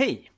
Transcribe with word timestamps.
Hej! 0.00 0.30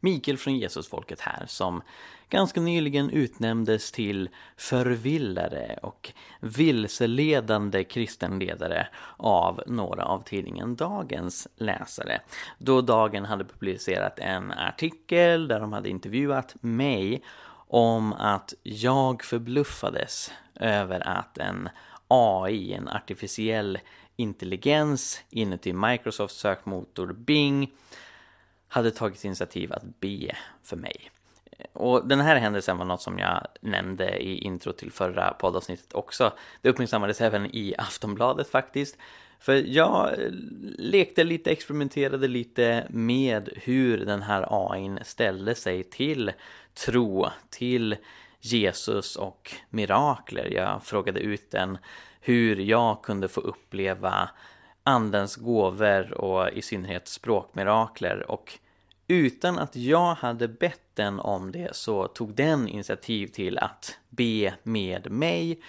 Mikael 0.00 0.38
från 0.38 0.58
Jesusfolket 0.58 1.20
här 1.20 1.46
som 1.46 1.82
ganska 2.28 2.60
nyligen 2.60 3.10
utnämndes 3.10 3.92
till 3.92 4.28
förvillare 4.56 5.78
och 5.82 6.12
vilseledande 6.40 7.84
kristenledare 7.84 8.88
av 9.16 9.62
några 9.66 10.04
av 10.04 10.22
tidningen 10.22 10.76
Dagens 10.76 11.48
läsare. 11.56 12.20
Då 12.58 12.80
Dagen 12.80 13.24
hade 13.24 13.44
publicerat 13.44 14.18
en 14.18 14.52
artikel 14.52 15.48
där 15.48 15.60
de 15.60 15.72
hade 15.72 15.88
intervjuat 15.88 16.54
mig 16.60 17.22
om 17.68 18.12
att 18.12 18.54
jag 18.62 19.24
förbluffades 19.24 20.32
över 20.54 21.08
att 21.08 21.38
en 21.38 21.68
AI, 22.08 22.72
en 22.72 22.88
artificiell 22.88 23.78
intelligens 24.16 25.22
inuti 25.30 25.72
Microsofts 25.72 26.38
sökmotor 26.38 27.12
Bing 27.12 27.72
hade 28.76 28.90
tagit 28.90 29.24
initiativ 29.24 29.72
att 29.72 30.00
be 30.00 30.36
för 30.62 30.76
mig. 30.76 31.10
Och 31.72 32.08
den 32.08 32.20
här 32.20 32.36
händelsen 32.36 32.78
var 32.78 32.84
något 32.84 33.02
som 33.02 33.18
jag 33.18 33.46
nämnde 33.60 34.18
i 34.18 34.38
intro 34.38 34.72
till 34.72 34.92
förra 34.92 35.30
poddavsnittet 35.30 35.94
också. 35.94 36.32
Det 36.62 36.68
uppmärksammades 36.68 37.20
även 37.20 37.46
i 37.46 37.74
Aftonbladet 37.78 38.48
faktiskt. 38.48 38.98
För 39.40 39.52
jag 39.54 40.12
eh, 40.12 40.30
lekte 40.78 41.24
lite, 41.24 41.50
experimenterade 41.50 42.28
lite 42.28 42.86
med 42.90 43.50
hur 43.56 43.98
den 43.98 44.22
här 44.22 44.46
AIn 44.50 44.98
ställde 45.02 45.54
sig 45.54 45.82
till 45.82 46.32
tro, 46.74 47.26
till 47.50 47.96
Jesus 48.40 49.16
och 49.16 49.54
mirakler. 49.70 50.48
Jag 50.50 50.82
frågade 50.82 51.20
ut 51.20 51.50
den 51.50 51.78
hur 52.20 52.56
jag 52.56 53.02
kunde 53.02 53.28
få 53.28 53.40
uppleva 53.40 54.28
andens 54.82 55.36
gåvor 55.36 56.12
och 56.12 56.50
i 56.50 56.62
synnerhet 56.62 57.08
språkmirakler 57.08 58.30
och 58.30 58.58
utan 59.08 59.58
att 59.58 59.76
jag 59.76 60.14
hade 60.14 60.48
bett 60.48 60.80
den 60.94 61.20
om 61.20 61.52
det 61.52 61.76
så 61.76 62.08
tog 62.08 62.34
den 62.34 62.68
initiativ 62.68 63.26
till 63.26 63.58
att 63.58 63.98
be 64.08 64.54
med 64.62 65.10
mig 65.10 65.60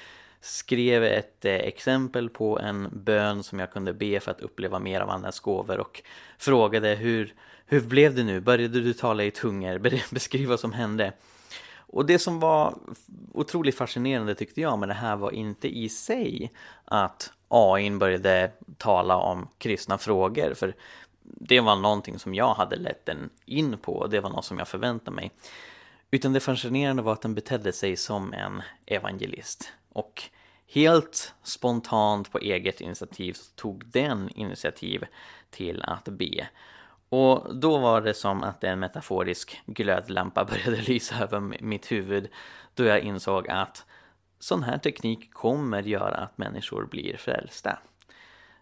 skrev 0.41 1.03
ett 1.03 1.45
eh, 1.45 1.55
exempel 1.55 2.29
på 2.29 2.59
en 2.59 2.89
bön 2.91 3.43
som 3.43 3.59
jag 3.59 3.71
kunde 3.71 3.93
be 3.93 4.19
för 4.19 4.31
att 4.31 4.41
uppleva 4.41 4.79
mer 4.79 5.01
av 5.01 5.09
andens 5.09 5.39
gåvor 5.39 5.79
och 5.79 6.01
frågade 6.37 6.95
hur, 6.95 7.33
hur 7.65 7.81
blev 7.81 8.15
det 8.15 8.23
nu? 8.23 8.39
Började 8.39 8.81
du 8.81 8.93
tala 8.93 9.23
i 9.23 9.31
tungor? 9.31 9.79
Beskriv 10.13 10.49
vad 10.49 10.59
som 10.59 10.73
hände. 10.73 11.13
Och 11.89 12.05
det 12.05 12.19
som 12.19 12.39
var 12.39 12.75
otroligt 13.33 13.77
fascinerande 13.77 14.35
tyckte 14.35 14.61
jag 14.61 14.79
med 14.79 14.89
det 14.89 14.93
här 14.93 15.15
var 15.15 15.31
inte 15.31 15.77
i 15.77 15.89
sig 15.89 16.51
att 16.85 17.31
AI 17.47 17.91
började 17.91 18.51
tala 18.77 19.15
om 19.15 19.47
kristna 19.57 19.97
frågor. 19.97 20.53
För 20.53 20.75
det 21.27 21.59
var 21.59 21.75
någonting 21.75 22.19
som 22.19 22.35
jag 22.35 22.53
hade 22.53 22.75
lett 22.75 23.05
den 23.05 23.29
in 23.45 23.77
på 23.77 23.93
och 23.93 24.09
det 24.09 24.19
var 24.19 24.29
något 24.29 24.45
som 24.45 24.57
jag 24.57 24.67
förväntade 24.67 25.15
mig. 25.15 25.31
Utan 26.11 26.33
det 26.33 26.39
fascinerande 26.39 27.01
var 27.01 27.13
att 27.13 27.21
den 27.21 27.35
betedde 27.35 27.71
sig 27.71 27.95
som 27.95 28.33
en 28.33 28.61
evangelist. 28.85 29.73
Och 29.89 30.23
helt 30.67 31.33
spontant 31.43 32.31
på 32.31 32.39
eget 32.39 32.81
initiativ 32.81 33.33
så 33.33 33.51
tog 33.55 33.85
den 33.85 34.29
initiativ 34.29 35.05
till 35.49 35.83
att 35.83 36.05
be. 36.05 36.47
Och 37.09 37.55
då 37.55 37.77
var 37.77 38.01
det 38.01 38.13
som 38.13 38.43
att 38.43 38.63
en 38.63 38.79
metaforisk 38.79 39.61
glödlampa 39.65 40.45
började 40.49 40.81
lysa 40.81 41.23
över 41.23 41.39
mitt 41.39 41.91
huvud 41.91 42.29
då 42.73 42.83
jag 42.83 42.99
insåg 42.99 43.47
att 43.49 43.85
sån 44.39 44.63
här 44.63 44.77
teknik 44.77 45.33
kommer 45.33 45.83
göra 45.83 46.15
att 46.15 46.37
människor 46.37 46.85
blir 46.85 47.17
frälsta. 47.17 47.79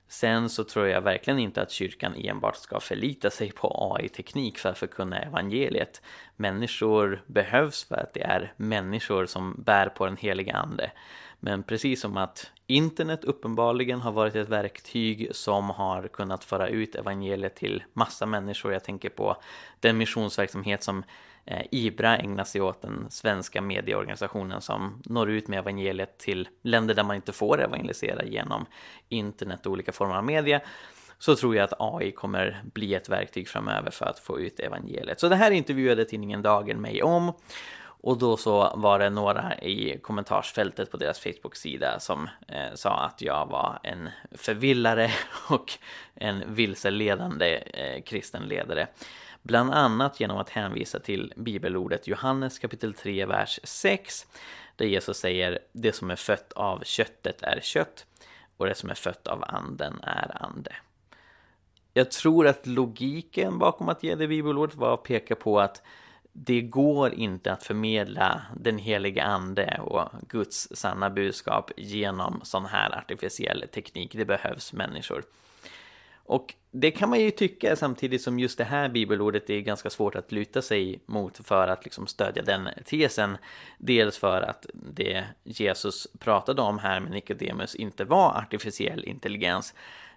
Sen 0.07 0.49
så 0.49 0.63
tror 0.63 0.87
jag 0.87 1.01
verkligen 1.01 1.39
inte 1.39 1.61
att 1.61 1.71
kyrkan 1.71 2.15
enbart 2.15 2.55
ska 2.55 2.79
förlita 2.79 3.29
sig 3.29 3.51
på 3.51 3.95
AI-teknik 3.95 4.57
för 4.57 4.69
att 4.69 4.77
förkunna 4.77 5.19
evangeliet. 5.19 6.01
Människor 6.35 7.23
behövs 7.27 7.83
för 7.83 7.95
att 7.95 8.13
det 8.13 8.23
är 8.23 8.53
människor 8.57 9.25
som 9.25 9.63
bär 9.65 9.89
på 9.89 10.05
den 10.05 10.17
heliga 10.17 10.53
ande. 10.53 10.91
Men 11.39 11.63
precis 11.63 12.01
som 12.01 12.17
att 12.17 12.51
internet 12.67 13.23
uppenbarligen 13.23 14.01
har 14.01 14.11
varit 14.11 14.35
ett 14.35 14.49
verktyg 14.49 15.29
som 15.31 15.69
har 15.69 16.07
kunnat 16.07 16.43
föra 16.43 16.67
ut 16.67 16.95
evangeliet 16.95 17.55
till 17.55 17.83
massa 17.93 18.25
människor. 18.25 18.73
Jag 18.73 18.83
tänker 18.83 19.09
på 19.09 19.37
den 19.79 19.97
missionsverksamhet 19.97 20.83
som 20.83 21.03
Eh, 21.45 21.65
IBRA 21.71 22.17
ägnar 22.17 22.43
sig 22.43 22.61
åt, 22.61 22.81
den 22.81 23.05
svenska 23.09 23.61
medieorganisationen 23.61 24.61
som 24.61 25.01
når 25.05 25.29
ut 25.29 25.47
med 25.47 25.59
evangeliet 25.59 26.17
till 26.17 26.47
länder 26.61 26.93
där 26.93 27.03
man 27.03 27.15
inte 27.15 27.33
får 27.33 27.61
evangelisera 27.61 28.23
genom 28.23 28.65
internet 29.09 29.65
och 29.65 29.71
olika 29.71 29.91
former 29.91 30.15
av 30.15 30.23
media 30.23 30.61
så 31.19 31.35
tror 31.35 31.55
jag 31.55 31.63
att 31.63 31.73
AI 31.79 32.11
kommer 32.11 32.61
bli 32.73 32.93
ett 32.93 33.09
verktyg 33.09 33.47
framöver 33.47 33.91
för 33.91 34.05
att 34.05 34.19
få 34.19 34.39
ut 34.39 34.59
evangeliet. 34.59 35.19
Så 35.19 35.29
det 35.29 35.35
här 35.35 35.51
intervjuade 35.51 36.05
tidningen 36.05 36.41
Dagen 36.41 36.81
mig 36.81 37.03
om 37.03 37.33
och 38.05 38.17
då 38.17 38.37
så 38.37 38.73
var 38.75 38.99
det 38.99 39.09
några 39.09 39.59
i 39.59 39.99
kommentarsfältet 40.01 40.91
på 40.91 40.97
deras 40.97 41.19
Facebook-sida 41.19 41.99
som 41.99 42.29
eh, 42.47 42.73
sa 42.75 42.89
att 42.89 43.21
jag 43.21 43.45
var 43.45 43.79
en 43.83 44.09
förvillare 44.31 45.11
och 45.49 45.71
en 46.15 46.55
vilseledande 46.55 47.55
eh, 47.55 48.03
kristen 48.03 48.43
ledare. 48.43 48.87
Bland 49.45 49.73
annat 49.73 50.19
genom 50.19 50.37
att 50.37 50.49
hänvisa 50.49 50.99
till 50.99 51.33
bibelordet 51.35 52.07
Johannes 52.07 52.59
kapitel 52.59 52.93
3, 52.93 53.25
vers 53.25 53.59
6 53.63 54.27
där 54.75 54.85
Jesus 54.85 55.17
säger 55.17 55.59
det 55.71 55.91
som 55.91 56.11
är 56.11 56.15
fött 56.15 56.51
av 56.53 56.83
köttet 56.83 57.41
är 57.41 57.59
kött 57.61 58.05
och 58.57 58.65
det 58.65 58.75
som 58.75 58.89
är 58.89 58.95
fött 58.95 59.27
av 59.27 59.43
anden 59.47 59.99
är 60.03 60.43
ande. 60.43 60.75
Jag 61.93 62.11
tror 62.11 62.47
att 62.47 62.67
logiken 62.67 63.59
bakom 63.59 63.89
att 63.89 64.03
ge 64.03 64.15
det 64.15 64.27
bibelordet 64.27 64.75
var 64.75 64.93
att 64.93 65.03
peka 65.03 65.35
på 65.35 65.59
att 65.59 65.81
det 66.31 66.61
går 66.61 67.13
inte 67.13 67.51
att 67.51 67.63
förmedla 67.63 68.41
den 68.59 68.77
heliga 68.77 69.23
ande 69.23 69.79
och 69.81 70.09
Guds 70.29 70.67
sanna 70.71 71.09
budskap 71.09 71.71
genom 71.77 72.39
sån 72.43 72.65
här 72.65 72.97
artificiell 72.97 73.65
teknik. 73.73 74.13
Det 74.13 74.25
behövs 74.25 74.73
människor. 74.73 75.23
Och 76.25 76.53
det 76.71 76.91
kan 76.91 77.09
man 77.09 77.19
ju 77.19 77.31
tycka 77.31 77.75
samtidigt 77.75 78.21
som 78.21 78.39
just 78.39 78.57
det 78.57 78.63
här 78.63 78.89
bibelordet 78.89 79.49
är 79.49 79.59
ganska 79.59 79.89
svårt 79.89 80.15
att 80.15 80.31
luta 80.31 80.61
sig 80.61 80.99
mot 81.05 81.47
för 81.47 81.67
att 81.67 81.83
liksom 81.83 82.07
stödja 82.07 82.43
den 82.43 82.69
tesen. 82.85 83.37
Dels 83.77 84.17
för 84.17 84.41
att 84.41 84.65
det 84.73 85.23
Jesus 85.43 86.07
pratade 86.19 86.61
om 86.61 86.79
här 86.79 86.99
med 86.99 87.11
Nikodemus 87.11 87.75
inte 87.75 88.05
var 88.05 88.37
artificiell 88.37 89.03
intelligens. 89.03 89.73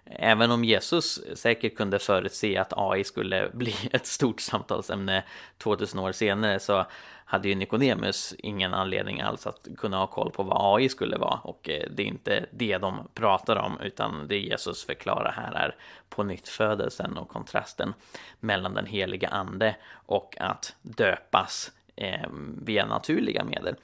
Även 0.09 0.51
om 0.51 0.63
Jesus 0.63 1.21
säkert 1.35 1.75
kunde 1.75 1.99
förutse 1.99 2.57
att 2.57 2.73
AI 2.75 3.03
skulle 3.03 3.49
bli 3.53 3.75
ett 3.91 4.05
stort 4.05 4.41
samtalsämne 4.41 5.23
2000 5.57 5.99
år 5.99 6.11
senare 6.11 6.59
så 6.59 6.85
hade 7.25 7.49
ju 7.49 7.55
Nikodemus 7.55 8.35
ingen 8.37 8.73
anledning 8.73 9.21
alls 9.21 9.47
att 9.47 9.67
kunna 9.77 9.97
ha 9.97 10.07
koll 10.07 10.31
på 10.31 10.43
vad 10.43 10.75
AI 10.75 10.89
skulle 10.89 11.17
vara 11.17 11.39
och 11.43 11.69
eh, 11.69 11.89
det 11.91 12.03
är 12.03 12.07
inte 12.07 12.45
det 12.51 12.77
de 12.77 13.07
pratar 13.13 13.55
om 13.55 13.79
utan 13.81 14.27
det 14.27 14.39
Jesus 14.39 14.85
förklarar 14.85 15.31
här 15.31 15.53
är 15.53 15.75
på 16.09 16.23
nytt 16.23 16.49
födelsen 16.49 17.17
och 17.17 17.29
kontrasten 17.29 17.93
mellan 18.39 18.73
den 18.73 18.85
heliga 18.85 19.27
ande 19.27 19.75
och 19.91 20.35
att 20.39 20.75
döpas 20.81 21.71
eh, 21.95 22.29
via 22.61 22.85
naturliga 22.85 23.43
medel. 23.43 23.75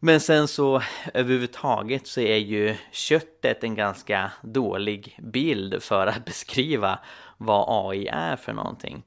Men 0.00 0.20
sen 0.20 0.48
så 0.48 0.82
överhuvudtaget 1.14 2.06
så 2.06 2.20
är 2.20 2.36
ju 2.36 2.76
köttet 2.90 3.64
en 3.64 3.74
ganska 3.74 4.32
dålig 4.42 5.18
bild 5.22 5.82
för 5.82 6.06
att 6.06 6.24
beskriva 6.24 6.98
vad 7.36 7.90
AI 7.90 8.06
är 8.06 8.36
för 8.36 8.52
någonting. 8.52 9.02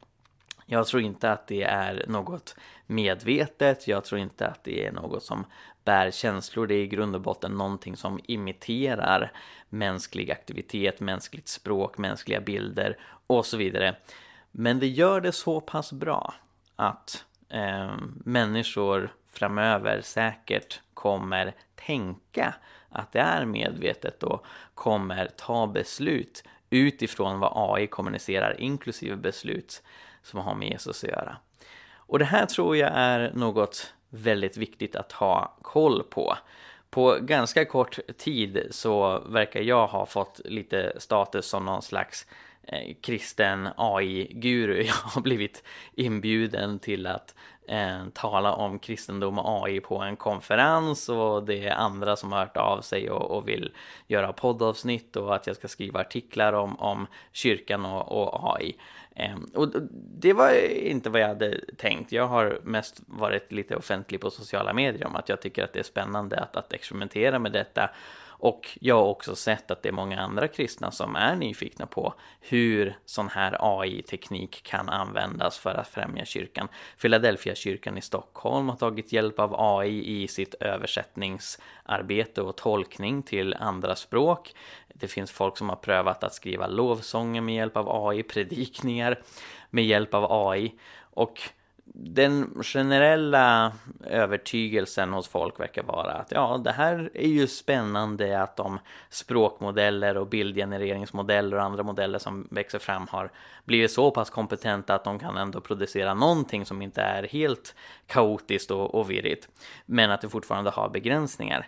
Jag 0.65 0.87
tror 0.87 1.01
inte 1.01 1.31
att 1.31 1.47
det 1.47 1.63
är 1.63 2.05
något 2.07 2.55
medvetet, 2.87 3.87
jag 3.87 4.05
tror 4.05 4.21
inte 4.21 4.47
att 4.47 4.63
det 4.63 4.85
är 4.85 4.91
något 4.91 5.23
som 5.23 5.45
bär 5.83 6.11
känslor, 6.11 6.67
det 6.67 6.75
är 6.75 6.83
i 6.83 6.87
grund 6.87 7.15
och 7.15 7.21
botten 7.21 7.51
någonting 7.51 7.97
som 7.97 8.19
imiterar 8.23 9.31
mänsklig 9.69 10.31
aktivitet, 10.31 10.99
mänskligt 10.99 11.47
språk, 11.47 11.97
mänskliga 11.97 12.41
bilder 12.41 12.97
och 13.27 13.45
så 13.45 13.57
vidare. 13.57 13.95
Men 14.51 14.79
det 14.79 14.87
gör 14.87 15.21
det 15.21 15.31
så 15.31 15.61
pass 15.61 15.91
bra 15.91 16.33
att 16.75 17.25
eh, 17.49 17.91
människor 18.25 19.13
framöver 19.39 20.01
säkert 20.01 20.81
kommer 20.93 21.53
tänka 21.75 22.53
att 22.89 23.11
det 23.11 23.19
är 23.19 23.45
medvetet 23.45 24.23
och 24.23 24.45
kommer 24.73 25.27
ta 25.27 25.67
beslut 25.67 26.43
utifrån 26.69 27.39
vad 27.39 27.51
AI 27.55 27.87
kommunicerar, 27.87 28.61
inklusive 28.61 29.15
beslut 29.15 29.83
som 30.23 30.39
har 30.39 30.55
med 30.55 30.69
Jesus 30.69 31.03
att 31.03 31.09
göra. 31.09 31.37
Och 31.95 32.19
det 32.19 32.25
här 32.25 32.45
tror 32.45 32.77
jag 32.77 32.91
är 32.93 33.31
något 33.33 33.93
väldigt 34.09 34.57
viktigt 34.57 34.95
att 34.95 35.11
ha 35.11 35.57
koll 35.61 36.03
på. 36.03 36.37
På 36.89 37.17
ganska 37.21 37.65
kort 37.65 37.99
tid 38.17 38.67
så 38.71 39.19
verkar 39.19 39.61
jag 39.61 39.87
ha 39.87 40.05
fått 40.05 40.41
lite 40.45 40.93
status 40.97 41.45
som 41.45 41.65
någon 41.65 41.81
slags 41.81 42.27
eh, 42.63 42.95
kristen 43.01 43.69
AI-guru. 43.77 44.83
Jag 44.87 44.93
har 44.93 45.21
blivit 45.21 45.63
inbjuden 45.93 46.79
till 46.79 47.07
att 47.07 47.35
eh, 47.69 48.09
tala 48.13 48.53
om 48.53 48.79
kristendom 48.79 49.39
och 49.39 49.65
AI 49.65 49.79
på 49.79 49.97
en 49.97 50.15
konferens 50.15 51.09
och 51.09 51.43
det 51.43 51.67
är 51.67 51.71
andra 51.71 52.15
som 52.15 52.31
har 52.31 52.39
hört 52.39 52.57
av 52.57 52.81
sig 52.81 53.09
och, 53.09 53.37
och 53.37 53.47
vill 53.47 53.71
göra 54.07 54.33
poddavsnitt 54.33 55.15
och 55.15 55.35
att 55.35 55.47
jag 55.47 55.55
ska 55.55 55.67
skriva 55.67 55.99
artiklar 55.99 56.53
om, 56.53 56.79
om 56.79 57.07
kyrkan 57.31 57.85
och, 57.85 58.11
och 58.11 58.55
AI. 58.55 58.75
Ehm, 59.15 59.49
och 59.53 59.67
det 60.19 60.33
var 60.33 60.51
inte 60.71 61.09
vad 61.09 61.21
jag 61.21 61.27
hade 61.27 61.59
tänkt. 61.77 62.11
Jag 62.11 62.27
har 62.27 62.59
mest 62.63 63.01
varit 63.05 63.51
lite 63.51 63.75
offentlig 63.75 64.21
på 64.21 64.29
sociala 64.29 64.73
medier 64.73 65.07
om 65.07 65.15
att 65.15 65.29
jag 65.29 65.41
tycker 65.41 65.63
att 65.63 65.73
det 65.73 65.79
är 65.79 65.83
spännande 65.83 66.39
att, 66.39 66.55
att 66.55 66.73
experimentera 66.73 67.39
med 67.39 67.51
detta 67.51 67.89
och 68.39 68.77
jag 68.81 68.95
har 68.95 69.05
också 69.05 69.35
sett 69.35 69.71
att 69.71 69.83
det 69.83 69.89
är 69.89 69.93
många 69.93 70.19
andra 70.19 70.47
kristna 70.47 70.91
som 70.91 71.15
är 71.15 71.35
nyfikna 71.35 71.85
på 71.85 72.13
hur 72.41 72.97
sån 73.05 73.29
här 73.29 73.57
AI-teknik 73.59 74.63
kan 74.63 74.89
användas 74.89 75.57
för 75.57 75.75
att 75.75 75.87
främja 75.87 76.25
kyrkan. 76.25 76.67
Philadelphia 77.01 77.55
kyrkan 77.55 77.97
i 77.97 78.01
Stockholm 78.01 78.69
har 78.69 78.75
tagit 78.75 79.13
hjälp 79.13 79.39
av 79.39 79.55
AI 79.57 80.23
i 80.23 80.27
sitt 80.27 80.53
översättningsarbete 80.53 82.41
och 82.41 82.55
tolkning 82.55 83.23
till 83.23 83.53
andra 83.53 83.95
språk. 83.95 84.55
Det 84.93 85.07
finns 85.07 85.31
folk 85.31 85.57
som 85.57 85.69
har 85.69 85.75
prövat 85.75 86.23
att 86.23 86.33
skriva 86.33 86.67
lovsånger 86.67 87.41
med 87.41 87.55
hjälp 87.55 87.77
av 87.77 88.07
AI, 88.07 88.23
predikningar 88.23 89.19
med 89.69 89.85
hjälp 89.85 90.13
av 90.13 90.47
AI. 90.49 90.73
Och 91.13 91.39
den 91.93 92.63
generella 92.63 93.71
övertygelsen 94.05 95.13
hos 95.13 95.27
folk 95.27 95.59
verkar 95.59 95.83
vara 95.83 96.11
att 96.11 96.31
ja, 96.31 96.61
det 96.63 96.71
här 96.71 97.09
är 97.13 97.27
ju 97.27 97.47
spännande 97.47 98.41
att 98.41 98.55
de 98.55 98.79
språkmodeller 99.09 100.17
och 100.17 100.27
bildgenereringsmodeller 100.27 101.57
och 101.57 101.63
andra 101.63 101.83
modeller 101.83 102.19
som 102.19 102.47
växer 102.51 102.79
fram 102.79 103.07
har 103.07 103.31
blivit 103.65 103.91
så 103.91 104.11
pass 104.11 104.29
kompetenta 104.29 104.95
att 104.95 105.03
de 105.03 105.19
kan 105.19 105.37
ändå 105.37 105.61
producera 105.61 106.13
någonting 106.13 106.65
som 106.65 106.81
inte 106.81 107.01
är 107.01 107.23
helt 107.23 107.75
kaotiskt 108.07 108.71
och, 108.71 108.95
och 108.95 109.11
virrigt, 109.11 109.47
men 109.85 110.11
att 110.11 110.21
det 110.21 110.29
fortfarande 110.29 110.69
har 110.69 110.89
begränsningar. 110.89 111.67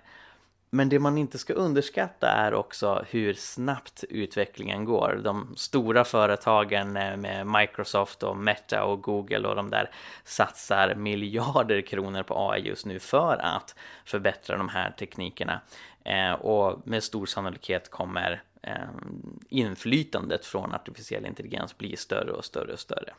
Men 0.74 0.90
det 0.90 1.00
man 1.00 1.18
inte 1.18 1.38
ska 1.38 1.54
underskatta 1.54 2.28
är 2.28 2.54
också 2.54 3.06
hur 3.10 3.34
snabbt 3.34 4.04
utvecklingen 4.10 4.86
går. 4.86 5.22
De 5.24 5.54
stora 5.56 6.04
företagen 6.04 6.98
eh, 6.98 7.18
med 7.18 7.48
Microsoft 7.48 8.24
och 8.24 8.38
Meta 8.38 8.84
och 8.84 9.02
Google 9.02 9.48
och 9.48 9.56
de 9.56 9.70
där 9.70 9.92
satsar 10.24 10.96
miljarder 10.96 11.82
kronor 11.82 12.24
på 12.24 12.52
AI 12.52 12.62
just 12.68 12.86
nu 12.86 13.00
för 13.00 13.38
att 13.38 13.76
förbättra 14.06 14.58
de 14.58 14.70
här 14.70 14.92
teknikerna. 14.92 15.62
Eh, 16.04 16.32
och 16.32 16.88
med 16.88 17.04
stor 17.04 17.26
sannolikhet 17.26 17.92
kommer 17.92 18.42
eh, 18.62 18.90
inflytandet 19.50 20.46
från 20.46 20.74
artificiell 20.74 21.26
intelligens 21.26 21.78
bli 21.78 21.98
större 21.98 22.32
och 22.32 22.46
större 22.46 22.74
och 22.74 22.80
större. 22.80 23.14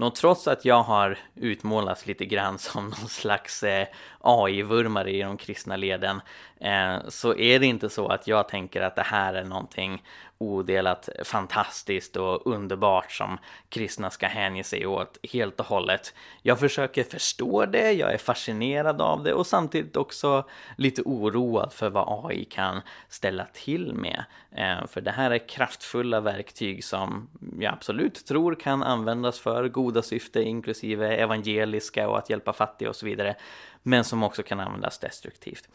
Nå, 0.00 0.10
trots 0.10 0.48
att 0.48 0.64
jag 0.64 0.82
har 0.82 1.18
utmålats 1.34 2.06
lite 2.06 2.24
grann 2.24 2.58
som 2.58 2.84
någon 2.84 3.08
slags 3.08 3.62
eh, 3.62 3.86
AI-vurmare 4.20 5.10
i 5.10 5.22
de 5.22 5.36
kristna 5.36 5.76
leden 5.76 6.20
eh, 6.60 7.08
så 7.08 7.36
är 7.36 7.58
det 7.58 7.66
inte 7.66 7.88
så 7.90 8.08
att 8.08 8.26
jag 8.26 8.48
tänker 8.48 8.82
att 8.82 8.96
det 8.96 9.02
här 9.02 9.34
är 9.34 9.44
någonting 9.44 10.02
odelat 10.40 11.08
fantastiskt 11.24 12.16
och 12.16 12.46
underbart 12.46 13.12
som 13.12 13.38
kristna 13.68 14.10
ska 14.10 14.26
hänge 14.26 14.64
sig 14.64 14.86
åt 14.86 15.18
helt 15.32 15.60
och 15.60 15.66
hållet. 15.66 16.14
Jag 16.42 16.60
försöker 16.60 17.04
förstå 17.04 17.66
det, 17.66 17.92
jag 17.92 18.14
är 18.14 18.18
fascinerad 18.18 19.00
av 19.00 19.22
det 19.22 19.34
och 19.34 19.46
samtidigt 19.46 19.96
också 19.96 20.44
lite 20.76 21.02
oroad 21.02 21.72
för 21.72 21.90
vad 21.90 22.26
AI 22.26 22.44
kan 22.44 22.80
ställa 23.08 23.46
till 23.52 23.94
med. 23.94 24.24
Eh, 24.50 24.86
för 24.86 25.00
det 25.00 25.10
här 25.10 25.30
är 25.30 25.48
kraftfulla 25.48 26.20
verktyg 26.20 26.84
som 26.84 27.28
jag 27.58 27.74
absolut 27.74 28.26
tror 28.26 28.54
kan 28.54 28.82
användas 28.82 29.40
för 29.40 29.68
goda 29.68 30.02
syfte, 30.02 30.42
inklusive 30.42 31.16
evangeliska 31.16 32.08
och 32.08 32.18
att 32.18 32.30
hjälpa 32.30 32.52
fattiga 32.52 32.88
och 32.88 32.96
så 32.96 33.06
vidare, 33.06 33.36
men 33.82 34.04
som 34.04 34.22
också 34.22 34.42
kan 34.42 34.60
användas 34.60 34.98
destruktivt. 34.98 35.68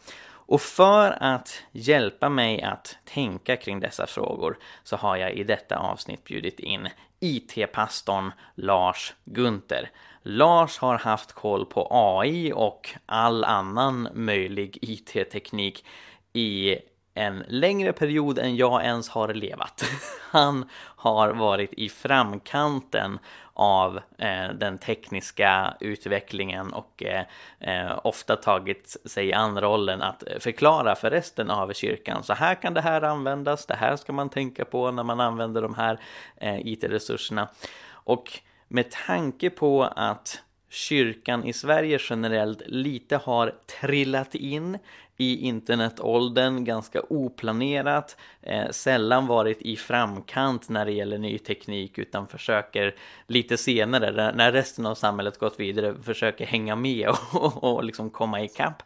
Och 0.46 0.60
för 0.60 1.22
att 1.22 1.62
hjälpa 1.72 2.28
mig 2.28 2.62
att 2.62 2.98
tänka 3.04 3.56
kring 3.56 3.80
dessa 3.80 4.06
frågor 4.06 4.58
så 4.82 4.96
har 4.96 5.16
jag 5.16 5.32
i 5.34 5.44
detta 5.44 5.76
avsnitt 5.78 6.24
bjudit 6.24 6.60
in 6.60 6.88
IT-pastorn 7.20 8.32
Lars 8.54 9.14
Gunther. 9.24 9.90
Lars 10.22 10.78
har 10.78 10.98
haft 10.98 11.32
koll 11.32 11.66
på 11.66 11.88
AI 11.90 12.52
och 12.54 12.90
all 13.06 13.44
annan 13.44 14.08
möjlig 14.14 14.78
IT-teknik 14.82 15.84
i 16.32 16.76
en 17.16 17.44
längre 17.48 17.92
period 17.92 18.38
än 18.38 18.56
jag 18.56 18.84
ens 18.84 19.08
har 19.08 19.34
levat. 19.34 19.84
Han 20.30 20.68
har 20.96 21.28
varit 21.28 21.72
i 21.72 21.88
framkanten 21.88 23.18
av 23.54 24.00
eh, 24.18 24.48
den 24.54 24.78
tekniska 24.78 25.76
utvecklingen 25.80 26.72
och 26.72 27.02
eh, 27.02 27.24
eh, 27.60 27.98
ofta 28.04 28.36
tagit 28.36 28.96
sig 29.04 29.32
an 29.32 29.60
rollen 29.60 30.02
att 30.02 30.22
förklara 30.38 30.94
för 30.94 31.10
resten 31.10 31.50
av 31.50 31.72
kyrkan. 31.72 32.22
Så 32.22 32.32
här 32.34 32.54
kan 32.54 32.74
det 32.74 32.80
här 32.80 33.02
användas, 33.02 33.66
det 33.66 33.74
här 33.74 33.96
ska 33.96 34.12
man 34.12 34.28
tänka 34.28 34.64
på 34.64 34.90
när 34.90 35.02
man 35.02 35.20
använder 35.20 35.62
de 35.62 35.74
här 35.74 36.00
eh, 36.36 36.66
IT-resurserna. 36.66 37.48
Och 37.88 38.40
med 38.68 38.90
tanke 38.90 39.50
på 39.50 39.84
att 39.84 40.42
kyrkan 40.68 41.44
i 41.44 41.52
Sverige 41.52 41.98
generellt 42.10 42.62
lite 42.66 43.16
har 43.16 43.54
trillat 43.80 44.34
in 44.34 44.78
i 45.16 45.46
internetåldern 45.46 46.64
ganska 46.64 47.00
oplanerat, 47.00 48.16
eh, 48.42 48.70
sällan 48.70 49.26
varit 49.26 49.62
i 49.62 49.76
framkant 49.76 50.68
när 50.68 50.84
det 50.84 50.92
gäller 50.92 51.18
ny 51.18 51.38
teknik 51.38 51.98
utan 51.98 52.26
försöker 52.26 52.94
lite 53.26 53.56
senare, 53.56 54.32
när 54.36 54.52
resten 54.52 54.86
av 54.86 54.94
samhället 54.94 55.38
gått 55.38 55.60
vidare, 55.60 55.94
försöker 56.02 56.46
hänga 56.46 56.76
med 56.76 57.08
och, 57.32 57.64
och 57.64 57.84
liksom 57.84 58.10
komma 58.10 58.42
ikapp 58.42 58.82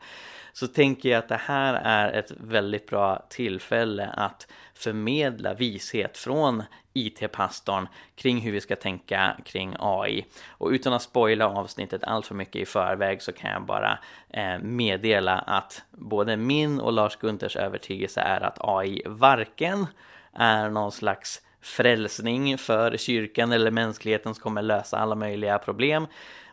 så 0.52 0.66
tänker 0.66 1.08
jag 1.08 1.18
att 1.18 1.28
det 1.28 1.40
här 1.44 1.74
är 1.74 2.12
ett 2.12 2.32
väldigt 2.36 2.86
bra 2.86 3.26
tillfälle 3.28 4.06
att 4.06 4.46
förmedla 4.74 5.54
vishet 5.54 6.18
från 6.18 6.62
IT-pastorn 6.92 7.88
kring 8.14 8.40
hur 8.40 8.52
vi 8.52 8.60
ska 8.60 8.76
tänka 8.76 9.36
kring 9.44 9.76
AI. 9.78 10.26
Och 10.48 10.68
utan 10.68 10.92
att 10.92 11.02
spoila 11.02 11.48
avsnittet 11.48 12.04
allt 12.04 12.26
för 12.26 12.34
mycket 12.34 12.62
i 12.62 12.66
förväg 12.66 13.22
så 13.22 13.32
kan 13.32 13.50
jag 13.50 13.62
bara 13.62 13.98
eh, 14.28 14.58
meddela 14.58 15.38
att 15.38 15.82
både 15.90 16.36
min 16.36 16.80
och 16.80 16.92
Lars 16.92 17.16
Gunters 17.16 17.56
övertygelse 17.56 18.20
är 18.20 18.40
att 18.40 18.58
AI 18.60 19.02
varken 19.06 19.86
är 20.32 20.70
någon 20.70 20.92
slags 20.92 21.42
frälsning 21.60 22.58
för 22.58 22.96
kyrkan 22.96 23.52
eller 23.52 23.70
mänskligheten 23.70 24.34
som 24.34 24.42
kommer 24.42 24.62
lösa 24.62 24.98
alla 24.98 25.14
möjliga 25.14 25.58
problem 25.58 26.06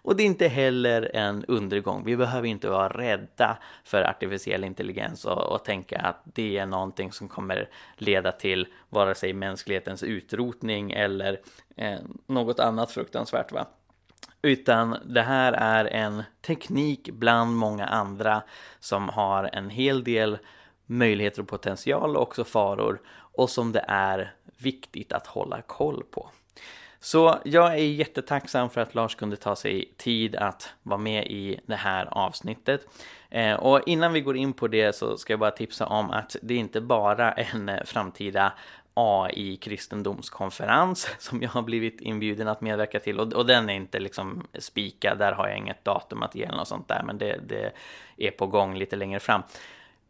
och 0.07 0.15
det 0.15 0.23
är 0.23 0.27
inte 0.27 0.47
heller 0.47 1.15
en 1.15 1.45
undergång. 1.45 2.03
Vi 2.05 2.17
behöver 2.17 2.47
inte 2.47 2.69
vara 2.69 2.89
rädda 2.89 3.57
för 3.83 4.03
artificiell 4.03 4.63
intelligens 4.63 5.25
och, 5.25 5.51
och 5.51 5.65
tänka 5.65 5.99
att 5.99 6.21
det 6.23 6.57
är 6.57 6.65
någonting 6.65 7.11
som 7.11 7.27
kommer 7.27 7.69
leda 7.95 8.31
till 8.31 8.67
vare 8.89 9.15
sig 9.15 9.33
mänsklighetens 9.33 10.03
utrotning 10.03 10.91
eller 10.91 11.39
eh, 11.75 11.99
något 12.27 12.59
annat 12.59 12.91
fruktansvärt. 12.91 13.51
Va? 13.51 13.67
Utan 14.41 14.97
det 15.05 15.21
här 15.21 15.53
är 15.53 15.85
en 15.85 16.23
teknik 16.41 17.09
bland 17.11 17.55
många 17.55 17.85
andra 17.85 18.41
som 18.79 19.09
har 19.09 19.49
en 19.53 19.69
hel 19.69 20.03
del 20.03 20.37
möjligheter 20.85 21.41
och 21.41 21.47
potential 21.47 22.15
och 22.15 22.21
också 22.21 22.43
faror 22.43 23.01
och 23.09 23.49
som 23.49 23.71
det 23.71 23.85
är 23.87 24.33
viktigt 24.57 25.13
att 25.13 25.27
hålla 25.27 25.61
koll 25.61 26.03
på. 26.11 26.29
Så 27.07 27.39
jag 27.43 27.73
är 27.73 27.77
jättetacksam 27.77 28.69
för 28.69 28.81
att 28.81 28.95
Lars 28.95 29.15
kunde 29.15 29.35
ta 29.35 29.55
sig 29.55 29.93
tid 29.97 30.35
att 30.35 30.73
vara 30.83 30.97
med 30.97 31.27
i 31.27 31.59
det 31.65 31.75
här 31.75 32.05
avsnittet. 32.11 32.87
Eh, 33.29 33.53
och 33.53 33.81
innan 33.85 34.13
vi 34.13 34.21
går 34.21 34.37
in 34.37 34.53
på 34.53 34.67
det 34.67 34.95
så 34.95 35.17
ska 35.17 35.33
jag 35.33 35.39
bara 35.39 35.51
tipsa 35.51 35.85
om 35.85 36.11
att 36.11 36.35
det 36.41 36.55
inte 36.55 36.81
bara 36.81 37.31
är 37.31 37.55
en 37.55 37.69
eh, 37.69 37.83
framtida 37.85 38.53
AI 38.93 39.55
kristendomskonferens 39.55 41.09
som 41.19 41.41
jag 41.41 41.49
har 41.49 41.61
blivit 41.61 42.01
inbjuden 42.01 42.47
att 42.47 42.61
medverka 42.61 42.99
till 42.99 43.19
och, 43.19 43.33
och 43.33 43.45
den 43.45 43.69
är 43.69 43.73
inte 43.73 43.99
liksom 43.99 44.47
spikad, 44.59 45.17
där 45.17 45.31
har 45.31 45.47
jag 45.47 45.57
inget 45.57 45.83
datum 45.83 46.23
att 46.23 46.35
ge 46.35 46.43
eller 46.43 46.57
något 46.57 46.67
sånt 46.67 46.87
där 46.87 47.03
men 47.03 47.17
det, 47.17 47.39
det 47.47 47.71
är 48.17 48.31
på 48.31 48.47
gång 48.47 48.77
lite 48.77 48.95
längre 48.95 49.19
fram. 49.19 49.41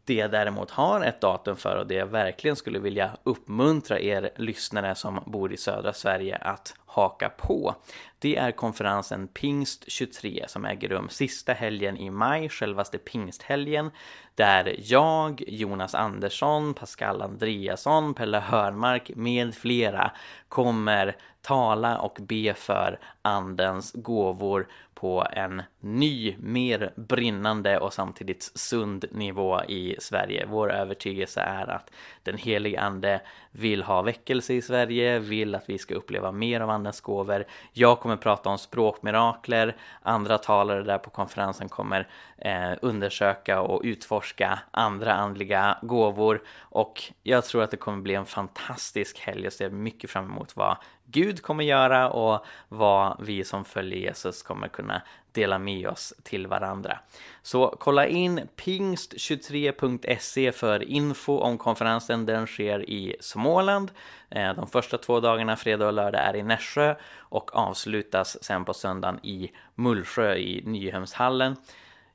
Det 0.08 0.14
jag 0.14 0.30
däremot 0.30 0.70
har 0.70 1.04
ett 1.04 1.20
datum 1.20 1.56
för 1.56 1.76
och 1.76 1.86
det 1.86 1.94
jag 1.94 2.06
verkligen 2.06 2.56
skulle 2.56 2.78
vilja 2.78 3.10
uppmuntra 3.22 4.00
er 4.00 4.30
lyssnare 4.36 4.94
som 4.94 5.20
bor 5.26 5.52
i 5.52 5.56
södra 5.56 5.92
Sverige 5.92 6.36
att 6.36 6.74
haka 6.86 7.28
på. 7.28 7.74
Det 8.18 8.36
är 8.36 8.52
konferensen 8.52 9.28
Pingst 9.28 9.84
23 9.90 10.44
som 10.48 10.64
äger 10.64 10.88
rum 10.88 11.08
sista 11.08 11.52
helgen 11.52 11.96
i 11.96 12.10
maj, 12.10 12.48
självaste 12.48 12.98
pingsthelgen, 12.98 13.90
där 14.34 14.76
jag, 14.78 15.44
Jonas 15.48 15.94
Andersson, 15.94 16.74
Pascal 16.74 17.22
Andreasson, 17.22 18.14
Pelle 18.14 18.38
Hörnmark 18.38 19.10
med 19.14 19.54
flera 19.54 20.12
kommer 20.48 21.16
tala 21.42 21.98
och 21.98 22.18
be 22.20 22.54
för 22.54 22.98
andens 23.22 23.92
gåvor 23.92 24.68
på 25.00 25.26
en 25.32 25.62
ny, 25.80 26.36
mer 26.38 26.92
brinnande 26.96 27.78
och 27.78 27.92
samtidigt 27.92 28.42
sund 28.54 29.04
nivå 29.10 29.62
i 29.64 29.96
Sverige. 29.98 30.46
Vår 30.48 30.72
övertygelse 30.72 31.40
är 31.40 31.70
att 31.70 31.90
den 32.22 32.36
helige 32.36 32.80
ande 32.80 33.20
vill 33.50 33.82
ha 33.82 34.02
väckelse 34.02 34.54
i 34.54 34.62
Sverige, 34.62 35.18
vill 35.18 35.54
att 35.54 35.68
vi 35.68 35.78
ska 35.78 35.94
uppleva 35.94 36.32
mer 36.32 36.60
av 36.60 36.70
andens 36.70 37.00
gåvor. 37.00 37.44
Jag 37.72 38.00
kommer 38.00 38.16
prata 38.16 38.50
om 38.50 38.58
språkmirakler, 38.58 39.76
andra 40.02 40.38
talare 40.38 40.82
där 40.82 40.98
på 40.98 41.10
konferensen 41.10 41.68
kommer 41.68 42.08
eh, 42.38 42.72
undersöka 42.82 43.60
och 43.60 43.80
utforska 43.84 44.58
andra 44.70 45.14
andliga 45.14 45.78
gåvor 45.82 46.42
och 46.60 47.02
jag 47.22 47.44
tror 47.44 47.62
att 47.62 47.70
det 47.70 47.76
kommer 47.76 48.02
bli 48.02 48.14
en 48.14 48.26
fantastisk 48.26 49.18
helg. 49.18 49.44
Jag 49.44 49.52
ser 49.52 49.70
mycket 49.70 50.10
fram 50.10 50.24
emot 50.24 50.56
vad 50.56 50.76
Gud 51.10 51.42
kommer 51.42 51.64
göra 51.64 52.10
och 52.10 52.44
vad 52.68 53.16
vi 53.20 53.44
som 53.44 53.64
följer 53.64 53.98
Jesus 53.98 54.42
kommer 54.42 54.68
kunna 54.68 55.02
dela 55.32 55.58
med 55.58 55.88
oss 55.88 56.14
till 56.22 56.46
varandra. 56.46 56.98
Så 57.42 57.76
kolla 57.80 58.06
in 58.06 58.40
pingst23.se 58.56 60.52
för 60.52 60.82
info 60.82 61.38
om 61.38 61.58
konferensen. 61.58 62.26
Den 62.26 62.46
sker 62.46 62.90
i 62.90 63.16
Småland. 63.20 63.90
Eh, 64.30 64.54
de 64.54 64.66
första 64.66 64.98
två 64.98 65.20
dagarna, 65.20 65.56
fredag 65.56 65.86
och 65.86 65.92
lördag, 65.92 66.20
är 66.20 66.36
i 66.36 66.42
Nässjö 66.42 66.94
och 67.18 67.56
avslutas 67.56 68.44
sen 68.44 68.64
på 68.64 68.74
söndagen 68.74 69.20
i 69.22 69.52
Mullsjö 69.74 70.34
i 70.36 70.62
Nyhemshallen. 70.64 71.56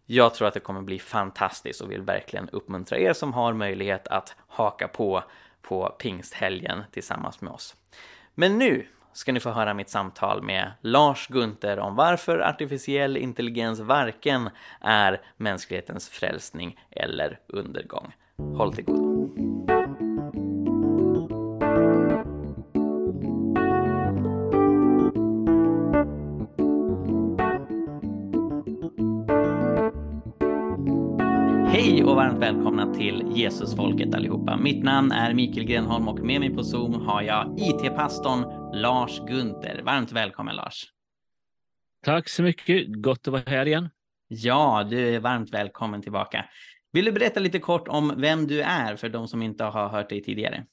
Jag 0.05 0.33
tror 0.33 0.47
att 0.47 0.53
det 0.53 0.59
kommer 0.59 0.81
bli 0.81 0.99
fantastiskt 0.99 1.81
och 1.81 1.91
vill 1.91 2.01
verkligen 2.01 2.49
uppmuntra 2.49 2.97
er 2.97 3.13
som 3.13 3.33
har 3.33 3.53
möjlighet 3.53 4.07
att 4.07 4.35
haka 4.47 4.87
på 4.87 5.23
på 5.61 5.95
pingsthelgen 5.99 6.83
tillsammans 6.91 7.41
med 7.41 7.53
oss. 7.53 7.75
Men 8.35 8.57
nu 8.59 8.85
ska 9.13 9.31
ni 9.31 9.39
få 9.39 9.49
höra 9.49 9.73
mitt 9.73 9.89
samtal 9.89 10.41
med 10.41 10.71
Lars 10.81 11.27
Gunther 11.27 11.79
om 11.79 11.95
varför 11.95 12.39
artificiell 12.39 13.17
intelligens 13.17 13.79
varken 13.79 14.49
är 14.81 15.21
mänsklighetens 15.37 16.09
frälsning 16.09 16.79
eller 16.91 17.39
undergång. 17.47 18.15
Håll 18.37 18.73
till 18.73 18.85
godo. 18.85 19.82
Välkomna 32.43 32.93
till 32.93 33.23
Jesusfolket 33.35 34.15
allihopa. 34.15 34.57
Mitt 34.57 34.83
namn 34.83 35.11
är 35.11 35.33
Mikael 35.33 35.65
Grenholm 35.65 36.07
och 36.07 36.19
med 36.19 36.39
mig 36.39 36.49
på 36.49 36.63
Zoom 36.63 36.93
har 36.93 37.21
jag 37.21 37.59
IT-pastorn 37.59 38.71
Lars 38.81 39.19
Gunther. 39.19 39.81
Varmt 39.83 40.11
välkommen 40.11 40.55
Lars. 40.55 40.85
Tack 42.01 42.29
så 42.29 42.43
mycket. 42.43 42.85
Gott 42.87 43.27
att 43.27 43.31
vara 43.31 43.43
här 43.45 43.65
igen. 43.65 43.89
Ja, 44.27 44.87
du 44.89 45.15
är 45.15 45.19
varmt 45.19 45.53
välkommen 45.53 46.01
tillbaka. 46.01 46.45
Vill 46.91 47.05
du 47.05 47.11
berätta 47.11 47.39
lite 47.39 47.59
kort 47.59 47.87
om 47.87 48.13
vem 48.17 48.47
du 48.47 48.61
är 48.61 48.95
för 48.95 49.09
de 49.09 49.27
som 49.27 49.41
inte 49.41 49.63
har 49.63 49.89
hört 49.89 50.09
dig 50.09 50.23
tidigare? 50.23 50.65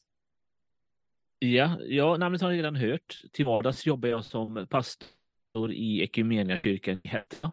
Ja, 1.39 1.79
ja 1.81 2.17
namnet 2.17 2.41
har 2.43 2.51
ni 2.51 2.59
redan 2.59 2.77
hört. 2.77 3.23
Till 3.33 3.45
vardags 3.45 3.87
jobbar 3.87 4.09
jag 4.09 4.25
som 4.25 4.67
pastor 4.71 5.73
i 5.73 6.03
Equmeniakyrkan 6.03 7.01
i 7.05 7.09
Hätta 7.09 7.53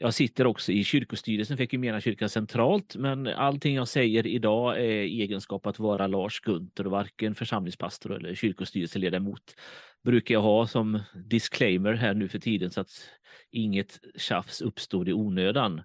jag 0.00 0.14
sitter 0.14 0.46
också 0.46 0.72
i 0.72 0.84
kyrkostyrelsen 0.84 1.56
för 1.56 1.64
Equmeniakyrkan 1.64 2.28
centralt, 2.28 2.96
men 2.96 3.26
allting 3.26 3.74
jag 3.74 3.88
säger 3.88 4.26
idag 4.26 4.76
är 4.76 5.02
i 5.02 5.22
egenskap 5.22 5.66
att 5.66 5.78
vara 5.78 6.06
Lars 6.06 6.40
Gunther 6.40 6.86
och 6.86 6.90
varken 6.90 7.34
församlingspastor 7.34 8.16
eller 8.16 8.34
kyrkostyrelseledamot 8.34 9.54
brukar 10.04 10.34
jag 10.34 10.42
ha 10.42 10.66
som 10.66 11.00
disclaimer 11.14 11.94
här 11.94 12.14
nu 12.14 12.28
för 12.28 12.38
tiden 12.38 12.70
så 12.70 12.80
att 12.80 13.10
inget 13.50 14.00
tjafs 14.16 14.60
uppstår 14.60 15.08
i 15.08 15.12
onödan. 15.12 15.82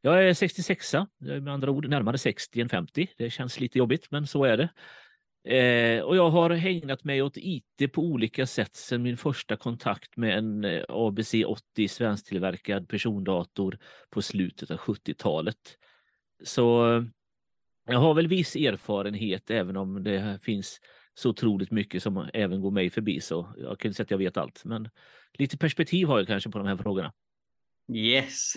Jag 0.00 0.28
är 0.28 0.34
66, 0.34 0.94
jag 0.94 1.06
är 1.28 1.40
med 1.40 1.54
andra 1.54 1.70
ord 1.70 1.88
närmare 1.88 2.18
60 2.18 2.60
än 2.60 2.68
50. 2.68 3.08
Det 3.16 3.30
känns 3.30 3.60
lite 3.60 3.78
jobbigt, 3.78 4.10
men 4.10 4.26
så 4.26 4.44
är 4.44 4.56
det. 4.56 4.68
Eh, 5.44 6.02
och 6.02 6.16
jag 6.16 6.30
har 6.30 6.50
hägnat 6.50 7.04
mig 7.04 7.22
åt 7.22 7.36
IT 7.36 7.92
på 7.92 8.02
olika 8.02 8.46
sätt 8.46 8.76
sedan 8.76 9.02
min 9.02 9.16
första 9.16 9.56
kontakt 9.56 10.16
med 10.16 10.38
en 10.38 10.64
eh, 10.64 10.82
ABC 10.88 11.34
80 11.46 11.88
svensktillverkad 11.88 12.88
persondator 12.88 13.78
på 14.10 14.22
slutet 14.22 14.70
av 14.70 14.76
70-talet. 14.76 15.56
Så 16.44 16.96
eh, 16.96 17.02
jag 17.86 17.98
har 17.98 18.14
väl 18.14 18.28
viss 18.28 18.56
erfarenhet 18.56 19.50
även 19.50 19.76
om 19.76 20.04
det 20.04 20.38
finns 20.42 20.80
så 21.14 21.30
otroligt 21.30 21.70
mycket 21.70 22.02
som 22.02 22.28
även 22.34 22.60
går 22.60 22.70
mig 22.70 22.90
förbi 22.90 23.20
så 23.20 23.54
jag 23.58 23.78
kan 23.78 23.88
inte 23.88 23.96
säga 23.96 24.04
att 24.04 24.10
jag 24.10 24.18
vet 24.18 24.36
allt 24.36 24.64
men 24.64 24.88
lite 25.38 25.58
perspektiv 25.58 26.06
har 26.06 26.18
jag 26.18 26.26
kanske 26.26 26.50
på 26.50 26.58
de 26.58 26.66
här 26.66 26.76
frågorna. 26.76 27.12
Yes, 27.92 28.52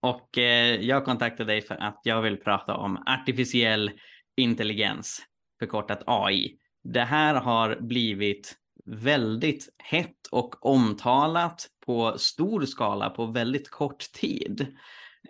och 0.00 0.38
eh, 0.38 0.80
jag 0.80 1.04
kontaktade 1.04 1.52
dig 1.52 1.62
för 1.62 1.74
att 1.74 2.00
jag 2.04 2.22
vill 2.22 2.36
prata 2.36 2.76
om 2.76 3.02
artificiell 3.06 3.90
intelligens 4.36 5.22
förkortat 5.58 6.02
AI. 6.06 6.58
Det 6.84 7.04
här 7.04 7.34
har 7.34 7.76
blivit 7.80 8.56
väldigt 8.86 9.68
hett 9.78 10.26
och 10.30 10.66
omtalat 10.66 11.66
på 11.86 12.18
stor 12.18 12.64
skala 12.64 13.10
på 13.10 13.26
väldigt 13.26 13.70
kort 13.70 14.12
tid. 14.12 14.66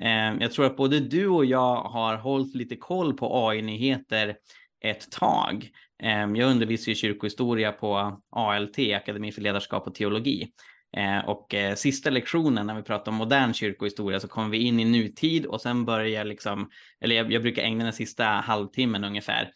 Eh, 0.00 0.35
jag 0.40 0.52
tror 0.52 0.66
att 0.66 0.76
både 0.76 1.00
du 1.00 1.28
och 1.28 1.45
jag 1.45 1.76
har 1.76 2.16
hållit 2.16 2.54
lite 2.54 2.76
koll 2.76 3.14
på 3.14 3.49
AI-nyheter 3.49 4.37
ett 4.85 5.11
tag. 5.11 5.71
Eh, 6.02 6.11
jag 6.11 6.50
undervisar 6.50 6.93
i 6.93 6.95
kyrkohistoria 6.95 7.73
på 7.73 8.21
ALT, 8.31 8.78
Akademi 8.78 9.33
för 9.33 9.43
ledarskap 9.43 9.87
och 9.87 9.95
teologi. 9.95 10.49
Eh, 10.97 11.28
och 11.28 11.54
sista 11.76 12.11
lektionen 12.11 12.66
när 12.66 12.75
vi 12.75 12.83
pratar 12.83 13.12
om 13.12 13.19
modern 13.19 13.54
kyrkohistoria 13.54 14.21
så 14.21 14.28
kommer 14.28 14.49
vi 14.49 14.59
in 14.59 14.81
i 14.81 14.85
nutid 14.85 15.47
och 15.47 15.61
sen 15.61 15.85
börjar 15.85 16.25
liksom, 16.25 16.71
eller 17.00 17.31
jag 17.31 17.43
brukar 17.43 17.62
ägna 17.62 17.85
den 17.85 17.93
sista 17.93 18.25
halvtimmen 18.25 19.04
ungefär 19.04 19.50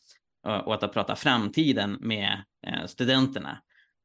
Eh, 0.47 0.57
och 0.57 0.85
att 0.85 0.93
prata 0.93 1.17
framtiden 1.17 1.99
med 2.01 2.45
eh, 2.67 2.87
studenterna. 2.87 3.59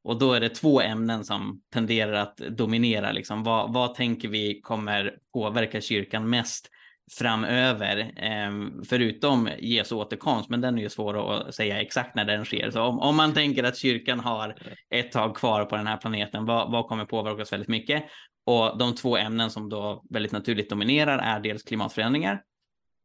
Och 0.04 0.20
då 0.20 0.34
är 0.34 0.40
det 0.40 0.50
två 0.50 0.82
ämnen 0.82 1.25
som 1.25 1.62
tenderar 1.74 2.13
att 2.13 2.38
dominera. 2.38 3.12
Liksom. 3.12 3.44
Vad, 3.44 3.74
vad 3.74 3.96
tänker 3.96 4.28
vi 4.28 4.62
kommer 4.62 5.18
påverka 5.34 5.82
kyrkan 5.82 6.30
mest 6.30 6.70
framöver, 7.12 8.13
ehm, 8.16 8.84
förutom 8.86 9.50
Jesu 9.60 9.96
återkomst, 9.96 10.50
men 10.50 10.62
den 10.62 10.78
är 10.78 10.82
ju 10.82 10.90
svår 10.90 11.34
att 11.34 11.56
säga 11.56 11.82
exakt 11.82 12.16
när 12.16 12.25
den 12.25 12.46
sker. 12.46 12.72
Så 12.72 12.82
om, 12.82 13.00
om, 13.00 13.16
man 13.16 13.34
tänker 13.34 13.63
att 13.63 13.78
kyrkan 13.78 14.20
har 14.20 14.56
ett 14.90 15.12
tag 15.12 15.36
kvar 15.36 15.66
på 15.66 15.75
den 15.75 15.88
här 15.88 15.98
planeten, 15.98 16.46
vad, 16.46 16.72
vad 16.72 16.88
kommer 16.88 17.06
påverkas 17.06 17.54
väldigt 17.54 17.70
mycket? 17.70 18.04
Och 18.46 18.78
de 18.78 18.96
två 18.96 19.18
ämnen 19.18 19.50
som 19.50 19.70
då 19.70 20.04
väldigt 20.10 20.32
naturligt 20.32 20.70
dominerar 20.70 21.20
är 21.20 21.40
dels 21.40 21.63
klimatförändringar 21.63 22.42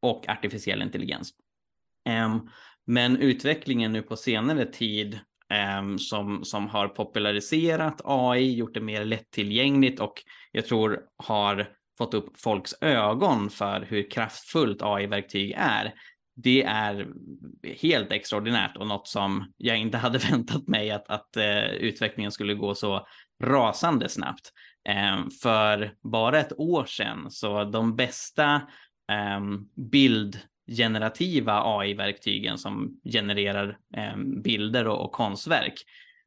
och 0.02 0.28
artificiell 0.28 0.82
intelligens. 0.82 1.32
Um, 2.08 2.50
men 2.88 3.16
utvecklingen 3.16 3.92
nu 3.92 4.02
på 4.02 4.16
senare 4.16 4.64
tid 4.64 5.14
eh, 5.52 5.96
som, 5.98 6.44
som 6.44 6.68
har 6.68 6.88
populariserat 6.88 8.00
AI, 8.04 8.54
gjort 8.54 8.74
det 8.74 8.80
mer 8.80 9.04
lättillgängligt 9.04 10.00
och 10.00 10.22
jag 10.52 10.66
tror 10.66 11.00
har 11.16 11.68
fått 11.98 12.14
upp 12.14 12.40
folks 12.40 12.74
ögon 12.80 13.50
för 13.50 13.80
hur 13.80 14.10
kraftfullt 14.10 14.82
AI-verktyg 14.82 15.54
är. 15.56 15.94
Det 16.36 16.62
är 16.62 17.08
helt 17.82 18.12
extraordinärt 18.12 18.76
och 18.76 18.86
något 18.86 19.08
som 19.08 19.52
jag 19.56 19.78
inte 19.78 19.98
hade 19.98 20.18
väntat 20.18 20.68
mig 20.68 20.90
att, 20.90 21.08
att 21.08 21.36
eh, 21.36 21.64
utvecklingen 21.64 22.32
skulle 22.32 22.54
gå 22.54 22.74
så 22.74 23.06
rasande 23.44 24.08
snabbt. 24.08 24.52
Eh, 24.88 25.18
för 25.42 25.92
bara 26.02 26.38
ett 26.38 26.58
år 26.58 26.84
sedan 26.84 27.30
så 27.30 27.64
de 27.64 27.96
bästa 27.96 28.54
eh, 29.12 29.40
bild 29.90 30.38
generativa 30.76 31.62
AI-verktygen 31.64 32.58
som 32.58 33.00
genererar 33.12 33.78
eh, 33.96 34.16
bilder 34.44 34.88
och, 34.88 35.04
och 35.04 35.12
konstverk 35.12 35.74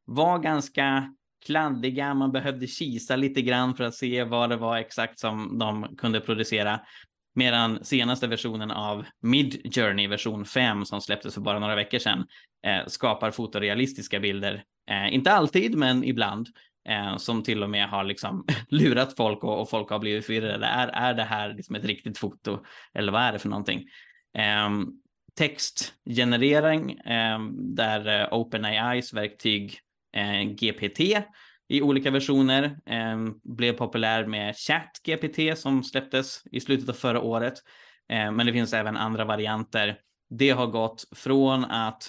var 0.04 0.38
ganska 0.38 1.14
kladdiga. 1.46 2.14
Man 2.14 2.32
behövde 2.32 2.66
kisa 2.66 3.16
lite 3.16 3.42
grann 3.42 3.76
för 3.76 3.84
att 3.84 3.94
se 3.94 4.24
vad 4.24 4.50
det 4.50 4.56
var 4.56 4.76
exakt 4.76 5.18
som 5.18 5.58
de 5.58 5.96
kunde 5.96 6.20
producera. 6.20 6.80
Medan 7.34 7.84
senaste 7.84 8.26
versionen 8.26 8.70
av 8.70 9.04
Mid 9.22 9.74
Journey 9.74 10.06
version 10.06 10.44
5 10.44 10.84
som 10.84 11.00
släpptes 11.00 11.34
för 11.34 11.40
bara 11.40 11.58
några 11.58 11.74
veckor 11.74 11.98
sedan 11.98 12.26
eh, 12.66 12.86
skapar 12.86 13.30
fotorealistiska 13.30 14.20
bilder. 14.20 14.64
Eh, 14.90 15.14
inte 15.14 15.32
alltid, 15.32 15.76
men 15.76 16.04
ibland. 16.04 16.48
Eh, 16.88 17.16
som 17.16 17.42
till 17.42 17.62
och 17.62 17.70
med 17.70 17.88
har 17.88 18.04
liksom 18.04 18.44
lurat 18.68 19.16
folk 19.16 19.44
och, 19.44 19.60
och, 19.60 19.70
folk 19.70 19.90
har 19.90 19.98
blivit 19.98 20.26
förvirrade. 20.26 20.66
Är, 20.66 20.88
är 20.88 21.14
det 21.14 21.22
här 21.22 21.54
liksom 21.54 21.74
ett 21.74 21.84
riktigt 21.84 22.18
foto 22.18 22.64
eller 22.94 23.12
vad 23.12 23.22
är 23.22 23.32
det 23.32 23.38
för 23.38 23.48
någonting? 23.48 23.84
Ehm, 24.34 24.86
textgenerering 25.38 27.00
ehm, 27.04 27.74
där 27.74 28.20
eh, 28.20 28.32
OpenAIs 28.32 29.12
verktyg 29.12 29.78
eh, 30.16 30.42
GPT 30.42 31.00
i 31.68 31.82
olika 31.82 32.10
versioner 32.10 32.78
ehm, 32.86 33.34
blev 33.42 33.72
populär 33.72 34.26
med 34.26 34.56
ChatGPT 34.56 35.58
som 35.58 35.84
släpptes 35.84 36.42
i 36.52 36.60
slutet 36.60 36.88
av 36.88 36.92
förra 36.92 37.20
året. 37.20 37.54
men 38.08 38.46
det 38.46 38.52
finns 38.52 38.72
även 38.72 38.96
andra 38.96 39.24
varianter. 39.24 39.98
Det 40.30 40.50
har 40.50 40.66
gått 40.66 41.04
från 41.16 41.64
att 41.64 42.02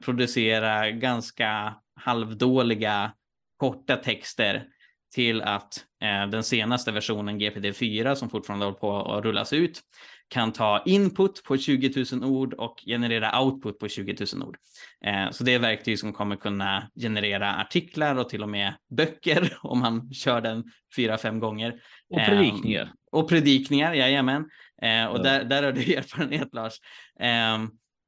producera 0.00 0.90
ganska 0.90 1.74
halvdåliga 2.00 3.12
korta 3.56 3.96
texter 3.96 4.66
till 5.14 5.42
att 5.42 5.84
den 6.30 6.44
senaste 6.44 6.92
versionen 6.92 7.40
GPT-4 7.40 8.14
som 8.14 8.30
fortfarande 8.30 8.66
håller 8.66 8.78
på 8.78 9.12
att 9.12 9.24
rullas 9.24 9.52
ut 9.52 9.82
kan 10.28 10.52
ta 10.52 10.82
input 10.86 11.42
på 11.44 11.56
20 11.56 12.04
000 12.12 12.24
ord 12.24 12.54
och 12.54 12.82
generera 12.86 13.42
output 13.42 13.78
på 13.78 13.88
20 13.88 14.16
000 14.34 14.48
ord. 14.48 14.56
Eh, 15.04 15.30
så 15.30 15.44
det 15.44 15.54
är 15.54 15.58
verktyg 15.58 15.98
som 15.98 16.12
kommer 16.12 16.36
kunna 16.36 16.90
generera 17.00 17.54
artiklar 17.56 18.16
och 18.16 18.28
till 18.28 18.42
och 18.42 18.48
med 18.48 18.74
böcker 18.90 19.58
om 19.62 19.78
man 19.78 20.12
kör 20.12 20.40
den 20.40 20.64
fyra, 20.96 21.18
fem 21.18 21.40
gånger. 21.40 21.80
Och 22.10 22.20
predikningar. 22.26 22.82
Eh, 22.82 22.88
och 23.12 23.28
predikningar, 23.28 23.94
jajamän. 23.94 24.50
Eh, 24.82 25.06
och 25.06 25.18
ja. 25.18 25.22
där, 25.22 25.44
där 25.44 25.62
har 25.62 25.72
du 25.72 25.80
erfarenhet 25.94 26.48
Lars. 26.54 26.74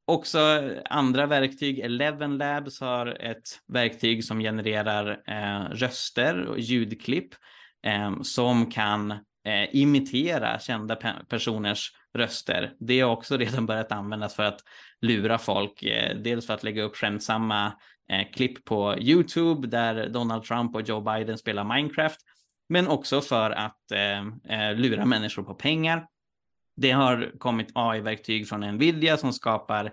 Också 0.09 0.39
andra 0.85 1.27
verktyg. 1.27 1.79
Eleven 1.79 2.39
Labs 2.39 2.81
har 2.81 3.07
ett 3.07 3.49
verktyg 3.67 4.25
som 4.25 4.41
genererar 4.41 5.23
eh, 5.27 5.71
röster 5.71 6.47
och 6.47 6.59
ljudklipp 6.59 7.35
eh, 7.87 8.23
som 8.23 8.71
kan 8.71 9.11
eh, 9.11 9.19
imitera 9.73 10.59
kända 10.59 10.97
pe 10.97 11.13
personers 11.29 11.93
röster. 12.15 12.73
Det 12.81 13.01
har 13.01 13.11
också 13.11 13.37
redan 13.37 13.67
börjat 13.67 13.93
användas 13.93 14.35
för 14.35 14.43
att 14.43 14.61
lura 15.01 15.39
folk. 15.39 15.83
Eh, 15.83 16.17
dels 16.17 16.47
för 16.47 16.55
att 16.55 16.63
lägga 16.63 16.83
upp 16.83 16.97
skämtsamma 16.97 17.73
eh, 18.13 18.33
klipp 18.33 18.65
på 18.65 18.99
YouTube 18.99 19.69
där 19.69 20.09
Donald 20.09 20.45
Trump 20.45 20.75
och 20.75 20.83
Joe 20.83 21.01
Biden 21.01 21.39
spelar 21.39 21.65
Minecraft. 21.65 22.21
Men 22.69 22.89
också 22.89 23.21
för 23.21 23.51
att 23.51 23.93
eh, 23.93 24.19
eh 24.59 24.75
lura 24.75 25.05
människor 25.05 25.43
på 25.43 25.55
pengar. 25.55 26.07
Det 26.81 26.91
har 26.91 27.39
kommit 27.39 27.71
AI-verktyg 27.75 28.49
från 28.49 28.61
Nvidia 28.61 29.17
som 29.17 29.33
skapar 29.33 29.85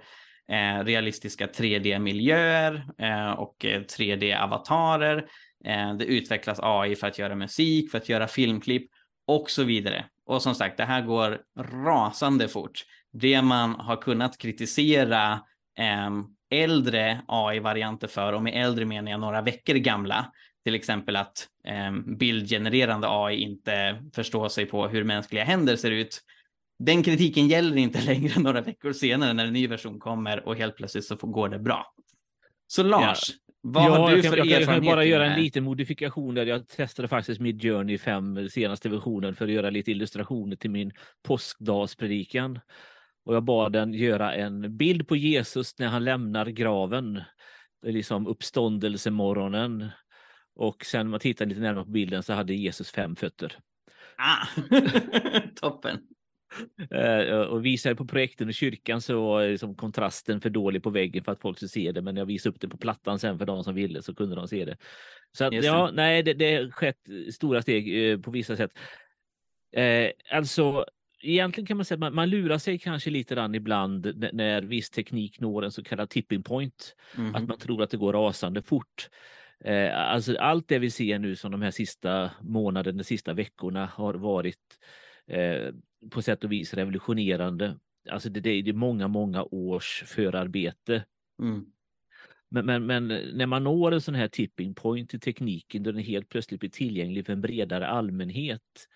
eh, 0.51 0.83
realistiska 0.83 1.47
3D-miljöer 1.47 2.85
eh, 2.97 3.31
och 3.31 3.65
eh, 3.65 3.81
3D-avatarer. 3.81 5.17
Eh, 5.65 5.93
det 5.93 6.05
utvecklas 6.05 6.59
AI 6.61 6.95
för 6.95 7.07
att 7.07 7.19
göra 7.19 7.35
musik, 7.35 7.91
för 7.91 7.97
att 7.97 8.09
göra 8.09 8.27
filmklipp 8.27 8.89
och 9.27 9.49
så 9.49 9.63
vidare. 9.63 10.05
Och 10.25 10.41
som 10.41 10.55
sagt, 10.55 10.77
det 10.77 10.85
här 10.85 11.01
går 11.01 11.41
rasande 11.85 12.47
fort. 12.47 12.83
Det 13.13 13.41
man 13.41 13.75
har 13.75 13.95
kunnat 13.95 14.37
kritisera 14.37 15.31
eh, 15.79 16.11
äldre 16.49 17.21
AI-varianter 17.27 18.07
för, 18.07 18.33
och 18.33 18.43
med 18.43 18.65
äldre 18.65 18.85
menar 18.85 19.11
jag 19.11 19.19
några 19.19 19.41
veckor 19.41 19.73
gamla, 19.73 20.31
till 20.63 20.75
exempel 20.75 21.15
att 21.15 21.47
eh, 21.67 21.91
bildgenererande 22.17 23.07
AI 23.09 23.41
inte 23.41 24.01
förstår 24.15 24.49
sig 24.49 24.65
på 24.65 24.87
hur 24.87 25.03
mänskliga 25.03 25.43
händer 25.43 25.75
ser 25.75 25.91
ut. 25.91 26.21
Den 26.79 27.03
kritiken 27.03 27.47
gäller 27.47 27.77
inte 27.77 28.01
längre 28.05 28.39
några 28.39 28.61
veckor 28.61 28.93
senare 28.93 29.33
när 29.33 29.45
en 29.47 29.53
ny 29.53 29.67
version 29.67 29.99
kommer 29.99 30.47
och 30.47 30.55
helt 30.55 30.75
plötsligt 30.75 31.05
så 31.05 31.15
går 31.15 31.49
det 31.49 31.59
bra. 31.59 31.93
Så 32.67 32.83
Lars, 32.83 33.19
ja. 33.29 33.45
Vad 33.67 33.83
ja, 33.83 33.97
har 33.97 34.15
du 34.15 34.23
för 34.23 34.37
jag 34.37 34.47
kan, 34.47 34.47
jag 34.47 34.65
kan 34.65 34.85
bara 34.85 35.05
göra 35.05 35.25
en 35.25 35.41
liten 35.41 35.63
modifikation 35.63 36.35
där 36.35 36.45
jag 36.45 36.67
testade 36.67 37.07
faktiskt 37.07 37.41
Mid 37.41 37.61
Journey 37.61 37.97
5, 37.97 38.49
senaste 38.49 38.89
versionen, 38.89 39.35
för 39.35 39.45
att 39.45 39.51
göra 39.51 39.69
lite 39.69 39.91
illustrationer 39.91 40.55
till 40.55 40.69
min 40.69 40.91
påskdagspredikan. 41.23 42.59
Och 43.25 43.35
jag 43.35 43.43
bad 43.43 43.73
den 43.73 43.93
göra 43.93 44.33
en 44.33 44.77
bild 44.77 45.07
på 45.07 45.15
Jesus 45.15 45.79
när 45.79 45.87
han 45.87 46.03
lämnar 46.03 46.45
graven. 46.45 47.13
Det 47.81 47.87
är 47.87 47.91
liksom 47.91 48.27
uppståndelsemorgonen. 48.27 49.89
Och 50.55 50.85
sen 50.85 51.05
när 51.05 51.11
man 51.11 51.19
tittar 51.19 51.45
lite 51.45 51.61
närmare 51.61 51.85
på 51.85 51.91
bilden 51.91 52.23
så 52.23 52.33
hade 52.33 52.53
Jesus 52.53 52.91
fem 52.91 53.15
fötter. 53.15 53.57
Ah, 54.17 54.47
toppen. 55.55 55.99
Uh, 56.93 57.41
och 57.41 57.65
visade 57.65 57.95
på 57.95 58.05
projekten 58.05 58.49
i 58.49 58.53
kyrkan 58.53 59.01
så 59.01 59.21
var 59.25 59.47
liksom 59.47 59.75
kontrasten 59.75 60.41
för 60.41 60.49
dålig 60.49 60.83
på 60.83 60.89
väggen 60.89 61.23
för 61.23 61.31
att 61.31 61.41
folk 61.41 61.57
skulle 61.57 61.69
se 61.69 61.91
det. 61.91 62.01
Men 62.01 62.17
jag 62.17 62.25
visade 62.25 62.55
upp 62.55 62.61
det 62.61 62.67
på 62.67 62.77
plattan 62.77 63.19
sen 63.19 63.37
för 63.37 63.45
de 63.45 63.63
som 63.63 63.75
ville 63.75 64.01
så 64.01 64.15
kunde 64.15 64.35
de 64.35 64.47
se 64.47 64.65
det. 64.65 64.77
Så 65.37 65.45
att, 65.45 65.53
ja, 65.53 65.91
nej, 65.93 66.23
det, 66.23 66.33
det 66.33 66.55
har 66.55 66.71
skett 66.71 66.99
stora 67.33 67.61
steg 67.61 67.95
uh, 67.95 68.21
på 68.21 68.31
vissa 68.31 68.55
sätt. 68.55 68.71
Uh, 69.77 70.09
alltså, 70.31 70.85
egentligen 71.21 71.67
kan 71.67 71.77
man 71.77 71.85
säga 71.85 71.95
att 71.95 71.99
man, 71.99 72.15
man 72.15 72.29
lurar 72.29 72.57
sig 72.57 72.79
kanske 72.79 73.09
lite 73.09 73.35
grann 73.35 73.55
ibland 73.55 74.13
när, 74.15 74.31
när 74.33 74.61
viss 74.61 74.89
teknik 74.89 75.39
når 75.39 75.65
en 75.65 75.71
så 75.71 75.83
kallad 75.83 76.09
tipping 76.09 76.43
point. 76.43 76.95
Mm. 77.17 77.35
Att 77.35 77.47
man 77.47 77.57
tror 77.57 77.83
att 77.83 77.89
det 77.89 77.97
går 77.97 78.13
rasande 78.13 78.61
fort. 78.61 79.09
Eh, 79.63 79.97
alltså 79.97 80.37
allt 80.37 80.67
det 80.67 80.79
vi 80.79 80.91
ser 80.91 81.19
nu 81.19 81.35
som 81.35 81.51
de 81.51 81.61
här 81.61 81.71
sista 81.71 82.31
månaderna, 82.41 82.97
de 82.97 83.03
sista 83.03 83.33
veckorna 83.33 83.85
har 83.85 84.13
varit 84.13 84.79
eh, 85.27 85.73
på 86.11 86.21
sätt 86.21 86.43
och 86.43 86.51
vis 86.51 86.73
revolutionerande. 86.73 87.79
Alltså 88.09 88.29
det, 88.29 88.39
det 88.39 88.69
är 88.69 88.73
många, 88.73 89.07
många 89.07 89.43
års 89.43 90.03
förarbete. 90.05 91.05
Mm. 91.41 91.65
Men, 92.49 92.65
men, 92.65 92.85
men, 92.85 93.07
när 93.07 93.45
man 93.45 93.63
når 93.63 93.91
en 93.91 94.01
sån 94.01 94.15
här 94.15 94.27
tipping 94.27 94.75
point 94.75 95.13
i 95.13 95.19
tekniken 95.19 95.83
då 95.83 95.91
den 95.91 96.03
helt 96.03 96.29
plötsligt 96.29 96.59
blir 96.59 96.69
tillgänglig 96.69 97.25
för 97.25 97.33
en 97.33 97.41
bredare 97.41 97.87
allmänhet 97.87 98.87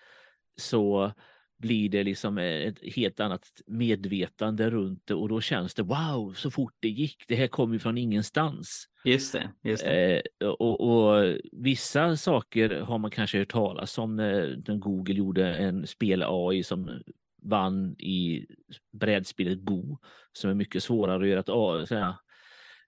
så 0.56 1.12
blir 1.60 1.88
det 1.88 2.04
liksom 2.04 2.38
ett 2.38 2.94
helt 2.94 3.20
annat 3.20 3.46
medvetande 3.66 4.70
runt 4.70 5.06
det 5.06 5.14
och 5.14 5.28
då 5.28 5.40
känns 5.40 5.74
det 5.74 5.82
wow 5.82 6.32
så 6.32 6.50
fort 6.50 6.74
det 6.80 6.88
gick. 6.88 7.24
Det 7.28 7.34
här 7.34 7.46
kom 7.46 7.72
ju 7.72 7.78
från 7.78 7.98
ingenstans. 7.98 8.86
Just 9.04 9.32
det. 9.32 9.50
Just 9.62 9.84
det. 9.84 10.22
Eh, 10.40 10.48
och, 10.48 10.80
och, 10.80 11.36
vissa 11.52 12.16
saker 12.16 12.80
har 12.80 12.98
man 12.98 13.10
kanske 13.10 13.38
hört 13.38 13.52
talas 13.52 13.98
om 13.98 14.16
när 14.16 14.76
Google 14.76 15.14
gjorde 15.14 15.54
en 15.54 15.86
spel-AI 15.86 16.62
som 16.62 17.02
vann 17.42 17.96
i 17.98 18.46
brädspelet 18.92 19.58
Go 19.58 19.98
som 20.32 20.50
är 20.50 20.54
mycket 20.54 20.82
svårare 20.82 21.22
att 21.22 21.28
göra 21.28 21.40
ett 21.40 21.48
AI, 21.48 21.86
såhär, 21.86 22.14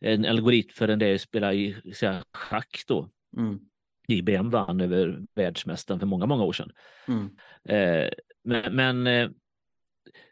en 0.00 0.24
algoritm 0.24 0.72
för 0.74 0.88
en 0.88 0.98
det 0.98 1.18
spela 1.18 1.54
i 1.54 1.76
såhär, 1.92 2.22
schack 2.32 2.84
då. 2.88 3.08
Mm. 3.36 3.60
IBM 4.08 4.50
vann 4.50 4.80
över 4.80 5.20
världsmästaren 5.34 6.00
för 6.00 6.06
många, 6.06 6.26
många 6.26 6.44
år 6.44 6.52
sedan. 6.52 6.72
Mm. 7.08 7.30
Eh, 7.64 8.10
men, 8.44 8.76
men 8.76 9.06
eh, 9.06 9.30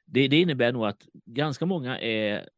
det, 0.06 0.28
det, 0.28 0.40
innebär 0.40 0.72
nog 0.72 0.86
att 0.86 1.08
ganska 1.26 1.66
många 1.66 1.98
är 1.98 2.48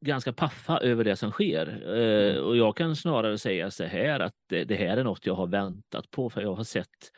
ganska 0.00 0.32
paffa 0.32 0.78
över 0.78 1.04
det 1.04 1.16
som 1.16 1.30
sker. 1.30 1.66
Eh, 1.96 2.34
mm. 2.34 2.44
Och 2.44 2.56
jag 2.56 2.76
kan 2.76 2.96
snarare 2.96 3.38
säga 3.38 3.70
så 3.70 3.84
här 3.84 4.20
att 4.20 4.34
det, 4.48 4.64
det, 4.64 4.74
här 4.74 4.96
är 4.96 5.04
något 5.04 5.26
jag 5.26 5.34
har 5.34 5.46
väntat 5.46 6.10
på 6.10 6.30
för 6.30 6.40
jag 6.40 6.54
har 6.54 6.64
sett 6.64 7.12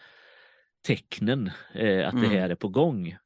tecknen 0.86 1.50
eh, 1.74 2.08
att 2.08 2.14
mm. 2.14 2.30
det 2.30 2.38
här 2.38 2.50
är 2.50 2.54
på 2.54 2.68
gång. 2.68 3.16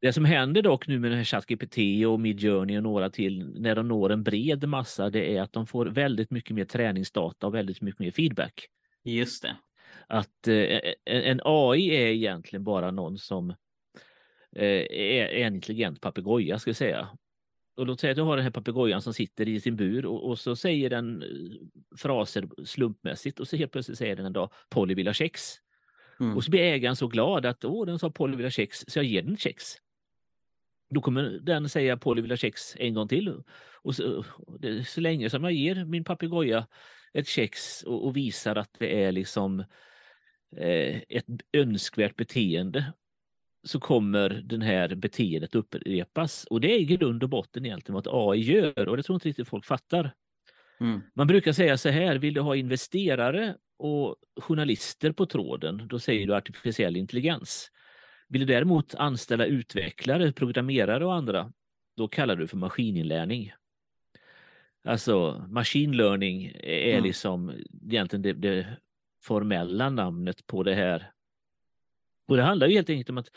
Det 0.00 0.12
som 0.12 0.24
händer 0.24 0.62
dock 0.62 0.86
nu 0.86 0.98
med 0.98 1.10
den 1.10 1.18
här 1.18 1.24
ChatGPT 1.24 2.06
och 2.06 2.20
Midjourney 2.20 2.76
och 2.76 2.82
några 2.82 3.10
till 3.10 3.60
när 3.60 3.74
de 3.74 3.88
når 3.88 4.12
en 4.12 4.22
bred 4.22 4.68
massa 4.68 5.10
det 5.10 5.36
är 5.36 5.42
att 5.42 5.52
de 5.52 5.66
får 5.66 5.86
väldigt 5.86 6.30
mycket 6.30 6.56
mer 6.56 6.64
träningsdata 6.64 7.46
och 7.46 7.54
väldigt 7.54 7.80
mycket 7.80 8.00
mer 8.00 8.10
feedback. 8.10 8.66
Just 9.04 9.42
det 9.42 9.56
att 10.08 10.48
eh, 10.48 10.80
en 11.04 11.40
AI 11.44 11.88
är 11.88 12.06
egentligen 12.06 12.64
bara 12.64 12.90
någon 12.90 13.18
som 13.18 13.50
eh, 14.56 14.86
är 14.90 15.26
en 15.26 15.54
intelligent 15.54 16.00
papegoja 16.00 16.58
ska 16.58 16.68
jag 16.68 16.76
säga. 16.76 17.08
Och 17.76 17.86
låt 17.86 18.00
säga 18.00 18.10
att 18.10 18.16
du 18.16 18.22
har 18.22 18.36
den 18.36 18.44
här 18.44 18.50
papegojan 18.50 19.02
som 19.02 19.14
sitter 19.14 19.48
i 19.48 19.60
sin 19.60 19.76
bur 19.76 20.06
och, 20.06 20.28
och, 20.28 20.38
så 20.38 20.56
säger 20.56 20.90
den 20.90 21.22
eh, 21.22 21.28
fraser 21.96 22.48
slumpmässigt 22.64 23.40
och 23.40 23.48
så 23.48 23.56
helt 23.56 23.72
plötsligt 23.72 23.98
säger 23.98 24.16
den 24.16 24.26
en 24.26 24.32
dag 24.32 24.50
Polly 24.70 24.94
vill 24.94 25.06
ha 25.06 25.14
kex. 25.14 25.54
Mm. 26.20 26.36
Och 26.36 26.44
så 26.44 26.50
blir 26.50 26.60
ägaren 26.60 26.96
så 26.96 27.06
glad 27.06 27.46
att 27.46 27.64
åh, 27.64 27.86
den 27.86 27.98
sa 27.98 28.10
Polly 28.10 28.36
vill 28.36 28.46
ha 28.46 28.50
kex 28.50 28.84
så 28.88 28.98
jag 28.98 29.04
ger 29.04 29.22
den 29.22 29.36
kex. 29.36 29.64
Då 30.90 31.00
kommer 31.00 31.22
den 31.42 31.68
säga 31.68 31.96
Polly 31.96 32.22
vill 32.22 32.30
ha 32.30 32.36
kex 32.36 32.76
en 32.76 32.94
gång 32.94 33.08
till. 33.08 33.42
Och 33.82 33.94
så, 33.94 34.24
så 34.86 35.00
länge 35.00 35.30
som 35.30 35.44
jag 35.44 35.52
ger 35.52 35.84
min 35.84 36.04
papegoja 36.04 36.66
ett 37.12 37.28
kex 37.28 37.82
och, 37.82 38.06
och 38.06 38.16
visar 38.16 38.56
att 38.56 38.70
det 38.78 39.04
är 39.04 39.12
liksom 39.12 39.64
ett 41.08 41.26
önskvärt 41.52 42.16
beteende 42.16 42.92
så 43.64 43.80
kommer 43.80 44.28
den 44.28 44.62
här 44.62 44.94
beteendet 44.94 45.54
upprepas. 45.54 46.44
Och 46.44 46.60
det 46.60 46.74
är 46.74 46.78
i 46.78 46.84
grund 46.84 47.22
och 47.22 47.28
botten 47.28 47.66
egentligen 47.66 47.94
vad 47.94 48.30
AI 48.32 48.40
gör 48.40 48.88
och 48.88 48.96
det 48.96 49.02
tror 49.02 49.16
inte 49.16 49.28
riktigt 49.28 49.48
folk 49.48 49.64
fattar. 49.64 50.14
Mm. 50.80 51.00
Man 51.14 51.26
brukar 51.26 51.52
säga 51.52 51.78
så 51.78 51.88
här, 51.88 52.18
vill 52.18 52.34
du 52.34 52.40
ha 52.40 52.56
investerare 52.56 53.56
och 53.78 54.16
journalister 54.40 55.12
på 55.12 55.26
tråden, 55.26 55.88
då 55.88 55.98
säger 55.98 56.26
du 56.26 56.34
artificiell 56.34 56.96
intelligens. 56.96 57.70
Vill 58.28 58.40
du 58.40 58.46
däremot 58.46 58.94
anställa 58.94 59.46
utvecklare, 59.46 60.32
programmerare 60.32 61.06
och 61.06 61.14
andra, 61.14 61.52
då 61.96 62.08
kallar 62.08 62.36
du 62.36 62.46
för 62.46 62.56
maskininlärning. 62.56 63.52
Alltså 64.84 65.46
machine 65.48 65.96
learning 65.96 66.52
är 66.62 66.92
mm. 66.92 67.04
liksom 67.04 67.52
egentligen 67.90 68.22
det, 68.22 68.32
det 68.32 68.76
formella 69.22 69.90
namnet 69.90 70.46
på 70.46 70.62
det 70.62 70.74
här. 70.74 71.10
Och 72.28 72.36
det 72.36 72.42
handlar 72.42 72.66
ju 72.66 72.74
helt 72.74 72.90
enkelt 72.90 73.10
om 73.10 73.18
att 73.18 73.30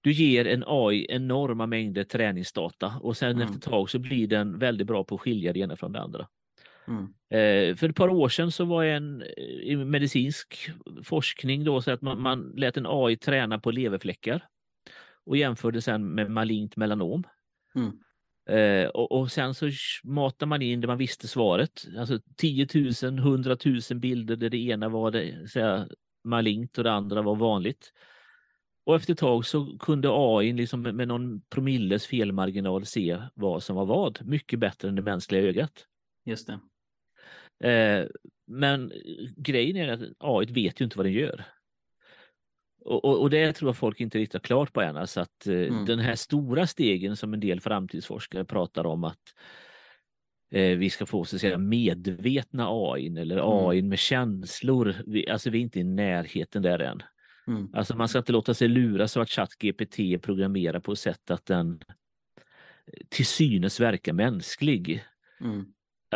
du 0.00 0.12
ger 0.12 0.46
en 0.46 0.64
AI 0.66 1.06
enorma 1.08 1.66
mängder 1.66 2.04
träningsdata 2.04 2.94
och 3.00 3.16
sen 3.16 3.30
mm. 3.30 3.42
efter 3.42 3.56
ett 3.56 3.64
tag 3.64 3.90
så 3.90 3.98
blir 3.98 4.26
den 4.26 4.58
väldigt 4.58 4.86
bra 4.86 5.04
på 5.04 5.14
att 5.14 5.20
skilja 5.20 5.52
det 5.52 5.60
ena 5.60 5.76
från 5.76 5.92
det 5.92 6.00
andra. 6.00 6.28
Mm. 6.88 7.02
Eh, 7.30 7.76
för 7.76 7.88
ett 7.88 7.96
par 7.96 8.08
år 8.08 8.28
sedan 8.28 8.52
så 8.52 8.64
var 8.64 8.84
en 8.84 9.22
i 9.62 9.76
medicinsk 9.76 10.70
forskning 11.04 11.64
då 11.64 11.82
så 11.82 11.90
att 11.90 12.02
man, 12.02 12.22
man 12.22 12.52
lät 12.56 12.76
en 12.76 12.86
AI 12.88 13.16
träna 13.16 13.58
på 13.58 13.70
leverfläckar 13.70 14.44
och 15.24 15.36
jämförde 15.36 15.82
sen 15.82 16.14
med 16.14 16.30
malignt 16.30 16.76
melanom. 16.76 17.24
Mm. 17.74 17.98
Eh, 18.48 18.88
och, 18.88 19.12
och, 19.12 19.32
sen 19.32 19.54
så 19.54 19.70
matar 20.04 20.46
man 20.46 20.62
in 20.62 20.80
det 20.80 20.86
man 20.86 20.98
visste 20.98 21.28
svaret. 21.28 21.86
Alltså 21.98 22.18
10 22.36 22.68
000, 23.02 23.18
100 23.18 23.56
000 23.64 23.80
bilder 24.00 24.36
där 24.36 24.50
det 24.50 24.58
ena 24.58 24.88
var 24.88 25.10
det, 25.10 25.50
säga, 25.50 25.88
malignt 26.24 26.78
och 26.78 26.84
det 26.84 26.92
andra 26.92 27.22
var 27.22 27.36
vanligt. 27.36 27.92
Och 28.84 28.96
efter 28.96 29.12
ett 29.12 29.18
tag 29.18 29.46
så 29.46 29.78
kunde 29.78 30.08
AI 30.10 30.52
liksom 30.52 30.82
med 30.82 31.08
någon 31.08 31.40
promilles 31.40 32.06
felmarginal 32.06 32.86
se 32.86 33.18
vad 33.34 33.62
som 33.62 33.76
var 33.76 33.86
vad. 33.86 34.26
Mycket 34.26 34.58
bättre 34.58 34.88
än 34.88 34.94
det 34.94 35.02
mänskliga 35.02 35.42
ögat. 35.42 35.86
Just 36.24 36.46
det. 36.46 36.58
Eh, 37.70 38.06
men 38.46 38.92
grejen 39.36 39.76
är 39.76 39.88
att 39.88 40.00
AI 40.18 40.46
vet 40.46 40.80
ju 40.80 40.84
inte 40.84 40.98
vad 40.98 41.06
den 41.06 41.12
gör. 41.12 41.44
Och, 42.86 43.04
och, 43.04 43.20
och, 43.20 43.30
det 43.30 43.52
tror 43.52 43.68
jag 43.68 43.76
folk 43.76 44.00
inte 44.00 44.18
riktigt 44.18 44.34
har 44.34 44.40
klart 44.40 44.72
på 44.72 44.80
än. 44.80 44.96
Alltså 44.96 45.20
att 45.20 45.46
eh, 45.46 45.54
mm. 45.54 45.84
den 45.84 45.98
här 45.98 46.14
stora 46.14 46.66
stegen 46.66 47.16
som 47.16 47.34
en 47.34 47.40
del 47.40 47.60
framtidsforskare 47.60 48.44
pratar 48.44 48.86
om 48.86 49.04
att 49.04 49.34
eh, 50.50 50.78
vi 50.78 50.90
ska 50.90 51.06
få 51.06 51.24
så 51.24 51.36
att 51.36 51.40
säga 51.40 51.58
medvetna 51.58 52.66
AI 52.68 53.06
eller 53.06 53.36
mm. 53.36 53.68
AI 53.68 53.82
med 53.82 53.98
känslor. 53.98 54.94
Vi, 55.06 55.28
alltså 55.28 55.50
vi 55.50 55.58
är 55.58 55.62
inte 55.62 55.80
i 55.80 55.84
närheten 55.84 56.62
där 56.62 56.78
än. 56.78 57.02
Mm. 57.46 57.68
Alltså 57.72 57.96
man 57.96 58.08
ska 58.08 58.18
inte 58.18 58.32
låta 58.32 58.54
sig 58.54 58.68
luras 58.68 59.16
av 59.16 59.22
att 59.22 59.30
ChatGPT 59.30 60.22
programmerar 60.22 60.80
på 60.80 60.92
ett 60.92 60.98
sätt 60.98 61.30
att 61.30 61.46
den 61.46 61.80
till 63.08 63.26
synes 63.26 63.80
verkar 63.80 64.12
mänsklig. 64.12 65.04
Mm. 65.40 65.66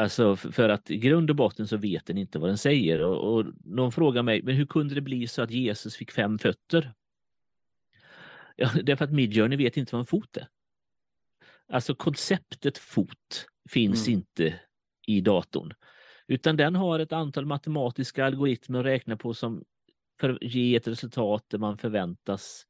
Alltså 0.00 0.36
för 0.36 0.68
att 0.68 0.90
i 0.90 0.96
grund 0.96 1.30
och 1.30 1.36
botten 1.36 1.68
så 1.68 1.76
vet 1.76 2.06
den 2.06 2.18
inte 2.18 2.38
vad 2.38 2.50
den 2.50 2.58
säger. 2.58 3.02
Och, 3.02 3.34
och 3.34 3.46
någon 3.64 3.92
frågar 3.92 4.22
mig, 4.22 4.42
men 4.42 4.54
hur 4.54 4.66
kunde 4.66 4.94
det 4.94 5.00
bli 5.00 5.28
så 5.28 5.42
att 5.42 5.50
Jesus 5.50 5.96
fick 5.96 6.10
fem 6.10 6.38
fötter? 6.38 6.92
Ja, 8.56 8.70
därför 8.82 9.04
att 9.04 9.12
Midjourney 9.12 9.58
vet 9.58 9.76
inte 9.76 9.94
vad 9.94 10.00
en 10.00 10.06
fot 10.06 10.36
är. 10.36 10.48
Alltså 11.72 11.94
konceptet 11.94 12.78
fot 12.78 13.46
finns 13.70 14.08
mm. 14.08 14.18
inte 14.18 14.60
i 15.06 15.20
datorn. 15.20 15.72
Utan 16.26 16.56
den 16.56 16.74
har 16.74 16.98
ett 16.98 17.12
antal 17.12 17.46
matematiska 17.46 18.24
algoritmer 18.24 18.78
att 18.78 18.84
räkna 18.84 19.16
på 19.16 19.34
som 19.34 19.64
för, 20.20 20.44
ger 20.44 20.76
ett 20.76 20.88
resultat 20.88 21.44
där 21.48 21.58
man 21.58 21.78
förväntas 21.78 22.66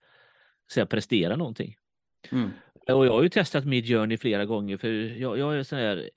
säga, 0.72 0.86
prestera 0.86 1.36
någonting. 1.36 1.76
Mm. 2.30 2.50
Och 2.88 3.06
jag 3.06 3.12
har 3.12 3.22
ju 3.22 3.28
testat 3.28 3.64
Midjourney 3.64 4.18
flera 4.18 4.44
gånger 4.44 4.76
för 4.76 4.88
jag, 5.18 5.38
jag 5.38 5.58
är 5.58 5.62
sån 5.62 5.78
här, 5.78 6.10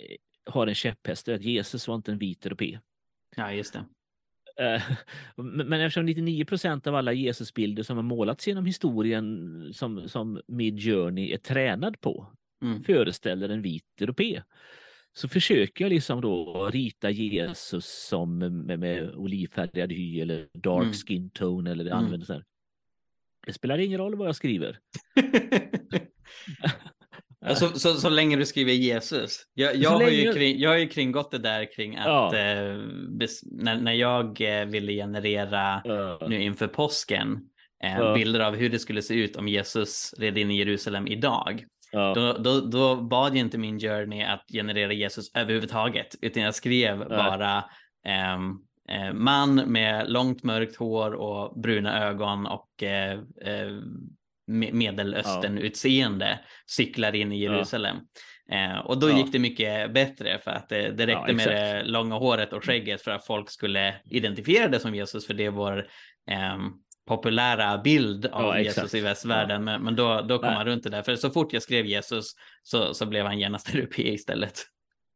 har 0.45 0.67
en 0.67 0.75
käpphäst 0.75 1.27
att 1.27 1.41
Jesus 1.41 1.87
var 1.87 1.95
inte 1.95 2.11
en 2.11 2.17
vit 2.17 2.45
europé. 2.45 2.79
Ja, 3.35 3.53
just 3.53 3.73
det. 3.73 3.85
Eh, 4.57 4.81
men 5.35 5.81
eftersom 5.81 6.05
99 6.05 6.45
procent 6.45 6.87
av 6.87 6.95
alla 6.95 7.13
Jesusbilder 7.13 7.83
som 7.83 7.95
har 7.97 8.03
målats 8.03 8.47
genom 8.47 8.65
historien 8.65 9.69
som, 9.73 10.09
som 10.09 10.41
Midjourney 10.47 11.33
är 11.33 11.37
tränad 11.37 12.01
på 12.01 12.27
mm. 12.61 12.83
föreställer 12.83 13.49
en 13.49 13.61
vit 13.61 14.01
europé 14.01 14.41
så 15.13 15.27
försöker 15.27 15.85
jag 15.85 15.89
liksom 15.89 16.21
då 16.21 16.69
rita 16.73 17.09
Jesus 17.09 18.07
som 18.07 18.37
med, 18.37 18.79
med 18.79 19.15
olivfärgad 19.15 19.91
hy 19.91 20.21
eller 20.21 20.47
dark 20.53 20.83
mm. 20.83 20.93
skin 20.93 21.29
tone 21.29 21.71
eller 21.71 21.85
mm. 21.85 21.97
använder. 21.97 22.43
Det 23.45 23.53
spelar 23.53 23.77
ingen 23.77 23.99
roll 23.99 24.15
vad 24.15 24.27
jag 24.27 24.35
skriver. 24.35 24.79
Så, 27.47 27.67
så, 27.67 27.93
så, 27.93 28.09
länge 28.09 28.35
du 28.35 28.45
skriver 28.45 28.73
Jesus. 28.73 29.39
Jag, 29.53 29.75
jag, 29.75 29.89
har, 29.89 30.09
ju 30.09 30.33
kring, 30.33 30.59
jag 30.59 30.69
har 30.69 30.77
ju 30.77 30.87
kringgått 30.87 31.31
det 31.31 31.37
där 31.37 31.73
kring 31.75 31.95
att 31.95 32.05
ja. 32.05 32.37
eh, 32.37 32.77
bes, 33.09 33.39
när, 33.43 33.77
när 33.77 33.93
jag 33.93 34.41
eh, 34.41 34.65
ville 34.65 34.93
generera 34.93 35.81
ja. 35.83 36.27
nu 36.27 36.41
inför 36.41 36.67
påsken 36.67 37.39
eh, 37.83 37.97
ja. 37.97 38.13
bilder 38.13 38.39
av 38.39 38.55
hur 38.55 38.69
det 38.69 38.79
skulle 38.79 39.01
se 39.01 39.13
ut 39.13 39.35
om 39.35 39.47
Jesus 39.47 40.13
red 40.17 40.37
in 40.37 40.51
i 40.51 40.57
Jerusalem 40.57 41.07
idag. 41.07 41.65
Då, 41.93 42.33
då, 42.33 42.61
då, 42.61 42.95
bad 42.95 43.31
jag 43.31 43.37
inte 43.37 43.57
min 43.57 43.79
journey 43.79 44.23
att 44.23 44.45
generera 44.53 44.93
Jesus 44.93 45.31
överhuvudtaget 45.35 46.15
utan 46.21 46.43
jag 46.43 46.55
skrev 46.55 46.99
bara 47.09 47.63
ehm, 48.05 48.59
eh, 48.89 49.13
man 49.13 49.55
med 49.55 50.09
långt 50.09 50.43
mörkt 50.43 50.75
hår 50.75 51.13
och 51.13 51.59
bruna 51.59 52.03
ögon 52.07 52.47
och 52.47 52.83
eh, 52.83 53.19
eh, 53.41 53.71
medelöstern-utseende 54.47 56.29
ja. 56.29 56.49
cyklar 56.71 57.15
in 57.15 57.31
i 57.31 57.39
Jerusalem. 57.39 57.97
Ja. 58.45 58.55
Eh, 58.55 58.79
och 58.79 58.99
då 58.99 59.09
ja. 59.09 59.17
gick 59.17 59.31
det 59.31 59.39
mycket 59.39 59.93
bättre 59.93 60.39
för 60.39 60.51
att 60.51 60.69
det, 60.69 60.91
det 60.91 61.07
räckte 61.07 61.33
med 61.33 61.47
det 61.47 61.83
långa 61.83 62.15
håret 62.15 62.53
och 62.53 62.65
skägget 62.65 63.01
för 63.01 63.11
att 63.11 63.25
folk 63.25 63.49
skulle 63.49 63.95
identifiera 64.05 64.67
det 64.67 64.79
som 64.79 64.95
Jesus 64.95 65.27
för 65.27 65.33
det 65.33 65.45
är 65.45 65.51
vår 65.51 65.77
eh, 66.31 66.57
populära 67.07 67.77
bild 67.77 68.25
av 68.25 68.59
Jesus 68.59 68.93
i 68.93 69.01
västvärlden. 69.01 69.63
Men, 69.63 69.83
men 69.83 69.95
då, 69.95 70.21
då 70.21 70.39
kom 70.39 70.53
man 70.53 70.65
runt 70.65 70.83
det 70.83 70.89
där. 70.89 71.01
För 71.01 71.15
så 71.15 71.29
fort 71.29 71.53
jag 71.53 71.61
skrev 71.61 71.85
Jesus 71.85 72.31
så, 72.63 72.93
så 72.93 73.05
blev 73.05 73.25
han 73.25 73.39
genast 73.39 73.69
europé 73.75 74.13
istället. 74.13 74.65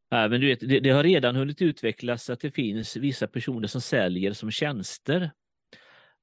Ja, 0.10 0.28
men 0.28 0.42
du 0.42 0.48
vet, 0.48 0.60
det, 0.60 0.80
det, 0.80 0.90
har 0.90 1.04
redan 1.04 1.36
hunnit 1.36 1.62
utvecklas 1.62 2.30
att 2.30 2.40
det 2.40 2.52
finns 2.52 2.96
vissa 2.96 3.28
personer 3.28 3.68
som 3.68 3.82
säljer 3.82 4.34
som 4.34 4.52
tjänster 4.52 5.32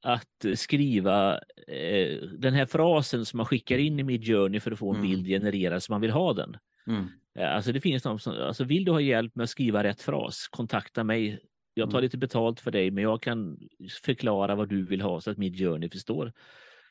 att 0.04 0.44
skriva 0.54 1.34
eh, 1.68 2.18
den 2.38 2.54
här 2.54 2.66
frasen 2.66 3.26
som 3.26 3.36
man 3.36 3.46
skickar 3.46 3.78
in 3.78 4.00
i 4.00 4.02
Midjourney 4.02 4.60
för 4.60 4.70
att 4.70 4.78
få 4.78 4.90
en 4.90 4.96
mm. 4.96 5.10
bild 5.10 5.26
genererad 5.26 5.82
som 5.82 5.92
man 5.92 6.00
vill 6.00 6.10
ha 6.10 6.32
den. 6.32 6.56
Mm. 6.86 7.08
Eh, 7.38 7.54
alltså 7.54 7.72
det 7.72 7.80
finns 7.80 8.02
de 8.02 8.18
som, 8.18 8.32
alltså 8.32 8.64
vill 8.64 8.84
du 8.84 8.92
ha 8.92 9.00
hjälp 9.00 9.34
med 9.34 9.44
att 9.44 9.50
skriva 9.50 9.84
rätt 9.84 10.02
fras, 10.02 10.48
kontakta 10.48 11.04
mig. 11.04 11.40
Jag 11.74 11.90
tar 11.90 11.98
mm. 11.98 12.02
lite 12.02 12.18
betalt 12.18 12.60
för 12.60 12.70
dig, 12.70 12.90
men 12.90 13.04
jag 13.04 13.22
kan 13.22 13.58
förklara 14.02 14.54
vad 14.54 14.68
du 14.68 14.84
vill 14.84 15.00
ha 15.00 15.20
så 15.20 15.30
att 15.30 15.38
Midjourney 15.38 15.88
förstår. 15.88 16.32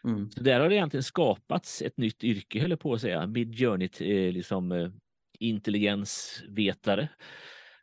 Mm. 0.04 0.32
Så 0.32 0.44
där 0.44 0.60
har 0.60 0.70
det 0.70 0.76
egentligen 0.76 1.04
skapats 1.04 1.82
ett 1.82 1.98
nytt 1.98 2.24
yrke, 2.24 2.62
höll 2.62 2.70
jag 2.70 2.80
på 2.80 2.94
att 2.94 3.02
säga. 3.02 3.28
Midjourney, 3.28 3.90
eh, 4.00 4.34
liksom 4.34 4.72
eh, 4.72 4.90
intelligensvetare. 5.40 7.10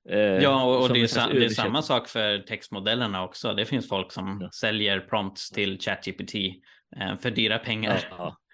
Eh, 0.08 0.18
ja, 0.18 0.64
och, 0.64 0.82
och 0.82 0.88
det, 0.88 1.00
är, 1.00 1.34
det, 1.34 1.44
är, 1.44 1.48
samma 1.48 1.82
sak 1.82 2.08
för 2.08 2.38
textmodellerna 2.38 3.24
också. 3.24 3.54
Det 3.54 3.64
finns 3.64 3.88
folk 3.88 4.12
som 4.12 4.38
ja. 4.40 4.50
säljer 4.50 5.00
prompts 5.00 5.50
till 5.50 5.80
ChatGPT 5.80 6.34
eh, 6.96 7.16
för 7.16 7.30
dyra 7.30 7.58
pengar. 7.58 8.08
Ja. 8.10 8.36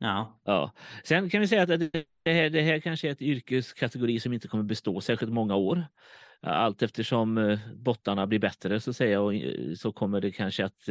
Ja. 0.00 0.40
ja. 0.44 0.72
Sen 1.04 1.30
kan 1.30 1.40
vi 1.40 1.48
säga 1.48 1.62
att 1.62 1.68
det 2.24 2.32
här, 2.32 2.50
det 2.50 2.62
här 2.62 2.80
kanske 2.80 3.08
är 3.08 3.12
ett 3.12 3.22
yrkeskategori 3.22 4.20
som 4.20 4.32
inte 4.32 4.48
kommer 4.48 4.64
bestå 4.64 5.00
särskilt 5.00 5.32
många 5.32 5.56
år. 5.56 5.86
Allt 6.42 6.82
eftersom 6.82 7.38
eh, 7.38 7.58
bottarna 7.76 8.26
blir 8.26 8.38
bättre 8.38 8.80
så, 8.80 8.92
säga, 8.92 9.20
och, 9.20 9.32
så 9.76 9.92
kommer 9.92 10.20
det 10.20 10.32
kanske 10.32 10.64
att 10.64 10.88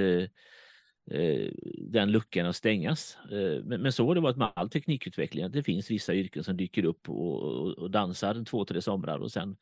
den 1.91 2.12
luckan 2.12 2.45
att 2.45 2.55
stängas. 2.55 3.17
Men, 3.63 3.91
så 3.91 4.07
har 4.07 4.15
det 4.15 4.21
varit 4.21 4.38
med 4.38 4.51
all 4.55 4.69
teknikutveckling. 4.69 5.45
Att 5.45 5.53
det 5.53 5.63
finns 5.63 5.91
vissa 5.91 6.13
yrken 6.13 6.43
som 6.43 6.57
dyker 6.57 6.86
upp 6.86 7.10
och 7.10 7.91
dansar 7.91 8.45
två, 8.45 8.65
tre 8.65 8.81
somrar 8.81 9.19
och 9.19 9.31
sen 9.31 9.57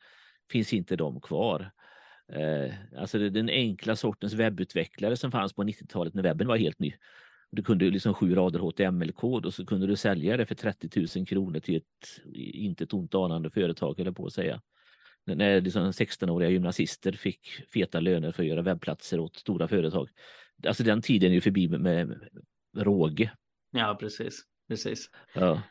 finns 0.52 0.72
inte 0.72 0.96
de 0.96 1.20
kvar. 1.20 1.70
Eh, 2.32 2.74
alltså 2.96 3.18
den 3.18 3.48
enkla 3.48 3.96
sortens 3.96 4.34
webbutvecklare 4.34 5.16
som 5.16 5.30
fanns 5.30 5.52
på 5.52 5.64
90-talet 5.64 6.14
när 6.14 6.22
webben 6.22 6.48
var 6.48 6.56
helt 6.56 6.78
ny. 6.78 6.94
Du 7.50 7.62
kunde 7.62 7.90
liksom 7.90 8.14
sju 8.14 8.34
rader 8.34 8.58
HTML-kod 8.58 9.46
och 9.46 9.54
så 9.54 9.66
kunde 9.66 9.86
du 9.86 9.96
sälja 9.96 10.36
det 10.36 10.46
för 10.46 10.54
30 10.54 11.06
000 11.16 11.26
kronor 11.26 11.60
till 11.60 11.76
ett 11.76 12.22
inte 12.34 12.84
ett 12.84 12.92
ont 12.92 13.14
anande 13.14 13.50
företag, 13.50 14.00
eller 14.00 14.12
på 14.12 14.26
att 14.26 14.32
säga. 14.32 14.62
När 15.24 15.60
liksom 15.60 15.90
16-åriga 15.90 16.50
gymnasister 16.50 17.12
fick 17.12 17.48
feta 17.72 18.00
löner 18.00 18.32
för 18.32 18.42
att 18.42 18.48
göra 18.48 18.62
webbplatser 18.62 19.20
åt 19.20 19.36
stora 19.36 19.68
företag. 19.68 20.08
Alltså 20.66 20.82
den 20.82 21.02
tiden 21.02 21.30
är 21.30 21.34
ju 21.34 21.40
förbi 21.40 21.68
med, 21.68 21.80
med 21.80 22.20
råge. 22.76 23.30
Ja, 23.70 23.96
precis. 24.00 24.42
precis. 24.68 25.10
Ja. 25.34 25.62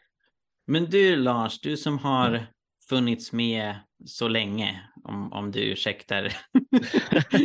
Men 0.67 0.85
du 0.85 1.15
Lars, 1.15 1.59
du 1.59 1.77
som 1.77 1.97
har 1.97 2.45
funnits 2.89 3.31
med 3.31 3.75
så 4.05 4.27
länge, 4.27 4.81
om, 5.03 5.33
om 5.33 5.51
du 5.51 5.59
ursäktar. 5.59 6.23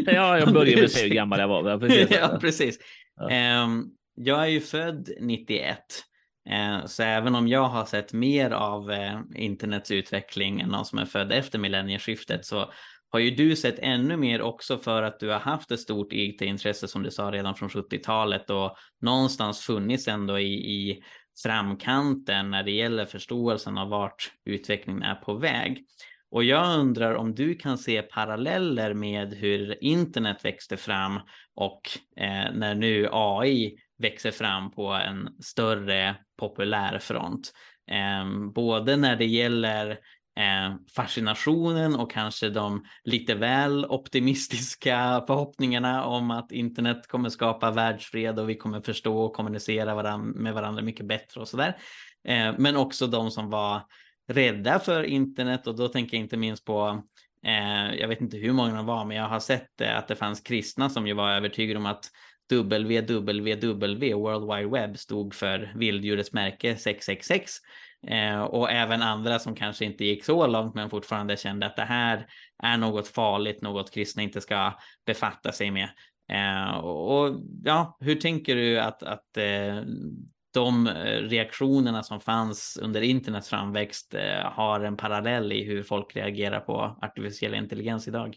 ja, 0.07 0.39
jag 0.39 0.53
började 0.53 0.77
med 0.77 0.85
att 0.85 0.93
säga 0.93 1.09
hur 1.09 1.15
gammal 1.15 1.41
jag 1.41 1.49
var. 1.49 1.89
ja, 2.11 2.39
precis. 2.41 2.79
Ja. 3.17 3.65
Um, 3.65 3.91
jag 4.15 4.43
är 4.43 4.47
ju 4.47 4.61
född 4.61 5.11
91. 5.21 5.79
Uh, 6.51 6.87
så 6.87 7.03
även 7.03 7.35
om 7.35 7.49
jag 7.49 7.69
har 7.69 7.85
sett 7.85 8.13
mer 8.13 8.51
av 8.51 8.91
uh, 8.91 9.21
internets 9.35 9.91
utveckling 9.91 10.61
än 10.61 10.69
någon 10.69 10.85
som 10.85 10.99
är 10.99 11.05
född 11.05 11.33
efter 11.33 11.59
millennieskiftet 11.59 12.47
så 12.47 12.73
har 13.11 13.21
ju 13.21 13.31
du 13.31 13.57
sett 13.57 13.79
ännu 13.79 14.17
mer 14.17 14.43
också 14.43 14.79
för 14.79 15.03
att 15.03 15.21
du 15.21 15.29
har 15.29 15.39
haft 15.39 15.71
ett 15.71 15.81
stort 15.81 16.13
IT-intresse 16.13 16.89
som 16.89 17.03
du 17.03 17.11
sa 17.11 17.31
redan 17.31 17.55
från 17.55 17.69
70-talet 17.69 18.51
och 18.51 18.77
någonstans 19.01 19.61
funnits 19.61 20.09
ändå 20.09 20.39
i, 20.39 20.53
i 20.53 21.03
framkanten 21.43 22.51
när 22.51 22.63
det 22.63 22.71
gäller 22.71 23.07
förståelsen 23.07 23.79
av 23.79 23.89
vart 23.89 24.33
utvecklingen 24.45 25.03
är 25.03 25.15
på 25.15 25.35
väg. 25.35 25.85
Och 26.31 26.45
jag 26.45 26.79
undrar 26.79 27.15
om 27.15 27.35
du 27.35 27.55
kan 27.55 27.79
se 27.79 28.03
paralleller 28.03 28.95
med 28.95 29.35
hur 29.35 29.85
internet 29.85 30.45
växte 30.45 30.77
fram 30.77 31.21
och 31.55 31.81
eh, 32.17 32.53
när 32.55 32.75
nu 32.75 33.09
AI 33.13 33.77
växer 33.99 34.31
fram 34.31 34.71
på 34.71 34.87
en 34.87 35.29
större 35.43 36.17
populär 36.39 36.99
front. 36.99 37.53
Eh, 37.91 38.51
både 38.55 38.97
när 38.97 39.17
det 39.17 39.27
gäller 39.27 39.99
Eh, 40.39 40.75
fascinationen 40.97 41.95
och 41.95 42.11
kanske 42.11 42.51
de 42.51 42.85
lite 43.05 43.35
väl 43.35 43.85
optimistiska 43.85 45.25
förhoppningarna 45.27 46.05
om 46.05 46.31
att 46.31 46.53
internet 46.53 47.09
kommer 47.09 47.29
skapa 47.29 47.71
världsfred 47.71 48.39
och 48.39 48.49
vi 48.49 48.55
kommer 48.55 48.81
förstå 48.81 49.19
och 49.19 49.33
kommunicera 49.33 49.95
varann, 49.95 50.29
med 50.29 50.55
varandra 50.55 50.83
mycket 50.83 51.07
bättre 51.07 51.41
och 51.41 51.49
sådär. 51.49 51.77
Eh, 52.29 52.55
men 52.59 52.77
också 52.77 53.07
de 53.07 53.31
som 53.31 53.51
var 53.51 53.83
rädda 54.29 54.79
för 54.79 55.03
internet 55.03 55.67
och 55.67 55.77
då 55.77 55.89
tänker 55.89 56.17
jag 56.17 56.25
inte 56.25 56.37
minst 56.37 56.65
på 56.65 57.03
eh, 57.47 57.95
jag 58.01 58.09
vet 58.09 58.21
inte 58.21 58.37
hur 58.37 58.53
många 58.53 58.75
de 58.75 58.87
var, 58.87 59.05
men 59.05 59.17
jag 59.17 59.29
har 59.29 59.41
sett 59.41 59.81
att 59.81 60.09
det 60.09 60.17
fanns 60.17 60.41
kristna 60.41 60.91
som 60.91 61.07
ju 61.07 61.15
var 61.15 61.31
övertygade 61.31 61.79
om 61.79 61.87
att 61.87 62.05
www, 62.51 64.15
World 64.15 64.55
Wide 64.55 64.71
Web, 64.71 64.99
stod 64.99 65.35
för 65.35 65.73
vilddjurets 65.77 66.33
märke 66.33 66.77
666 66.77 67.53
Eh, 68.07 68.41
och 68.41 68.71
även 68.71 69.03
andra 69.03 69.39
som 69.39 69.55
kanske 69.55 69.85
inte 69.85 70.05
gick 70.05 70.25
så 70.25 70.47
långt 70.47 70.75
men 70.75 70.91
fortfarande 70.91 71.37
kände 71.37 71.67
att 71.67 71.77
det 71.77 71.85
här 71.85 72.27
är 72.63 72.77
något 72.77 73.09
farligt, 73.09 73.63
något 73.63 73.91
kristna 73.91 74.23
inte 74.23 74.41
ska 74.41 74.79
befatta 75.07 75.53
sig 75.53 75.71
med. 75.71 75.89
Eh, 76.33 76.77
och 76.79 77.41
ja, 77.65 77.99
hur 78.01 78.15
tänker 78.15 78.57
du 78.57 78.81
att, 78.81 79.03
att 79.03 79.37
eh, 79.37 79.83
de 80.55 80.89
reaktionerna 81.21 82.03
som 82.03 82.21
fanns 82.21 82.79
under 82.83 83.01
internets 83.01 83.49
framväxt 83.49 84.15
eh, 84.15 84.53
har 84.53 84.81
en 84.81 84.97
parallell 84.97 85.53
i 85.53 85.65
hur 85.65 85.83
folk 85.83 86.17
reagerar 86.17 86.61
på 86.61 86.99
artificiell 87.03 87.55
intelligens 87.55 88.09
idag? 88.09 88.37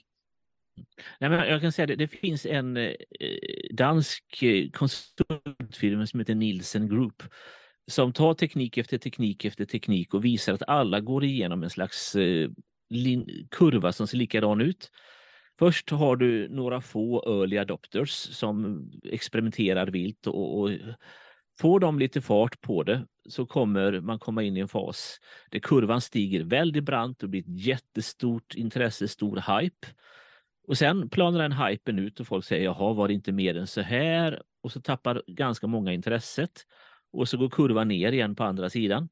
Nej, 1.20 1.30
men 1.30 1.50
jag 1.50 1.62
kan 1.62 1.72
säga 1.72 1.86
det, 1.86 1.96
det 1.96 2.08
finns 2.08 2.46
en 2.46 2.78
eh, 2.78 2.94
dansk 3.72 4.44
eh, 4.44 4.70
konsultfirma 4.70 6.08
som 6.08 6.20
heter 6.20 6.36
Nielsen 6.36 6.90
Group 6.90 7.24
som 7.88 8.14
tar 8.14 8.34
teknik 8.34 8.78
efter 8.78 8.98
teknik 8.98 9.46
efter 9.46 9.66
teknik 9.66 10.14
och 10.14 10.26
visar 10.26 10.54
att 10.54 10.70
alla 10.70 11.00
går 11.00 11.24
igenom 11.24 11.64
en 11.64 11.70
slags 11.70 12.16
eh, 12.16 12.50
kurva 13.52 13.92
som 13.92 14.08
ser 14.08 14.18
likadan 14.18 14.62
ut. 14.62 14.92
Först 15.60 15.90
har 15.90 16.16
du 16.16 16.50
några 16.50 16.82
få 16.82 17.24
early 17.28 17.58
adopters 17.58 18.10
som 18.10 18.82
experimenterar 19.04 19.88
vilt 19.88 20.28
och, 20.28 20.60
och 20.60 20.72
får 21.60 21.80
de 21.80 22.00
lite 22.00 22.22
fart 22.22 22.62
på 22.62 22.84
det 22.84 23.06
så 23.30 23.46
kommer 23.46 24.00
man 24.00 24.20
komma 24.20 24.44
in 24.44 24.58
i 24.58 24.60
en 24.60 24.68
fas 24.68 25.20
där 25.52 25.60
kurvan 25.60 26.02
stiger 26.02 26.44
väldigt 26.44 26.84
brant 26.84 27.24
och 27.24 27.30
blir 27.30 27.42
ett 27.42 27.66
jättestort 27.66 28.56
intresse, 28.56 29.08
stor 29.08 29.60
hype. 29.60 29.88
Och 30.68 30.78
sen 30.78 31.10
planar 31.10 31.40
den 31.40 31.52
hypen 31.52 32.00
ut 32.00 32.20
och 32.20 32.28
folk 32.28 32.46
säger 32.46 32.64
jaha, 32.64 32.94
var 32.94 33.08
det 33.08 33.14
inte 33.14 33.32
mer 33.32 33.58
än 33.58 33.68
så 33.68 33.82
här? 33.82 34.42
Och 34.62 34.72
så 34.72 34.82
tappar 34.82 35.24
ganska 35.28 35.68
många 35.68 35.94
intresset 35.94 36.52
och 37.14 37.30
så 37.30 37.38
går 37.38 37.50
kurvan 37.50 37.88
ner 37.88 38.12
igen 38.12 38.36
på 38.36 38.44
andra 38.44 38.70
sidan. 38.70 39.10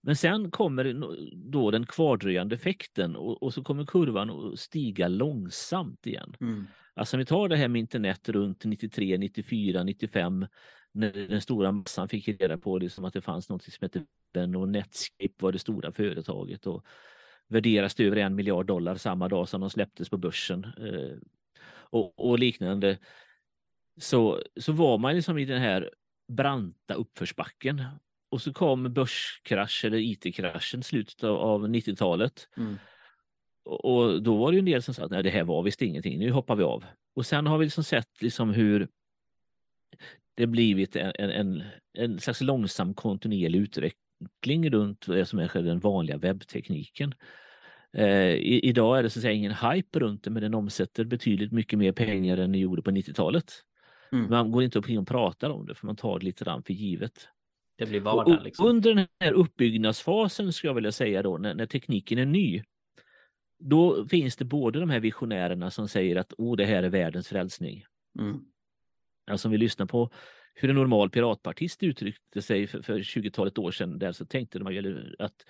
Men 0.00 0.16
sen 0.16 0.50
kommer 0.50 0.96
då 1.34 1.70
den 1.70 1.86
kvardröjande 1.86 2.54
effekten 2.54 3.16
och, 3.16 3.42
och 3.42 3.54
så 3.54 3.62
kommer 3.62 3.84
kurvan 3.84 4.30
att 4.30 4.58
stiga 4.58 5.08
långsamt 5.08 6.06
igen. 6.06 6.36
Mm. 6.40 6.66
Alltså 6.94 7.16
om 7.16 7.18
vi 7.18 7.24
tar 7.24 7.48
det 7.48 7.56
här 7.56 7.68
med 7.68 7.80
internet 7.80 8.28
runt 8.28 8.64
93, 8.64 9.18
94, 9.18 9.82
95 9.82 10.46
när 10.92 11.12
den 11.12 11.40
stora 11.40 11.72
massan 11.72 12.08
fick 12.08 12.28
reda 12.28 12.58
på 12.58 12.78
liksom 12.78 13.04
att 13.04 13.14
det 13.14 13.20
fanns 13.20 13.48
något 13.48 13.62
som 13.62 13.72
hette 13.80 14.04
Ben 14.34 14.56
och 14.56 14.68
Netscape 14.68 15.34
var 15.38 15.52
det 15.52 15.58
stora 15.58 15.92
företaget 15.92 16.66
och 16.66 16.86
värderas 17.48 17.94
till 17.94 18.06
över 18.06 18.16
en 18.16 18.34
miljard 18.34 18.66
dollar 18.66 18.94
samma 18.96 19.28
dag 19.28 19.48
som 19.48 19.60
de 19.60 19.70
släpptes 19.70 20.08
på 20.08 20.16
börsen 20.16 20.64
eh, 20.64 21.18
och, 21.74 22.28
och, 22.30 22.38
liknande. 22.38 22.98
Så, 24.00 24.42
så 24.60 24.72
var 24.72 24.98
man 24.98 25.14
liksom 25.14 25.38
i 25.38 25.44
den 25.44 25.60
här 25.60 25.90
branta 26.32 26.94
uppförsbacken 26.94 27.84
och 28.30 28.42
så 28.42 28.52
kom 28.52 28.92
börskrasch 28.92 29.84
eller 29.84 29.98
IT-kraschen 29.98 30.82
slutet 30.82 31.24
av, 31.24 31.36
av 31.36 31.68
90-talet. 31.68 32.48
Mm. 32.56 32.78
Och, 33.64 34.22
då 34.22 34.36
var 34.36 34.50
det 34.50 34.54
ju 34.54 34.58
en 34.58 34.64
del 34.64 34.82
som 34.82 34.94
sa 34.94 35.04
att 35.04 35.10
nej, 35.10 35.22
det 35.22 35.30
här 35.30 35.44
var 35.44 35.62
visst 35.62 35.82
ingenting, 35.82 36.18
nu 36.18 36.30
hoppar 36.30 36.56
vi 36.56 36.62
av. 36.62 36.84
Och 37.14 37.26
sen 37.26 37.46
har 37.46 37.58
vi 37.58 37.64
liksom 37.64 37.84
sett 37.84 38.22
liksom 38.22 38.50
hur 38.50 38.88
det 40.34 40.46
blivit 40.46 40.96
en, 40.96 41.12
en, 41.30 41.62
en 41.98 42.20
slags 42.20 42.40
långsam 42.40 42.94
kontinuerlig 42.94 43.58
utveckling 43.58 44.70
runt 44.70 45.06
det 45.06 45.26
som 45.26 45.38
är 45.38 45.62
den 45.62 45.80
vanliga 45.80 46.16
webbtekniken. 46.16 47.14
Eh, 47.96 48.34
idag 48.40 48.98
är 48.98 49.02
det 49.02 49.10
så 49.10 49.18
att 49.18 49.22
säga 49.22 49.32
ingen 49.32 49.54
hype 49.54 49.98
runt 49.98 50.24
det, 50.24 50.30
men 50.30 50.42
den 50.42 50.54
omsätter 50.54 51.04
betydligt 51.04 51.52
mycket 51.52 51.78
mer 51.78 51.92
pengar 51.92 52.36
än 52.36 52.52
den 52.52 52.60
gjorde 52.60 52.82
på 52.82 52.90
90-talet. 52.90 53.52
Mm. 54.12 54.30
Man 54.30 54.50
går 54.50 54.62
inte 54.62 54.78
upp 54.78 54.90
och 54.98 55.08
pratar 55.08 55.50
om 55.50 55.66
det, 55.66 55.74
för 55.74 55.86
man 55.86 55.96
tar 55.96 56.18
det 56.18 56.24
lite 56.24 56.44
grann 56.44 56.62
för 56.62 56.72
givet. 56.72 57.28
Det 57.78 57.86
blir 57.86 58.00
vardag. 58.00 58.42
Liksom. 58.42 58.66
Under 58.66 58.94
den 58.94 59.06
här 59.20 59.32
uppbyggnadsfasen, 59.32 60.52
skulle 60.52 60.68
jag 60.68 60.74
vilja 60.74 60.92
säga 60.92 61.22
då, 61.22 61.38
när, 61.38 61.54
när, 61.54 61.66
tekniken 61.66 62.18
är 62.18 62.26
ny, 62.26 62.62
då 63.58 64.08
finns 64.08 64.36
det 64.36 64.44
både 64.44 64.80
de 64.80 64.90
här 64.90 65.00
visionärerna 65.00 65.70
som 65.70 65.88
säger 65.88 66.16
att 66.16 66.32
oh, 66.38 66.56
det 66.56 66.64
här 66.64 66.82
är 66.82 66.88
världens 66.88 67.28
frälsning. 67.28 67.84
Mm. 68.18 68.40
Alltså 69.30 69.48
om 69.48 69.52
vi 69.52 69.58
lyssnar 69.58 69.86
på 69.86 70.10
hur 70.54 70.70
en 70.70 70.76
normal 70.76 71.10
piratpartist 71.10 71.82
uttryckte 71.82 72.42
sig 72.42 72.66
för, 72.66 72.82
för 72.82 72.98
20-talet 72.98 73.58
år 73.58 73.70
sedan, 73.70 73.98
där 73.98 74.12
så 74.12 74.24
tänkte 74.24 74.58
de 74.58 75.14
att 75.18 75.46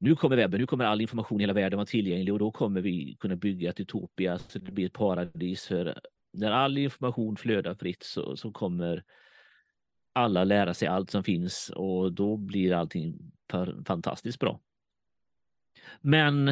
nu 0.00 0.16
kommer 0.16 0.36
webben, 0.36 0.60
nu 0.60 0.66
kommer 0.66 0.84
all 0.84 1.00
information 1.00 1.40
i 1.40 1.42
hela 1.42 1.52
världen 1.52 1.76
vara 1.76 1.86
tillgänglig 1.86 2.32
och 2.32 2.38
då 2.38 2.50
kommer 2.50 2.80
vi 2.80 3.16
kunna 3.20 3.36
bygga 3.36 3.70
ett 3.70 3.80
utopia 3.80 4.38
så 4.38 4.58
det 4.58 4.72
blir 4.72 4.86
ett 4.86 4.92
paradis 4.92 5.66
för 5.66 6.00
när 6.32 6.50
all 6.50 6.78
information 6.78 7.36
flödar 7.36 7.74
fritt 7.74 8.02
så, 8.02 8.36
så 8.36 8.52
kommer 8.52 9.04
alla 10.12 10.44
lära 10.44 10.74
sig 10.74 10.88
allt 10.88 11.10
som 11.10 11.24
finns 11.24 11.70
och 11.74 12.12
då 12.12 12.36
blir 12.36 12.72
allting 12.72 13.18
fantastiskt 13.86 14.38
bra. 14.38 14.60
Men 16.00 16.48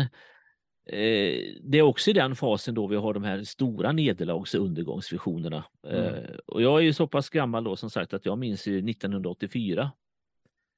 eh, 0.87 1.55
det 1.63 1.79
är 1.79 1.83
också 1.83 2.11
i 2.11 2.13
den 2.13 2.37
fasen 2.37 2.75
då 2.75 2.87
vi 2.87 2.97
har 2.97 3.15
de 3.15 3.25
här 3.25 3.43
stora 3.43 3.93
nederlags 3.93 4.55
och 4.55 4.65
undergångsvisionerna. 4.65 5.65
Mm. 5.87 6.15
Eh, 6.15 6.37
och 6.47 6.63
jag 6.63 6.79
är 6.79 6.83
ju 6.83 6.93
så 6.93 7.07
pass 7.07 7.31
gammal 7.31 7.65
då 7.65 7.77
som 7.77 7.91
sagt 7.91 8.15
att 8.15 8.27
jag 8.27 8.39
minns 8.39 8.67
1984 8.67 9.93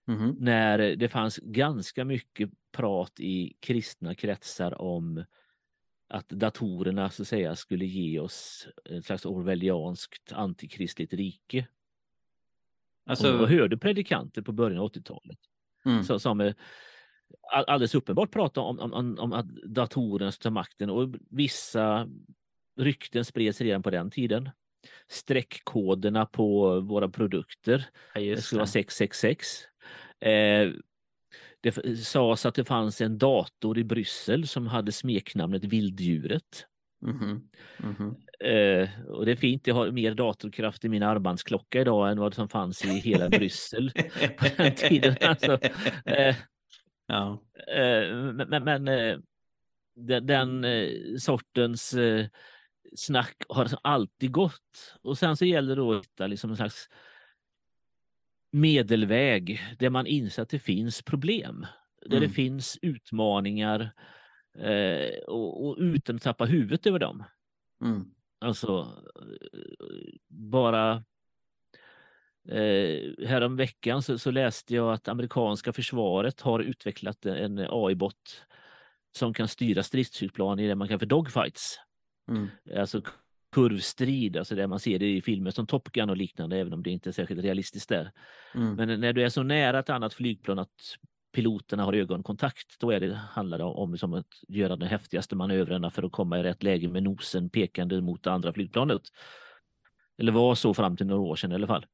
mm. 0.09 0.37
när 0.39 0.79
det 0.79 1.09
fanns 1.09 1.37
ganska 1.37 2.05
mycket 2.05 2.51
prat 2.73 3.21
i 3.21 3.57
kristna 3.61 4.15
kretsar 4.15 4.81
om 4.81 5.25
att 6.09 6.29
datorerna 6.29 7.11
så 7.11 7.23
att 7.23 7.29
säga 7.29 7.57
skulle 7.57 7.85
ge 7.87 8.21
oss 8.21 8.69
ett 8.85 9.05
slags 9.05 9.27
orwellianskt 9.27 10.33
antikristligt 10.33 11.13
rike. 11.13 11.67
Alltså... 13.07 13.39
Och 13.39 13.49
hörde 13.49 13.79
predikanter 13.79 14.43
på 14.43 14.53
början 14.53 14.81
av 14.81 14.93
80-talet 14.93 15.39
mm. 15.85 16.05
som 16.05 16.55
alldeles 17.53 17.95
uppenbart 17.95 18.31
pratade 18.31 18.67
om, 18.67 18.93
om, 18.93 19.19
om, 19.19 19.33
att 19.33 19.47
datorerna 19.49 20.33
ska 20.33 20.43
ta 20.43 20.51
makten 20.51 20.91
och 20.91 21.15
vissa 21.31 22.09
rykten 22.77 23.25
spreds 23.25 23.61
redan 23.61 23.83
på 23.83 23.91
den 23.91 24.11
tiden. 24.11 24.51
Streckkoderna 25.09 26.27
på 26.27 26.81
våra 26.81 27.09
produkter 27.09 27.87
ja, 28.15 28.21
det 28.21 28.43
skulle 28.43 28.59
vara 28.59 28.67
666. 28.67 29.47
Eh, 30.21 30.73
det 31.61 31.99
sades 31.99 32.47
att 32.47 32.55
det 32.55 32.65
fanns 32.65 33.01
en 33.01 33.19
dator 33.19 33.79
i 33.79 33.85
Bryssel 33.85 34.49
som 34.49 34.67
hade 34.67 34.93
smeknamnet 34.93 35.65
Vilddjuret. 35.65 36.67
Mm 37.03 37.19
-hmm. 37.19 37.41
Mm 37.83 37.95
-hmm. 37.95 38.15
Eh, 38.41 38.89
och 39.09 39.27
det 39.27 39.33
är 39.33 39.37
fint, 39.37 39.67
jag 39.67 39.75
har 39.75 39.91
mer 39.91 40.15
datorkraft 40.15 40.85
i 40.85 40.89
min 40.89 41.03
armbandsklocka 41.03 41.81
idag 41.81 42.11
än 42.11 42.19
vad 42.19 42.35
som 42.35 42.49
fanns 42.49 42.85
i 42.85 42.89
hela 42.89 43.29
Bryssel 43.39 43.91
på 44.39 44.47
den 44.57 44.75
tiden. 44.75 45.17
Alltså, 45.21 45.59
eh, 46.05 46.37
ja. 47.07 47.43
eh, 47.77 48.15
men, 48.15 48.65
men 48.65 48.89
eh, 48.89 49.19
den, 49.97 50.27
den 50.27 50.65
eh, 50.65 50.89
sortens 51.19 51.95
eh, 51.95 52.27
snack 52.97 53.37
har 53.49 53.69
alltid 53.83 54.33
gått. 54.33 54.97
Och 55.03 55.19
sen 55.19 55.37
så 55.37 55.45
gäller 55.45 55.77
det 55.77 55.83
att 55.83 56.05
hitta 56.05 56.27
liksom 56.27 56.51
en 56.51 56.57
slags 56.57 56.89
medelväg 58.51 59.61
där 59.79 59.91
man 59.91 60.07
inser 60.07 60.43
att 60.43 60.49
det 60.49 60.59
finns 60.59 61.03
problem. 61.03 61.67
Där 62.07 62.17
mm. 62.17 62.29
det 62.29 62.35
finns 62.35 62.79
utmaningar 62.83 63.91
eh, 64.59 65.19
och, 65.27 65.67
och, 65.67 65.77
utan 65.79 66.17
att 66.17 66.23
tappa 66.23 66.45
huvudet 66.45 66.87
över 66.87 66.99
dem. 66.99 67.25
Mm. 67.85 68.05
Alltså 68.41 68.89
bara 70.29 71.05
eh, 72.49 73.27
härom 73.27 73.57
veckan 73.57 74.03
så, 74.03 74.19
så, 74.19 74.31
läste 74.31 74.75
jag 74.75 74.93
att 74.93 75.09
amerikanska 75.09 75.73
försvaret 75.73 76.41
har 76.41 76.61
utvecklat 76.61 77.27
en 77.27 77.59
AI-bot 77.59 78.47
som 79.17 79.35
kan 79.35 79.49
styra 79.49 79.83
stridsflygplan 79.83 80.59
i 80.59 80.69
det 80.69 80.75
man 80.75 80.89
kallar 80.89 80.99
för 80.99 81.07
dogfights. 81.07 81.79
Mm. 82.29 82.49
Alltså 82.77 83.03
kurvstrid, 83.59 84.37
alltså 84.37 84.55
det 84.55 84.67
man 84.67 84.81
ser 84.81 84.99
det 84.99 85.07
i 85.07 85.23
filmer 85.23 85.51
som 85.51 85.67
Top 85.67 85.93
Gun 85.93 86.11
och 86.11 86.17
liknande, 86.17 86.57
även 86.57 86.73
om 86.73 86.83
det 86.83 86.91
inte 86.91 87.11
är 87.11 87.13
särskilt 87.13 87.45
realistiskt 87.45 87.89
där. 87.89 88.13
Mm. 88.55 88.75
Men 88.75 89.01
när 89.01 89.13
du 89.13 89.23
är 89.23 89.29
så 89.29 89.43
nära 89.43 89.79
ett 89.79 89.91
annat 89.91 90.15
flygplan 90.15 90.59
att 90.59 90.97
piloterna 91.33 91.85
har 91.85 91.93
ögonkontakt, 91.93 92.81
då 92.81 92.91
är 92.91 93.01
det, 93.01 93.15
handlar 93.15 93.59
det 93.59 93.65
om 93.65 93.99
som 93.99 94.15
att 94.15 94.27
göra 94.49 94.77
de 94.77 94.87
häftigaste 94.87 95.37
manövrarna 95.37 95.91
för 95.91 96.03
att 96.03 96.13
komma 96.13 96.39
i 96.39 96.43
rätt 96.43 96.63
läge 96.63 96.89
med 96.89 97.03
nosen 97.03 97.51
pekande 97.51 98.01
mot 98.01 98.23
det 98.23 98.33
andra 98.33 98.53
flygplanet. 98.53 99.03
Eller 100.19 100.33
var 100.33 100.55
så 100.55 100.75
fram 100.75 100.97
till 100.97 101.07
några 101.07 101.23
år 101.23 101.37
sedan 101.37 101.53
i 101.53 101.55
alla 101.55 101.67
fall. 101.67 101.87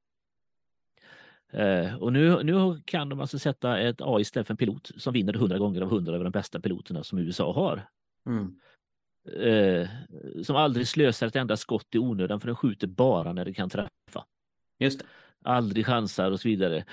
Uh, 1.54 1.94
och 1.94 2.12
nu, 2.12 2.42
nu 2.42 2.82
kan 2.84 3.08
de 3.08 3.20
alltså 3.20 3.38
sätta 3.38 3.78
ett 3.78 4.00
AI 4.00 4.22
istället 4.22 4.46
för 4.46 4.54
en 4.54 4.58
pilot 4.58 4.90
som 4.96 5.12
vinner 5.12 5.34
100 5.34 5.58
gånger 5.58 5.80
av 5.80 5.88
100 5.88 6.14
över 6.14 6.24
de 6.24 6.30
bästa 6.30 6.60
piloterna 6.60 7.04
som 7.04 7.18
USA 7.18 7.52
har. 7.52 7.88
Mm 8.26 8.54
eh, 9.32 9.88
som 10.42 10.56
aldrig 10.56 10.88
slösar 10.88 11.26
ett 11.26 11.36
enda 11.36 11.56
skott 11.56 11.94
i 11.94 11.98
onödan 11.98 12.40
för 12.40 12.46
den 12.46 12.56
skjuter 12.56 12.86
bara 12.86 13.32
när 13.32 13.44
det 13.44 13.54
kan 13.54 13.70
träffa. 13.70 14.26
Just 14.78 14.98
det. 14.98 15.06
Aldrig 15.44 15.86
chansar 15.86 16.30
och 16.30 16.40
så 16.40 16.48
vidare. 16.48 16.84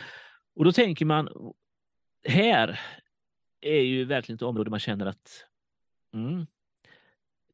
Och 0.56 0.66
då 0.66 0.72
tänker 0.72 1.06
man, 1.06 1.54
här 2.28 2.80
är 3.62 3.82
ju 3.82 4.06
verkligen 4.06 4.36
ett 4.36 4.42
område 4.42 4.70
man 4.70 4.80
känner 4.80 5.06
att 5.06 5.46
mm, 6.14 6.46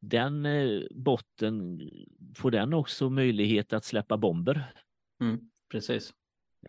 den 0.00 0.46
eh, 0.46 0.82
botten, 0.90 1.80
får 2.36 2.50
den 2.50 2.74
också 2.74 3.10
möjlighet 3.10 3.72
att 3.72 3.84
släppa 3.84 4.16
bomber? 4.16 4.72
Mm, 5.20 5.50
precis. 5.68 6.14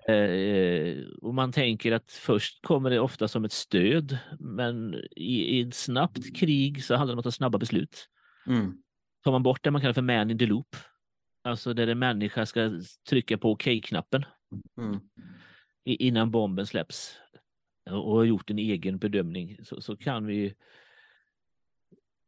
Eh, 0.07 0.97
och 1.21 1.33
man 1.33 1.51
tänker 1.51 1.91
att 1.91 2.12
först 2.12 2.62
kommer 2.62 2.89
det 2.89 2.99
ofta 2.99 3.27
som 3.27 3.45
ett 3.45 3.51
stöd, 3.51 4.17
men 4.39 4.95
i, 5.15 5.57
i 5.57 5.62
ett 5.62 5.75
snabbt 5.75 6.35
krig 6.38 6.83
så 6.83 6.95
handlar 6.95 7.12
det 7.12 7.15
om 7.15 7.19
att 7.19 7.23
ta 7.23 7.31
snabba 7.31 7.57
beslut. 7.57 8.09
Mm. 8.47 8.73
tar 9.23 9.31
man 9.31 9.43
bort 9.43 9.63
det 9.63 9.71
man 9.71 9.81
kallar 9.81 9.93
för 9.93 10.01
man 10.01 10.31
in 10.31 10.38
the 10.38 10.45
loop, 10.45 10.75
alltså 11.43 11.73
där 11.73 11.88
en 11.88 11.99
människa 11.99 12.45
ska 12.45 12.71
trycka 13.09 13.38
på 13.38 13.51
OK-knappen 13.51 14.25
Mm. 14.81 14.99
innan 15.85 16.31
bomben 16.31 16.67
släpps 16.67 17.17
och 17.89 18.12
har 18.15 18.23
gjort 18.23 18.49
en 18.49 18.59
egen 18.59 18.97
bedömning 18.97 19.57
så, 19.63 19.81
så 19.81 19.97
kan 19.97 20.25
vi 20.25 20.53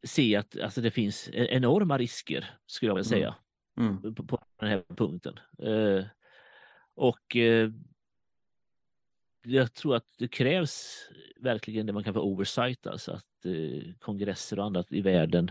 se 0.06 0.36
att 0.36 0.60
alltså, 0.60 0.80
det 0.80 0.90
finns 0.90 1.28
e-, 1.32 1.46
enorma 1.50 1.98
risker, 1.98 2.50
skulle 2.66 2.90
jag 2.90 2.94
vilja 2.94 3.08
säga, 3.08 3.34
Mm. 3.78 4.14
på, 4.14 4.26
på 4.26 4.38
den 4.60 4.68
här 4.68 4.82
punkten. 4.96 5.38
Eh, 5.58 6.04
och 6.94 7.36
eh, 7.36 7.70
jag 9.44 9.74
tror 9.74 9.96
att 9.96 10.06
det 10.18 10.28
krävs 10.28 11.08
verkligen 11.40 11.86
det 11.86 11.92
man 11.92 12.04
kan 12.04 12.14
få 12.14 12.20
oversight, 12.20 12.86
alltså 12.86 13.12
att 13.12 13.44
eh, 13.44 13.92
kongresser 13.98 14.58
och 14.58 14.64
annat 14.64 14.92
i 14.92 15.00
världen 15.00 15.50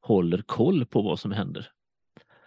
håller 0.00 0.42
koll 0.42 0.86
på 0.86 1.02
vad 1.02 1.20
som 1.20 1.32
händer. 1.32 1.70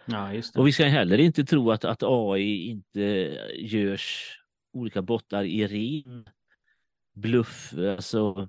Ja. 0.04 0.32
Och 0.54 0.66
vi 0.66 0.72
ska 0.72 0.84
heller 0.84 1.18
inte 1.18 1.44
tro 1.44 1.70
att, 1.70 1.84
att 1.84 2.02
AI 2.02 2.68
inte 2.68 3.00
görs 3.54 4.38
olika 4.72 5.02
bottar 5.02 5.44
i 5.44 5.66
ren 5.66 6.28
bluff. 7.12 7.74
Alltså, 7.96 8.48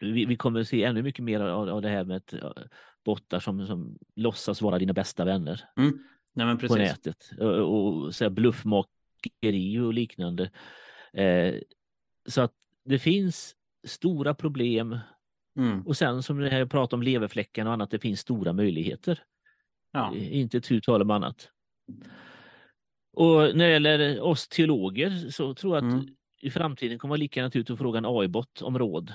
vi, 0.00 0.24
vi 0.24 0.36
kommer 0.36 0.60
att 0.60 0.68
se 0.68 0.84
ännu 0.84 1.02
mycket 1.02 1.24
mer 1.24 1.40
av, 1.40 1.68
av 1.68 1.82
det 1.82 1.88
här 1.88 2.04
med 2.04 2.16
att, 2.16 2.34
ja, 2.42 2.54
bottar 3.04 3.40
som, 3.40 3.66
som 3.66 3.98
låtsas 4.14 4.62
vara 4.62 4.78
dina 4.78 4.92
bästa 4.92 5.24
vänner 5.24 5.64
Nej, 6.36 6.46
men 6.46 6.58
på 6.58 6.76
nätet 6.76 7.30
och, 7.38 8.04
och 8.04 8.14
så 8.14 8.24
här 8.24 8.30
bluffmakeri 8.30 9.78
och 9.78 9.94
liknande. 9.94 10.50
Eh, 11.12 11.54
så 12.28 12.40
att 12.40 12.52
det 12.84 12.98
finns 12.98 13.56
stora 13.86 14.34
problem 14.34 14.98
Mm. 15.58 15.86
och 15.86 15.96
sen 15.96 16.22
som 16.22 16.38
det 16.38 16.50
här 16.50 16.58
jag 16.58 16.70
pratar 16.70 16.96
om 16.96 17.02
leverfläckarna 17.02 17.70
och 17.70 17.74
annat, 17.74 17.90
det 17.90 17.98
finns 17.98 18.20
stora 18.20 18.52
möjligheter. 18.52 19.22
Ja. 19.92 20.14
Eh, 20.16 20.38
Inte 20.38 20.60
tu 20.60 20.80
tal 20.80 21.02
om 21.02 21.10
annat. 21.10 21.50
Och 23.12 23.56
när 23.56 23.66
det 23.66 23.70
gäller 23.72 24.20
oss 24.20 24.48
teologer 24.48 25.30
så 25.30 25.54
tror 25.54 25.76
jag 25.76 25.84
att 25.86 25.92
Mm. 25.92 26.06
i 26.42 26.50
framtiden 26.50 26.98
kommer 26.98 27.10
det 27.10 27.18
vara 27.18 27.22
lika 27.22 27.42
naturligt 27.42 27.70
att 27.70 27.78
fråga 27.78 27.98
en 27.98 28.04
AI-bot 28.06 28.62
om 28.62 28.78
råd 28.78 29.12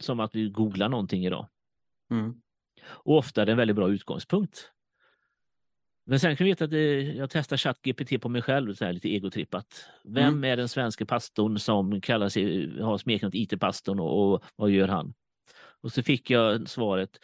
som 0.00 0.20
att 0.20 0.34
vi 0.34 0.48
googlar 0.48 0.88
någonting 0.88 1.26
idag. 1.26 1.48
Mm. 2.10 2.34
Och 2.82 3.16
ofta 3.16 3.42
är 3.42 3.46
det 3.46 3.52
en 3.52 3.58
väldigt 3.58 3.76
bra 3.76 3.88
utgångspunkt. 3.90 4.72
Men 6.04 6.20
sen 6.20 6.36
kan 6.36 6.44
vi 6.44 6.50
veta 6.50 6.64
att 6.64 6.70
det, 6.70 7.02
jag 7.02 7.30
testar 7.30 7.56
ChatGPT 7.56 8.20
på 8.20 8.28
mig 8.28 8.42
själv, 8.42 8.74
så 8.74 8.84
här 8.84 8.92
lite 8.92 9.08
egotrippat. 9.08 9.84
Vem 10.04 10.28
Mm. 10.28 10.44
är 10.44 10.56
den 10.56 10.68
svenska 10.68 11.06
pastorn 11.06 11.58
som 11.58 12.00
kallar 12.00 12.28
sig, 12.28 12.80
har 12.80 12.98
smeknamnet 12.98 13.34
IT-pastorn 13.34 14.00
och, 14.00 14.32
och 14.32 14.44
vad 14.56 14.70
gör 14.70 14.88
han? 14.88 15.14
Och 15.82 15.92
så 15.92 16.02
fick 16.02 16.30
jag 16.30 16.68
svaret, 16.68 17.18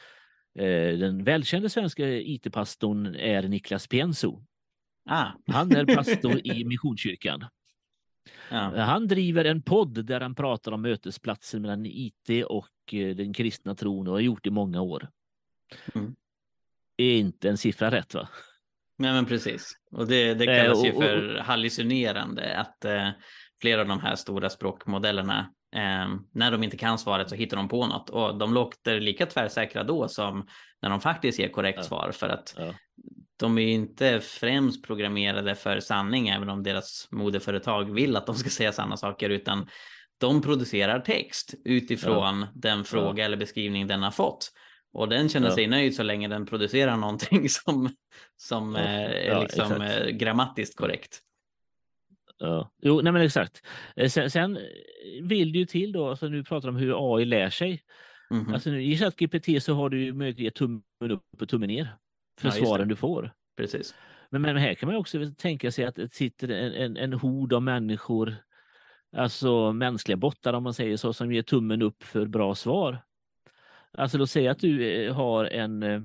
eh, 0.59 0.99
den 0.99 1.25
välkände 1.25 1.71
svenska 1.71 2.09
IT-pastorn 2.09 3.15
är 3.15 3.43
Niklas 3.43 3.87
Pienso. 3.87 4.43
Ah. 5.11 5.27
Han 5.47 5.73
är 5.73 5.97
pastor 5.97 6.41
i 6.47 6.65
Missionskyrkan. 6.65 7.45
Ja. 8.51 8.81
Han 8.85 9.09
driver 9.09 9.45
en 9.45 9.63
podd 9.63 10.05
där 10.05 10.21
han 10.21 10.35
pratar 10.35 10.73
om 10.73 10.83
mötesplatser 10.83 11.59
mellan 11.61 11.87
IT 11.87 12.45
och 12.47 12.95
eh, 12.95 13.17
den 13.17 13.33
kristna 13.33 13.75
tron 13.75 14.07
och 14.07 14.13
har 14.13 14.21
gjort 14.21 14.47
i 14.47 14.51
många 14.51 14.81
år. 14.81 15.09
Mm. 15.95 16.15
Är 16.97 17.19
inte 17.19 17.49
en 17.49 17.57
siffra 17.59 17.91
rätt 17.91 18.15
va? 18.15 18.29
Nej 18.99 19.13
men 19.13 19.27
precis. 19.27 19.73
Och 19.93 20.07
det, 20.07 20.35
det 20.35 20.45
Eh, 20.45 20.63
kallas 20.63 20.85
ju 20.85 20.93
för 20.93 21.39
hallucinerande 21.39 22.57
att 22.57 22.85
eh, 22.85 23.09
flera 23.61 23.81
av 23.81 23.87
de 23.89 24.01
här 24.01 24.15
stora 24.17 24.51
språkmodellerna 24.51 25.51
eh, 25.77 26.09
när 26.33 26.51
de 26.51 26.63
inte 26.63 26.77
kan 26.77 26.99
svaret 26.99 27.29
så 27.29 27.35
hittar 27.35 27.57
de 27.57 27.69
på 27.69 27.87
något 27.87 28.11
och 28.11 28.39
de 28.39 28.55
låter 28.55 29.01
lika 29.01 29.27
tvärsäkra 29.27 29.85
då 29.85 30.09
som 30.09 30.47
när 30.83 30.91
de 30.91 31.01
faktiskt 31.01 31.39
ger 31.39 31.49
korrekt 31.49 31.79
Ja. 31.79 31.83
svar 31.85 32.11
för 32.13 32.29
att 32.29 32.55
Ja. 32.59 32.75
de 33.37 33.59
är 33.59 33.63
ju 33.63 33.71
inte 33.71 34.21
främst 34.21 34.87
programmerade 34.87 35.55
för 35.55 35.81
sanning 35.81 36.29
även 36.29 36.49
om 36.49 36.63
deras 36.63 37.09
moderföretag 37.11 37.95
vill 37.95 38.17
att 38.17 38.27
de 38.27 38.35
ska 38.35 38.51
säga 38.51 38.73
sanna 38.73 38.97
saker 38.97 39.31
utan 39.31 39.69
de 40.19 40.43
producerar 40.43 41.01
text 41.01 41.55
utifrån 41.65 42.47
den 42.55 42.85
fråga 42.85 43.25
eller 43.25 43.37
beskrivning 43.37 43.87
den 43.87 44.03
har 44.03 44.11
fått. 44.11 44.53
Och 44.97 45.09
den 45.09 45.29
känner 45.29 45.49
Ja. 45.49 45.55
sig 45.55 45.67
nöjd 45.67 45.95
så 45.95 46.03
länge 46.03 46.29
den 46.29 46.47
producerar 46.47 46.97
någonting 46.97 47.49
som, 47.49 47.89
som 48.37 48.75
Ja, 48.75 48.81
eh, 48.83 49.27
är 49.27 49.29
ja, 49.29 49.43
liksom 49.43 49.83
exakt. 49.83 50.01
eh, 50.07 50.07
grammatiskt 50.07 50.77
korrekt. 50.77 51.21
Ja. 52.39 52.71
Jo, 52.83 53.01
nej 53.01 53.13
men 53.13 53.23
exakt. 53.23 53.63
Eh, 53.97 54.09
Sen, 54.09 54.31
sen 54.31 54.59
vill 55.23 55.53
det 55.53 55.59
ju 55.59 55.67
till 55.67 55.93
då, 55.93 56.09
alltså 56.09 56.29
nu 56.29 56.45
pratar 56.45 56.69
om 56.69 56.77
hur 56.77 57.15
AI 57.17 57.25
lär 57.25 57.51
sig. 57.51 57.83
Mhm. 58.31 58.55
Alltså 58.55 58.71
nu, 58.71 58.83
I 58.83 58.97
ChatGPT 58.99 59.63
så 59.63 59.75
har 59.75 59.89
du 59.91 60.05
ju 60.05 60.13
möjlighet 60.13 60.37
att 60.37 60.41
ge 60.45 60.51
tummen 60.51 60.83
upp 61.11 61.43
och 61.43 61.49
tummen 61.49 61.69
ner 61.69 61.97
för 62.41 62.49
Ja, 62.49 62.53
svaren 62.53 62.89
du 62.89 62.97
får. 62.97 63.33
Precis. 63.57 63.95
Men, 64.31 64.43
men 64.43 64.57
här 64.57 64.75
kan 64.75 64.87
man 64.87 64.97
också 64.97 65.19
tänka 65.39 65.71
sig 65.73 65.85
att 65.85 65.95
det 65.95 66.15
sitter 66.15 66.49
en, 66.49 66.73
en, 66.73 66.97
en 66.97 67.13
hord 67.13 67.53
av 67.53 67.63
människor, 67.63 68.37
alltså 69.17 69.73
mänskliga 69.73 70.17
bottar 70.17 70.53
om 70.53 70.63
man 70.63 70.75
säger 70.75 70.97
så, 70.97 71.13
som 71.13 71.33
ger 71.33 71.43
tummen 71.43 71.83
upp 71.83 72.03
för 72.03 72.27
bra 72.27 72.55
svar. 72.55 73.03
Alltså 73.97 74.19
låt 74.19 74.31
säga 74.31 74.51
att 74.51 74.59
du 74.59 75.05
eh, 75.07 75.15
har 75.15 75.45
en 75.45 75.83
eh, 75.83 76.01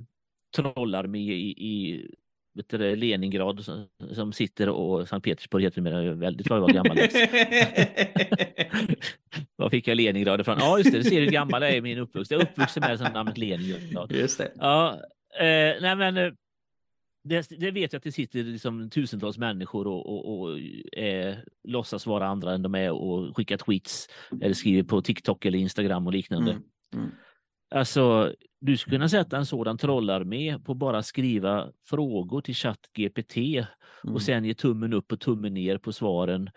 trollarmé 0.55 1.19
i, 1.19 1.49
i 1.51 2.07
vet 2.53 2.69
du, 2.69 2.95
Leningrad 2.95 3.65
som, 3.65 3.87
som 4.11 4.33
sitter 4.33 4.69
och 4.69 5.07
Sankt 5.07 5.23
Petersburg 5.25 5.63
heter 5.63 5.81
det 5.81 6.13
väldigt 6.13 6.49
vad 6.49 6.59
jag 6.59 6.61
var 6.61 6.73
gammal. 6.73 6.97
Var 9.55 9.69
fick 9.69 9.87
jag 9.87 9.95
Leningrad 9.95 10.41
ifrån? 10.41 10.57
Ja 10.59 10.77
just 10.77 10.91
det, 10.91 10.97
du 10.97 11.03
ser 11.03 11.21
hur 11.21 11.31
gammal 11.31 11.61
jag 11.61 11.71
är 11.71 11.75
i 11.75 11.81
min 11.81 11.97
uppväxt. 11.97 12.31
Jag 12.31 12.41
är 12.41 12.45
uppvuxen 12.45 12.81
med 12.81 12.99
som 12.99 13.13
namnet 13.13 13.37
Leningrad. 13.37 14.11
Just 14.11 14.37
det. 14.37 14.51
Ja, 14.55 14.93
eh, 15.39 15.81
nej 15.81 15.95
men 15.95 16.17
eh, 16.17 16.31
det, 17.23 17.49
det 17.49 17.71
vet 17.71 17.93
jag 17.93 17.99
att 17.99 18.03
det 18.03 18.11
sitter 18.11 18.43
liksom 18.43 18.89
tusentals 18.89 19.37
människor 19.37 19.87
och, 19.87 20.05
och, 20.05 20.39
och 20.39 20.59
eh, 20.99 21.35
låtsas 21.63 22.05
vara 22.05 22.27
andra 22.27 22.53
än 22.53 22.61
de 22.61 22.75
är 22.75 22.91
och 22.91 23.37
skickar 23.37 23.57
tweets 23.57 24.09
eller 24.41 24.53
skriver 24.53 24.83
på 24.83 25.01
TikTok 25.01 25.45
eller 25.45 25.57
Instagram 25.57 26.07
och 26.07 26.13
liknande. 26.13 26.51
Mm. 26.51 26.63
Mm. 26.93 27.11
Alltså, 27.71 28.33
du 28.61 28.77
skulle 28.77 28.95
kunna 28.95 29.09
sätta 29.09 29.37
en 29.37 29.45
sådan 29.45 29.77
trollarmé 29.77 30.59
på 30.59 30.73
bara 30.73 31.03
skriva 31.03 31.71
frågor 31.85 32.41
till 32.41 32.55
ChatGPT 32.55 33.37
Mm. 34.03 34.15
och 34.15 34.21
sen 34.21 34.45
ge 34.45 34.53
tummen 34.53 34.93
upp 34.93 35.11
och 35.11 35.19
tummen 35.19 35.53
ner 35.53 35.77
på 35.77 35.91
svaren 35.93 36.49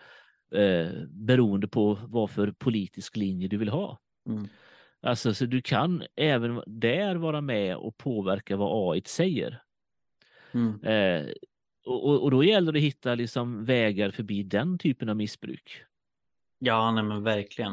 eh, 0.51 0.87
beroende 1.09 1.67
på 1.67 1.97
vad 2.07 2.29
för 2.29 2.51
politisk 2.51 3.17
linje 3.17 3.47
du 3.47 3.57
vill 3.57 3.69
ha. 3.69 3.99
Mm. 4.29 4.47
Alltså, 5.01 5.33
så 5.33 5.45
du 5.45 5.61
kan 5.61 6.03
även 6.15 6.61
där 6.67 7.15
vara 7.15 7.41
med 7.41 7.75
och 7.77 7.97
påverka 7.97 8.57
vad 8.57 8.93
AI 8.93 9.01
säger. 9.05 9.61
Mm. 10.53 10.83
Eh, 10.83 11.25
och, 11.85 12.23
och- 12.23 12.31
då 12.31 12.43
gäller 12.43 12.71
det 12.71 12.79
att 12.79 12.83
hitta 12.83 13.15
liksom 13.15 13.65
vägar 13.65 14.11
förbi 14.11 14.43
den 14.43 14.77
typen 14.77 15.09
av 15.09 15.15
missbruk. 15.15 15.81
Ja, 16.59 16.91
nej 16.91 17.03
men 17.03 17.23
verkligen. 17.23 17.71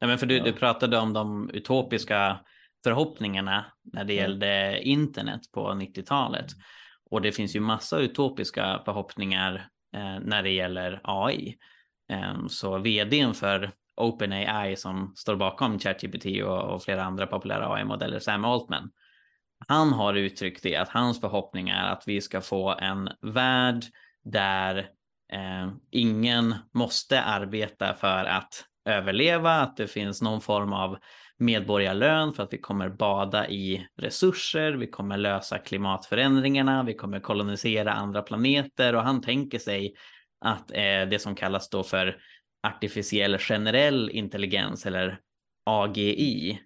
Nej, 0.00 0.08
men 0.08 0.18
för 0.18 0.26
du, 0.26 0.36
Ja. 0.36 0.44
du 0.44 0.52
pratade 0.52 0.98
om 0.98 1.12
de 1.12 1.50
utopiska 1.50 2.38
förhoppningarna 2.86 3.64
när 3.92 4.04
det 4.04 4.14
Ja. 4.14 4.20
gällde 4.22 4.80
internet 4.82 5.40
på 5.52 5.70
90-talet. 5.70 6.46
Och 7.10 7.22
det 7.22 7.32
finns 7.32 7.56
ju 7.56 7.60
massa 7.60 7.98
utopiska 7.98 8.82
förhoppningar 8.84 9.68
eh, 9.96 10.18
när 10.20 10.42
det 10.42 10.50
gäller 10.50 11.00
AI. 11.04 11.56
Eh, 12.12 12.46
så 12.48 12.78
vdn 12.78 13.34
för 13.34 13.70
OpenAI 13.96 14.76
som 14.76 15.12
står 15.16 15.36
bakom 15.36 15.78
ChatGPT 15.78 16.26
och, 16.44 16.74
och 16.74 16.82
flera 16.82 17.04
andra 17.04 17.26
populära 17.26 17.72
AI-modeller, 17.72 18.18
Sam 18.18 18.44
Altman, 18.44 18.90
han 19.68 19.92
har 19.92 20.14
uttryckt 20.14 20.62
det 20.62 20.76
att 20.76 20.88
hans 20.88 21.20
förhoppning 21.20 21.68
är 21.68 21.84
att 21.92 22.02
vi 22.06 22.20
ska 22.20 22.40
få 22.40 22.74
en 22.78 23.08
värld 23.20 23.84
där 24.24 24.78
eh, 25.32 25.68
ingen 25.90 26.54
måste 26.74 27.22
arbeta 27.22 27.94
för 27.94 28.24
att 28.24 28.64
överleva, 28.84 29.50
att 29.52 29.76
det 29.76 29.86
finns 29.86 30.22
någon 30.22 30.40
form 30.40 30.72
av 30.72 30.98
medborgarlön 31.38 32.32
för 32.32 32.42
att 32.42 32.52
vi 32.52 32.58
kommer 32.58 32.88
bada 32.88 33.48
i 33.48 33.86
resurser, 33.96 34.72
vi 34.72 34.86
kommer 34.86 35.16
lösa 35.16 35.58
klimatförändringarna, 35.58 36.82
vi 36.82 36.94
kommer 36.94 37.20
kolonisera 37.20 37.92
andra 37.92 38.22
planeter 38.22 38.94
och 38.94 39.02
han 39.02 39.22
tänker 39.22 39.58
sig 39.58 39.94
att 40.40 40.70
eh, 40.70 41.08
det 41.10 41.22
som 41.22 41.34
kallas 41.34 41.68
då 41.68 41.82
för 41.82 42.16
artificiell 42.62 43.38
generell 43.38 44.10
intelligens 44.10 44.86
eller 44.86 45.20
AGI 45.66 46.60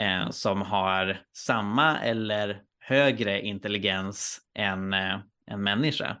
eh, 0.00 0.30
som 0.30 0.62
har 0.62 1.20
samma 1.36 1.98
eller 1.98 2.62
högre 2.78 3.40
intelligens 3.40 4.40
än 4.54 4.92
eh, 4.92 5.18
en 5.46 5.62
människa 5.62 6.16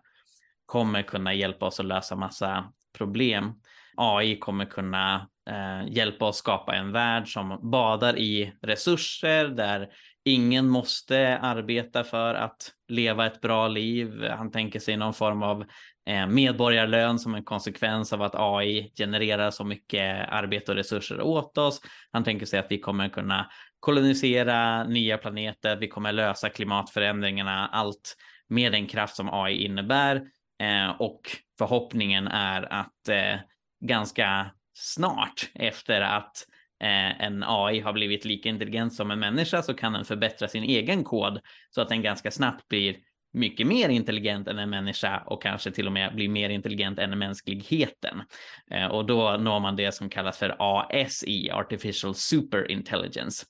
kommer 0.66 1.02
kunna 1.02 1.34
hjälpa 1.34 1.66
oss 1.66 1.80
att 1.80 1.86
lösa 1.86 2.16
massa 2.16 2.72
problem. 2.98 3.52
AI 3.96 4.38
kommer 4.38 4.64
kunna 4.64 5.28
eh, 5.50 5.92
hjälpa 5.92 6.24
oss 6.24 6.36
skapa 6.36 6.74
en 6.74 6.92
värld 6.92 7.32
som 7.32 7.70
badar 7.70 8.18
i 8.18 8.52
resurser 8.62 9.48
där 9.48 9.88
ingen 10.24 10.68
måste 10.68 11.38
arbeta 11.38 12.04
för 12.04 12.34
att 12.34 12.72
leva 12.88 13.26
ett 13.26 13.40
bra 13.40 13.68
liv. 13.68 14.28
Han 14.30 14.50
tänker 14.50 14.80
sig 14.80 14.96
någon 14.96 15.14
form 15.14 15.42
av 15.42 15.64
eh, 16.06 16.26
medborgarlön 16.26 17.18
som 17.18 17.34
en 17.34 17.44
konsekvens 17.44 18.12
av 18.12 18.22
att 18.22 18.34
AI 18.34 18.92
genererar 18.96 19.50
så 19.50 19.64
mycket 19.64 20.28
arbete 20.28 20.72
och 20.72 20.76
resurser 20.76 21.20
åt 21.20 21.58
oss. 21.58 21.80
Han 22.12 22.24
tänker 22.24 22.46
sig 22.46 22.58
att 22.58 22.70
vi 22.70 22.78
kommer 22.78 23.08
kunna 23.08 23.50
kolonisera 23.80 24.84
nya 24.84 25.18
planeter, 25.18 25.76
vi 25.76 25.88
kommer 25.88 26.12
lösa 26.12 26.48
klimatförändringarna, 26.48 27.68
allt 27.68 28.16
med 28.48 28.72
den 28.72 28.86
kraft 28.86 29.16
som 29.16 29.28
AI 29.32 29.64
innebär. 29.64 30.16
Eh, 30.62 31.00
och 31.00 31.20
förhoppningen 31.58 32.28
är 32.28 32.72
att 32.72 33.08
eh, 33.08 33.36
ganska 33.84 34.50
snart 34.74 35.50
efter 35.54 36.00
att 36.00 36.46
eh, 36.82 37.20
en 37.20 37.44
AI 37.46 37.80
har 37.80 37.92
blivit 37.92 38.24
lika 38.24 38.48
intelligent 38.48 38.94
som 38.94 39.10
en 39.10 39.20
människa 39.20 39.62
så 39.62 39.74
kan 39.74 39.92
den 39.92 40.04
förbättra 40.04 40.48
sin 40.48 40.64
egen 40.64 41.04
kod 41.04 41.40
så 41.70 41.80
att 41.80 41.88
den 41.88 42.02
ganska 42.02 42.30
snabbt 42.30 42.68
blir 42.68 42.96
mycket 43.32 43.66
mer 43.66 43.88
intelligent 43.88 44.48
än 44.48 44.58
en 44.58 44.70
människa 44.70 45.22
och 45.26 45.42
kanske 45.42 45.70
till 45.70 45.86
och 45.86 45.92
med 45.92 46.14
blir 46.14 46.28
mer 46.28 46.50
intelligent 46.50 46.98
än 46.98 47.18
mänskligheten. 47.18 48.22
Eh, 48.70 48.86
och 48.86 49.06
då 49.06 49.36
når 49.36 49.60
man 49.60 49.76
det 49.76 49.92
som 49.92 50.10
kallas 50.10 50.38
för 50.38 50.56
ASI, 50.58 51.50
Artificial 51.50 52.14
Superintelligence. 52.14 53.46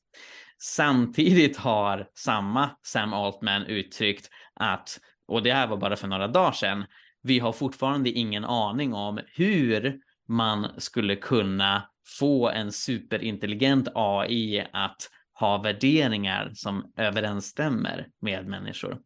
Samtidigt 0.62 1.56
har 1.56 2.08
samma 2.14 2.70
Sam 2.82 3.12
Altman 3.12 3.66
uttryckt 3.66 4.30
att, 4.54 4.98
och 5.28 5.42
det 5.42 5.52
här 5.52 5.66
var 5.66 5.76
bara 5.76 5.96
för 5.96 6.08
några 6.08 6.28
dagar 6.28 6.52
sedan, 6.52 6.84
vi 7.22 7.38
har 7.38 7.52
fortfarande 7.52 8.10
ingen 8.10 8.44
aning 8.44 8.94
om 8.94 9.20
hur 9.26 10.00
man 10.28 10.66
skulle 10.78 11.16
kunna 11.16 11.88
få 12.18 12.50
en 12.50 12.72
superintelligent 12.72 13.88
AI 13.94 14.66
att 14.72 15.10
ha 15.38 15.58
värderingar 15.58 16.50
som 16.54 16.92
överensstämmer 16.96 18.06
med 18.20 18.46
människor. 18.46 18.98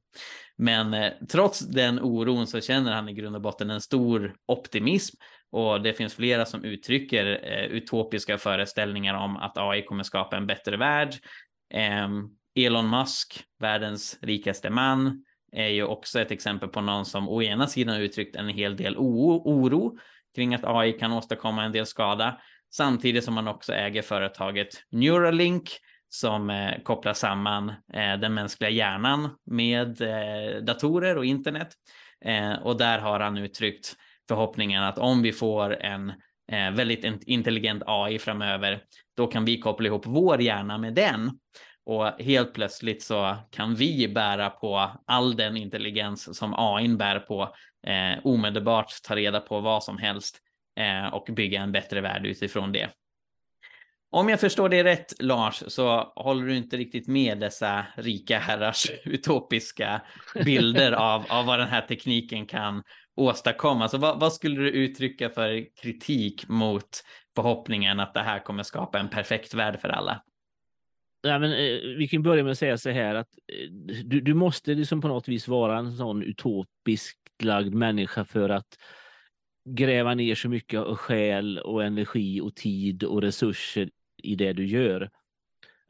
Men 0.57 0.95
eh, 0.95 1.12
trots 1.31 1.61
den 1.61 2.01
oron 2.01 2.47
så 2.47 2.61
känner 2.61 2.93
han 2.93 3.09
i 3.09 3.12
grund 3.12 3.37
och 3.37 3.43
botten 3.43 3.71
en 3.71 3.81
stor 3.81 4.35
optimism 4.47 5.16
och 5.51 5.83
det 5.83 5.93
finns 5.93 6.14
flera 6.14 6.45
som 6.45 6.64
uttrycker 6.64 7.27
eh, 7.27 7.64
utopiska 7.64 8.39
föreställningar 8.39 9.14
om 9.14 9.37
att 9.37 9.59
AI 9.59 9.83
kommer 9.83 10.03
skapa 10.03 10.37
en 10.37 10.47
bättre 10.47 10.77
värld. 10.77 11.14
Eh, 11.75 12.09
Elon 12.55 12.91
Musk, 12.91 13.45
världens 13.61 14.19
rikaste 14.23 14.71
man, 14.71 15.25
är 15.53 15.69
ju 15.69 15.85
också 15.85 16.21
ett 16.21 16.31
exempel 16.31 16.69
på 16.69 16.81
någon 16.81 17.05
som 17.05 17.29
å 17.29 17.43
ena 17.43 17.66
sidan 17.66 17.97
uttryckt 17.97 18.37
en 18.37 18.49
hel 18.49 18.77
del 18.77 18.97
oro 18.97 19.99
kring 20.39 20.55
att 20.55 20.64
AI 20.64 20.93
kan 20.93 21.12
åstadkomma 21.12 21.64
en 21.64 21.72
del 21.72 21.86
skada, 21.86 22.41
samtidigt 22.70 23.24
som 23.24 23.34
man 23.34 23.49
också 23.49 23.72
äger 23.72 24.03
företaget 24.03 24.68
Neuralink 24.91 25.70
som 26.09 26.51
eh, 26.51 26.82
kopplar 26.82 27.12
samman 27.12 27.68
eh, 27.68 28.16
den 28.20 28.34
mänskliga 28.34 28.70
hjärnan 28.70 29.28
med 29.47 30.01
eh, 30.01 30.62
datorer 30.62 31.16
och 31.18 31.24
internet. 31.24 31.68
Eh, 32.24 32.53
och 32.53 32.78
där 32.78 32.99
har 32.99 33.20
han 33.20 33.39
uttryckt 33.39 33.97
förhoppningen 34.28 34.82
att 34.82 34.99
om 34.99 35.22
vi 35.22 35.32
får 35.32 35.82
en 35.82 36.09
eh, 36.53 36.70
väldigt 36.72 37.22
intelligent 37.22 37.82
AI 37.86 38.18
framöver, 38.18 38.80
då 39.16 39.26
kan 39.26 39.45
vi 39.45 39.61
koppla 39.61 39.86
ihop 39.86 40.07
vår 40.07 40.41
hjärna 40.41 40.78
med 40.78 40.95
den 40.95 41.30
och 41.86 42.07
helt 42.18 42.55
plötsligt 42.55 43.03
så 43.03 43.36
kan 43.51 43.74
vi 43.74 44.09
bära 44.09 44.51
på 44.51 44.91
all 45.07 45.36
den 45.36 45.57
intelligens 45.57 46.39
som 46.39 46.55
AI 46.57 46.89
bär 46.89 47.18
på, 47.18 47.55
eh, 47.89 48.18
omedelbart 48.24 49.03
ta 49.03 49.16
reda 49.16 49.41
på 49.41 49.61
vad 49.61 49.84
som 49.84 49.99
helst 49.99 50.39
eh, 50.80 51.14
och 51.14 51.28
bygga 51.30 51.61
en 51.61 51.72
bättre 51.72 52.01
värld 52.01 52.26
utifrån 52.26 52.72
det. 52.72 52.91
Om 54.11 54.28
jag 54.28 54.41
förstår 54.41 54.68
det 54.68 54.84
rätt, 54.84 55.22
Lars, 55.22 55.62
så 55.66 56.12
håller 56.16 56.47
du 56.47 56.57
inte 56.57 56.76
riktigt 56.76 57.09
med 57.09 57.39
dessa 57.39 57.86
rika 57.97 58.39
herrars 58.39 58.91
utopiska 59.05 60.01
bilder 60.45 60.93
av, 61.14 61.26
av 61.28 61.47
vad 61.47 61.59
den 61.59 61.68
här 61.68 61.80
tekniken 61.80 62.47
kan 62.47 62.82
åstadkomma. 63.16 63.89
Så 63.89 63.99
vad, 63.99 64.20
vad, 64.20 64.32
skulle 64.32 64.61
du 64.61 64.70
uttrycka 64.70 65.30
för 65.30 65.76
kritik 65.82 66.49
mot 66.49 66.89
förhoppningen 67.36 68.01
att 68.01 68.14
det 68.14 68.22
här 68.22 68.39
kommer 68.39 68.62
skapa 68.62 68.99
en 68.99 69.09
perfekt 69.09 69.55
värld 69.55 69.80
för 69.80 69.89
alla? 69.89 70.22
Ja, 71.21 71.39
men, 71.39 71.53
eh, 71.53 71.97
vi 71.99 72.09
kan 72.09 72.23
börja 72.23 72.43
med 72.43 72.53
att 72.53 72.59
säga 72.59 72.79
så 72.79 72.91
här 72.91 73.14
att 73.14 73.29
eh, 73.53 73.71
du, 74.05 74.21
du 74.21 74.35
måste 74.35 74.75
liksom 74.75 75.01
på 75.01 75.09
något 75.09 75.29
vis 75.29 75.49
vara 75.49 75.79
en 75.79 75.97
sån 75.97 76.23
utopiskt 76.23 77.19
lagd 77.43 77.75
människa 77.75 78.25
för 78.25 78.49
att 78.49 78.79
gräva 79.64 80.14
ner 80.14 80.35
så 80.35 80.49
mycket 80.49 80.81
av 80.81 80.97
själ 80.97 81.59
och 81.59 81.85
energi 81.85 82.41
och 82.41 82.55
tid 82.55 83.05
och 83.05 83.23
resurser 83.23 83.91
i 84.23 84.35
det 84.35 84.53
du 84.53 84.66
gör. 84.66 85.11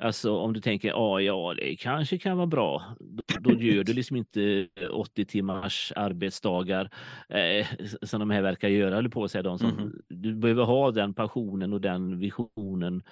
Alltså 0.02 0.36
om 0.36 0.52
du 0.52 0.60
tänker, 0.60 0.88
ja, 0.88 1.20
ja, 1.20 1.54
det 1.56 1.76
kanske 1.76 2.18
kan 2.18 2.36
vara 2.36 2.46
bra. 2.46 2.96
Då, 3.00 3.22
då 3.40 3.60
gör 3.60 3.84
du 3.84 3.92
liksom 3.92 4.16
inte 4.16 4.68
80 4.90 5.24
timmars 5.24 5.92
arbetsdagar 5.96 6.90
eh, 7.28 7.66
som 8.02 8.20
de 8.20 8.30
här 8.30 8.42
verkar 8.42 8.68
göra, 8.68 8.98
eller 8.98 9.08
på 9.08 9.24
att 9.24 9.30
säga. 9.30 9.42
De 9.42 9.58
som, 9.58 9.78
mm. 9.78 9.92
Du 10.08 10.34
behöver 10.34 10.64
ha 10.64 10.90
den 10.90 11.14
passionen 11.14 11.72
och 11.72 11.80
den 11.80 12.18
visionen 12.18 13.02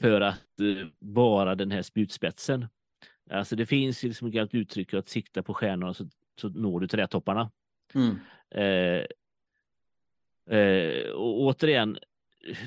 för 0.00 0.20
att 0.20 0.60
eh, 0.60 0.86
vara 0.98 1.54
den 1.54 1.70
här 1.70 1.82
spjutspetsen. 1.82 2.66
Alltså 3.30 3.56
det 3.56 3.66
finns 3.66 4.02
liksom 4.02 4.28
ett 4.28 4.34
gammalt 4.34 4.54
uttryck 4.54 4.94
att 4.94 5.08
sikta 5.08 5.42
på 5.42 5.54
stjärnorna 5.54 5.94
så, 5.94 6.08
så 6.40 6.48
når 6.48 6.80
du 6.80 6.86
trädtopparna. 6.86 7.50
Mm. 7.94 8.18
Eh, 8.50 9.04
eh, 10.58 11.10
och 11.10 11.40
återigen, 11.40 11.98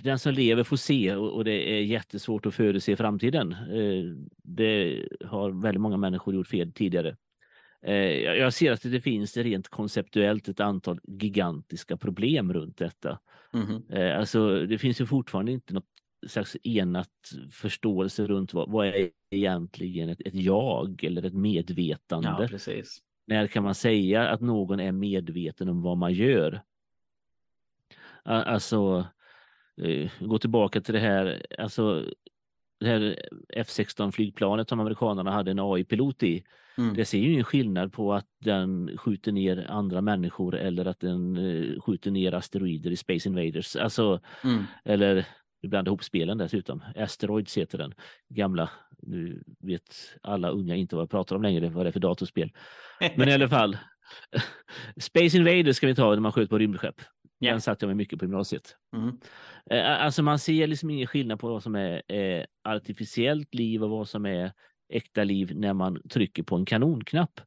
den 0.03 0.19
som 0.19 0.33
lever 0.33 0.63
får 0.63 0.77
se 0.77 1.15
och, 1.15 1.31
och 1.31 1.43
det 1.43 1.71
är 1.71 1.81
jättesvårt 1.81 2.45
att 2.45 2.55
förutse 2.55 2.95
framtiden. 2.95 3.51
Eh, 3.51 4.03
det 4.43 5.07
har 5.25 5.61
väldigt 5.61 5.81
många 5.81 5.97
människor 5.97 6.33
gjort 6.33 6.47
fel 6.47 6.71
tidigare. 6.71 7.17
Eh, 7.81 7.93
jag 8.21 8.53
ser 8.53 8.71
att 8.71 8.81
det 8.81 9.01
finns 9.01 9.37
rent 9.37 9.67
konceptuellt 9.67 10.47
ett 10.47 10.59
antal 10.59 10.99
gigantiska 11.03 11.97
problem 11.97 12.53
runt 12.53 12.77
detta. 12.77 13.19
Mm. 13.53 14.17
Alltså, 14.19 14.65
det 14.65 14.77
finns 14.77 15.01
ju 15.01 15.05
fortfarande 15.05 15.51
inte 15.51 15.73
något 15.73 15.98
slags 16.27 16.57
enat 16.63 17.31
förståelse 17.51 18.27
runt 18.27 18.53
vad, 18.53 18.71
vad 18.71 18.87
är 18.87 19.09
egentligen 19.29 20.09
ett, 20.09 20.21
ett, 20.25 20.35
jag 20.35 21.03
eller 21.03 21.25
ett 21.25 21.33
medvetande. 21.33 22.35
Ja, 22.39 22.47
precis. 22.47 23.01
När 23.27 23.47
kan 23.47 23.63
man 23.63 23.75
säga 23.75 24.29
att 24.29 24.41
någon 24.41 24.79
är 24.79 24.91
medveten 24.91 25.69
om 25.69 25.81
vad 25.81 25.97
man 25.97 26.13
gör? 26.13 26.61
Alltså, 28.23 29.07
eh, 29.81 30.11
gå 30.19 30.39
tillbaka 30.39 30.81
till 30.81 30.93
det 30.93 30.99
här, 30.99 31.45
alltså 31.59 32.05
det 32.79 32.87
här 32.87 33.19
F16 33.55 34.11
flygplanet 34.11 34.69
som 34.69 34.79
amerikanerna 34.79 35.31
hade 35.31 35.51
en 35.51 35.59
AI-pilot 35.59 36.23
i. 36.23 36.43
Mm. 36.77 36.93
Det 36.93 37.05
ser 37.05 37.17
ju 37.17 37.31
ingen 37.31 37.43
skillnad 37.43 37.93
på 37.93 38.13
att 38.13 38.27
den 38.39 38.97
skjuter 38.97 39.31
ner 39.31 39.65
andra 39.69 40.01
människor 40.01 40.55
eller 40.55 40.85
att 40.85 40.99
den 40.99 41.37
eh, 41.37 41.81
skjuter 41.81 42.11
ner 42.11 42.33
asteroider 42.33 42.91
i 42.91 42.95
Space 42.95 43.29
Invaders. 43.29 43.75
Alltså, 43.75 44.19
mm. 44.43 44.63
eller 44.85 45.25
du 45.61 45.67
blandar 45.67 45.89
ihop 45.89 46.03
spelen 46.03 46.37
dessutom. 46.37 46.83
Asteroids 46.95 47.57
heter 47.57 47.77
den. 47.77 47.93
Gamla, 48.29 48.69
nu 49.01 49.43
vet 49.59 49.95
alla 50.21 50.49
unga 50.49 50.75
inte 50.75 50.95
vad 50.95 51.03
jag 51.03 51.09
pratar 51.09 51.35
om 51.35 51.41
längre, 51.41 51.69
vad 51.69 51.85
det 51.85 51.89
är 51.89 51.91
för 51.91 51.99
datorspel. 51.99 52.51
Men 53.15 53.29
i 53.29 53.33
alla 53.33 53.49
fall. 53.57 53.77
Space 54.97 55.37
Invaders 55.37 55.75
ska 55.75 55.87
vi 55.87 55.95
ta 55.95 56.09
när 56.09 56.19
man 56.19 56.31
sköt 56.31 56.49
på 56.49 56.57
rymdskepp. 56.57 57.01
Yeah. 57.41 57.53
Den 57.53 57.61
satt 57.61 57.81
jag 57.81 57.87
med 57.87 57.97
mycket 57.97 58.19
på 58.19 58.25
gymnasiet. 58.25 58.75
Mm. 58.95 59.17
Alltså 59.85 60.23
man 60.23 60.39
ser 60.39 60.67
liksom 60.67 60.89
ingen 60.89 61.07
skillnad 61.07 61.39
på 61.39 61.49
vad 61.49 61.63
som 61.63 61.75
är 61.75 62.01
eh, 62.13 62.43
artificiellt 62.63 63.55
liv 63.55 63.83
och 63.83 63.89
vad 63.89 64.09
som 64.09 64.25
är 64.25 64.51
äkta 64.89 65.23
liv 65.23 65.51
när 65.55 65.73
man 65.73 66.01
trycker 66.09 66.43
på 66.43 66.55
en 66.55 66.65
kanonknapp. 66.65 67.41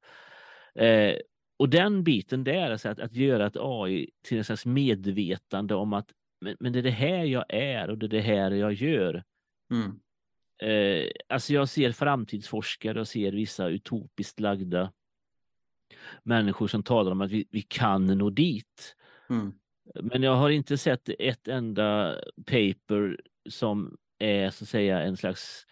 Eh, 0.75 1.15
och 1.59 1.69
den 1.69 2.05
biten 2.05 2.45
där, 2.45 2.71
alltså 2.71 2.89
att, 2.89 3.01
att 3.01 3.13
göra 3.13 3.47
ett 3.47 3.57
AI 3.57 4.11
till 4.23 4.39
en 4.39 4.45
slags 4.45 4.67
medvetande 4.67 5.75
om 5.75 5.93
att 5.93 6.07
men, 6.43 6.57
men 6.61 6.73
det 6.73 6.79
är 6.79 6.83
det 6.83 6.91
här 6.91 7.25
jag 7.25 7.45
är 7.49 7.91
och 7.91 7.99
det 7.99 8.07
är 8.07 8.09
det 8.09 8.21
här 8.21 8.51
jag 8.51 8.73
gör. 8.73 9.25
Mm. 9.71 10.01
Eh, 10.63 11.11
alltså 11.29 11.53
jag 11.53 11.69
ser 11.69 11.93
framtidsforskare 11.93 13.01
och 13.01 13.09
ser 13.09 13.33
vissa 13.33 13.69
utopiskt 13.69 14.41
lagda 14.41 14.93
människor 16.23 16.69
som 16.69 16.83
talar 16.83 17.13
om 17.13 17.21
att 17.21 17.31
vi, 17.31 17.47
vi 17.51 17.63
kan 17.63 18.07
nå 18.07 18.31
dit. 18.31 18.97
Mm. 19.31 19.53
Men 20.03 20.23
jag 20.23 20.35
har 20.35 20.51
inte 20.51 20.79
sett 20.79 21.09
ett 21.19 21.49
enda 21.49 22.15
paper 22.47 23.21
som 23.49 23.97
är 24.19 24.51
så 24.51 24.65
att 24.65 24.69
säga 24.69 25.03
en 25.03 25.17
slags 25.17 25.67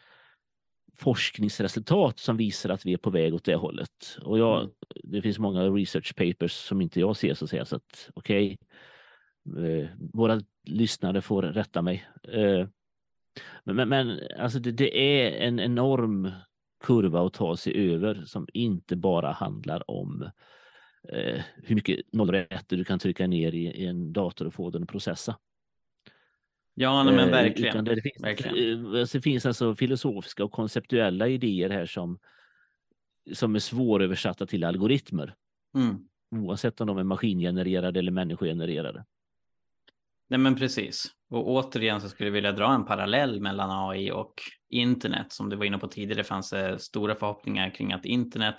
forskningsresultat 0.96 2.18
som 2.18 2.36
visar 2.36 2.70
att 2.70 2.86
vi 2.86 2.92
är 2.92 2.96
på 2.96 3.10
väg 3.10 3.34
åt 3.34 3.44
det 3.44 3.54
hållet. 3.54 4.18
Och 4.22 4.38
jag, 4.38 4.60
mm. 4.60 4.72
Det 5.04 5.22
finns 5.22 5.38
många 5.38 5.62
research 5.62 6.14
papers 6.16 6.52
som 6.52 6.80
inte 6.80 7.00
jag 7.00 7.16
ser 7.16 7.34
så 7.34 7.44
att 7.44 7.50
säga. 7.50 7.64
Så 7.64 7.76
att 7.76 8.10
okej, 8.14 8.46
okay, 8.46 8.66
våra 10.12 10.40
lyssnare 10.64 11.22
får 11.22 11.42
rätta 11.42 11.82
mig. 11.82 12.08
Eh, 12.22 12.68
men, 13.64 13.76
men, 13.76 13.88
men 13.88 14.20
alltså 14.38 14.58
det, 14.58 14.72
det, 14.72 14.98
är 14.98 15.46
en 15.46 15.60
enorm 15.60 16.30
kurva 16.84 17.26
att 17.26 17.32
ta 17.32 17.56
sig 17.56 17.92
över 17.92 18.22
som 18.26 18.46
inte 18.52 18.96
bara 18.96 19.32
handlar 19.32 19.90
om 19.90 20.30
eh, 21.08 21.42
hur 21.56 21.74
mycket 21.74 22.12
nollrätter 22.12 22.76
du 22.76 22.84
kan 22.84 22.98
trycka 22.98 23.26
ner 23.26 23.54
i, 23.54 23.66
i, 23.66 23.86
en 23.86 24.12
dator 24.12 24.46
och 24.46 24.54
få 24.54 24.70
den 24.70 24.82
att 24.82 24.88
processa. 24.88 25.38
Ja, 26.74 27.02
nej, 27.02 27.14
men 27.14 27.30
verkligen. 27.30 27.74
Utan 27.74 27.84
det, 27.84 28.02
finns, 28.02 28.24
verkligen. 28.24 28.96
Alltså, 28.96 29.18
det 29.18 29.22
finns 29.22 29.46
alltså 29.46 29.74
filosofiska 29.74 30.44
och 30.44 30.52
konceptuella 30.52 31.28
idéer 31.28 31.70
här 31.70 31.86
som, 31.86 32.18
som 33.32 33.54
är 33.54 33.58
svåröversatta 33.58 34.46
till 34.46 34.64
algoritmer. 34.64 35.34
Mm. 35.74 36.08
Oavsett 36.30 36.80
om 36.80 36.86
de 36.86 36.98
är 36.98 37.04
maskingenererade 37.04 37.98
eller 37.98 38.12
människogenererade. 38.12 39.04
Nej 40.30 40.38
men 40.38 40.56
precis. 40.56 41.06
Och 41.30 41.48
återigen 41.48 42.00
så 42.00 42.08
skulle 42.08 42.26
jag 42.26 42.34
vilja 42.34 42.52
dra 42.52 42.74
en 42.74 42.84
parallell 42.84 43.40
mellan 43.40 43.90
AI 43.90 44.10
och 44.10 44.34
internet. 44.70 45.32
Som 45.32 45.48
du 45.48 45.56
var 45.56 45.64
inne 45.64 45.78
på 45.78 45.88
tidigare 45.88 46.24
fanns 46.24 46.50
det 46.50 46.78
stora 46.78 47.14
förhoppningar 47.14 47.70
kring 47.70 47.92
att 47.92 48.04
internet 48.04 48.54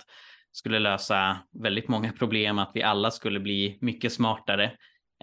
skulle 0.52 0.78
lösa 0.78 1.38
väldigt 1.62 1.88
många 1.88 2.12
problem, 2.18 2.58
att 2.58 2.70
vi 2.74 2.82
alla 2.82 3.10
skulle 3.10 3.40
bli 3.40 3.78
mycket 3.80 4.12
smartare. 4.12 4.64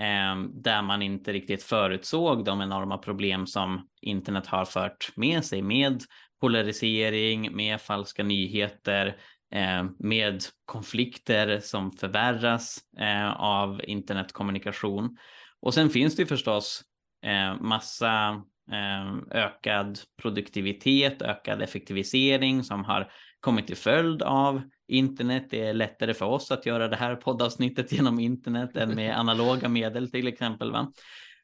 Eh, 0.01 0.43
där 0.53 0.81
man 0.81 1.01
inte 1.01 1.33
riktigt 1.33 1.63
förutsåg 1.63 2.45
de 2.45 2.61
enorma 2.61 2.97
problem 2.97 3.47
som 3.47 3.87
internet 4.01 4.47
har 4.47 4.65
fört 4.65 5.11
med 5.15 5.45
sig 5.45 5.61
med 5.61 6.01
polarisering, 6.41 7.55
med 7.55 7.81
falska 7.81 8.23
nyheter, 8.23 9.17
eh, 9.53 9.83
med 9.99 10.43
konflikter 10.65 11.59
som 11.59 11.91
förvärras 11.91 12.77
eh, 12.99 13.31
av 13.41 13.81
internetkommunikation. 13.83 15.17
Och 15.62 15.74
sen 15.74 15.89
finns 15.89 16.16
det 16.16 16.26
förstås 16.26 16.84
eh, 17.26 17.62
massa 17.62 18.41
eh, 18.72 19.18
ökad 19.32 19.99
produktivitet, 20.22 21.22
ökad 21.22 21.62
effektivisering 21.62 22.64
som 22.64 22.86
har 22.86 23.12
kommit 23.39 23.68
till 23.68 23.78
följd 23.78 24.22
av 24.22 24.62
internet. 24.88 25.47
Det 25.49 25.68
är 25.68 25.74
lättare 25.74 26.14
för 26.14 26.26
oss 26.26 26.51
att 26.51 26.66
göra 26.66 26.88
det 26.88 26.95
här 26.95 27.16
poddavsnittet 27.16 27.91
genom 27.91 28.20
internet 28.20 28.78
än 28.78 28.95
med 28.95 29.20
analoga 29.20 29.70
medel 29.70 30.12
till 30.12 30.28
exempel. 30.28 30.72
Va? 30.72 30.91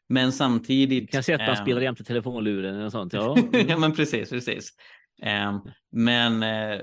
Men 0.09 0.32
samtidigt. 0.32 1.11
Kan 1.11 1.24
sätta 1.24 1.51
eh, 1.51 1.61
spelar 1.61 1.82
jämte 1.82 2.03
telefonluren 2.03 2.82
och 2.82 2.91
sånt. 2.91 3.13
Ja, 3.13 3.38
ja 3.68 3.78
men 3.78 3.95
precis, 3.95 4.30
precis. 4.30 4.70
Eh, 5.22 5.59
men 5.91 6.43
eh, 6.43 6.82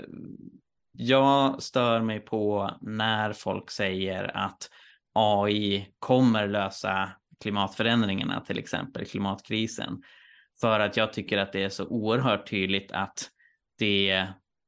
jag 0.93 1.63
stör 1.63 2.01
mig 2.01 2.21
på 2.21 2.71
när 2.81 3.33
folk 3.33 3.71
säger 3.71 4.37
att 4.37 4.71
AI 5.15 5.89
kommer 5.99 6.49
lösa 6.49 7.11
klimatförändringarna, 7.43 8.41
till 8.41 8.59
exempel 8.59 9.07
klimatkrisen. 9.07 10.03
För 10.61 10.81
att 10.81 10.97
jag 10.97 11.13
tycker 11.13 11.39
att 11.39 11.53
det 11.53 11.63
är 11.63 11.69
så 11.69 11.87
oerhört 11.87 12.51
tydligt 12.51 12.93
att 12.93 13.31
det 13.79 14.11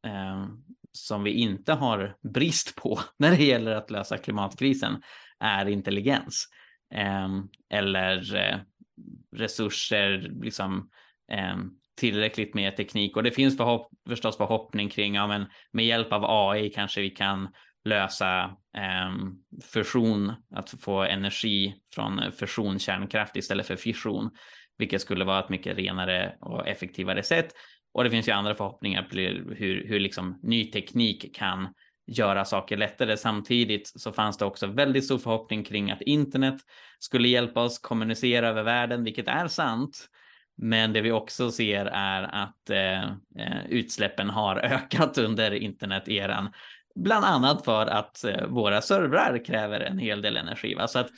eh, 0.06 0.46
som 0.92 1.24
vi 1.24 1.30
inte 1.30 1.72
har 1.72 2.16
brist 2.22 2.76
på 2.76 3.00
när 3.18 3.30
det 3.30 3.44
gäller 3.44 3.74
att 3.74 3.90
lösa 3.90 4.18
klimatkrisen 4.18 5.02
är 5.40 5.68
intelligens. 5.68 6.48
Eh, 6.94 7.28
eller 7.70 8.36
eh, 8.36 8.58
resurser, 9.36 10.32
liksom 10.42 10.90
eh, 11.32 11.56
tillräckligt 11.96 12.54
med 12.54 12.76
teknik. 12.76 13.16
Och 13.16 13.22
det 13.22 13.30
finns 13.30 13.56
förhopp 13.56 13.90
förstås 14.08 14.36
förhoppning 14.36 14.88
kring, 14.88 15.14
ja 15.14 15.26
men 15.26 15.46
med 15.72 15.86
hjälp 15.86 16.12
av 16.12 16.24
AI 16.24 16.70
kanske 16.70 17.00
vi 17.00 17.10
kan 17.10 17.48
lösa 17.84 18.44
eh, 18.76 19.14
fusion, 19.72 20.32
att 20.54 20.70
få 20.80 21.02
energi 21.02 21.74
från 21.94 22.32
fusion 22.32 22.78
kärnkraft 22.78 23.36
istället 23.36 23.66
för 23.66 23.76
fission, 23.76 24.30
vilket 24.78 25.00
skulle 25.00 25.24
vara 25.24 25.44
ett 25.44 25.48
mycket 25.48 25.76
renare 25.76 26.36
och 26.40 26.68
effektivare 26.68 27.22
sätt. 27.22 27.48
Och 27.94 28.04
det 28.04 28.10
finns 28.10 28.28
ju 28.28 28.32
andra 28.32 28.54
förhoppningar 28.54 29.02
på 29.02 29.16
hur, 29.54 29.84
hur 29.88 30.00
liksom 30.00 30.40
ny 30.42 30.70
teknik 30.70 31.36
kan 31.36 31.68
göra 32.06 32.44
saker 32.44 32.76
lättare. 32.76 33.16
Samtidigt 33.16 34.00
så 34.00 34.12
fanns 34.12 34.38
det 34.38 34.44
också 34.44 34.66
väldigt 34.66 35.04
stor 35.04 35.18
förhoppning 35.18 35.64
kring 35.64 35.90
att 35.90 36.02
internet 36.02 36.60
skulle 36.98 37.28
hjälpa 37.28 37.62
oss 37.62 37.78
kommunicera 37.78 38.48
över 38.48 38.62
världen, 38.62 39.04
vilket 39.04 39.28
är 39.28 39.48
sant. 39.48 40.08
Men 40.56 40.92
det 40.92 41.00
vi 41.00 41.12
också 41.12 41.50
ser 41.50 41.86
är 41.86 42.22
att 42.22 42.70
eh, 42.70 43.02
eh 43.02 43.66
utsläppen 43.68 44.30
har 44.30 44.56
ökat 44.64 45.18
under 45.18 45.54
interneteran 45.54 46.48
Bland 46.94 47.24
annat 47.24 47.64
för 47.64 47.86
att 47.86 48.24
eh, 48.24 48.46
våra 48.46 48.80
servrar 48.80 49.44
kräver 49.44 49.80
en 49.80 49.98
hel 49.98 50.22
del 50.22 50.36
energi. 50.36 50.74
Va? 50.74 50.88
Så 50.88 50.98
att 50.98 51.10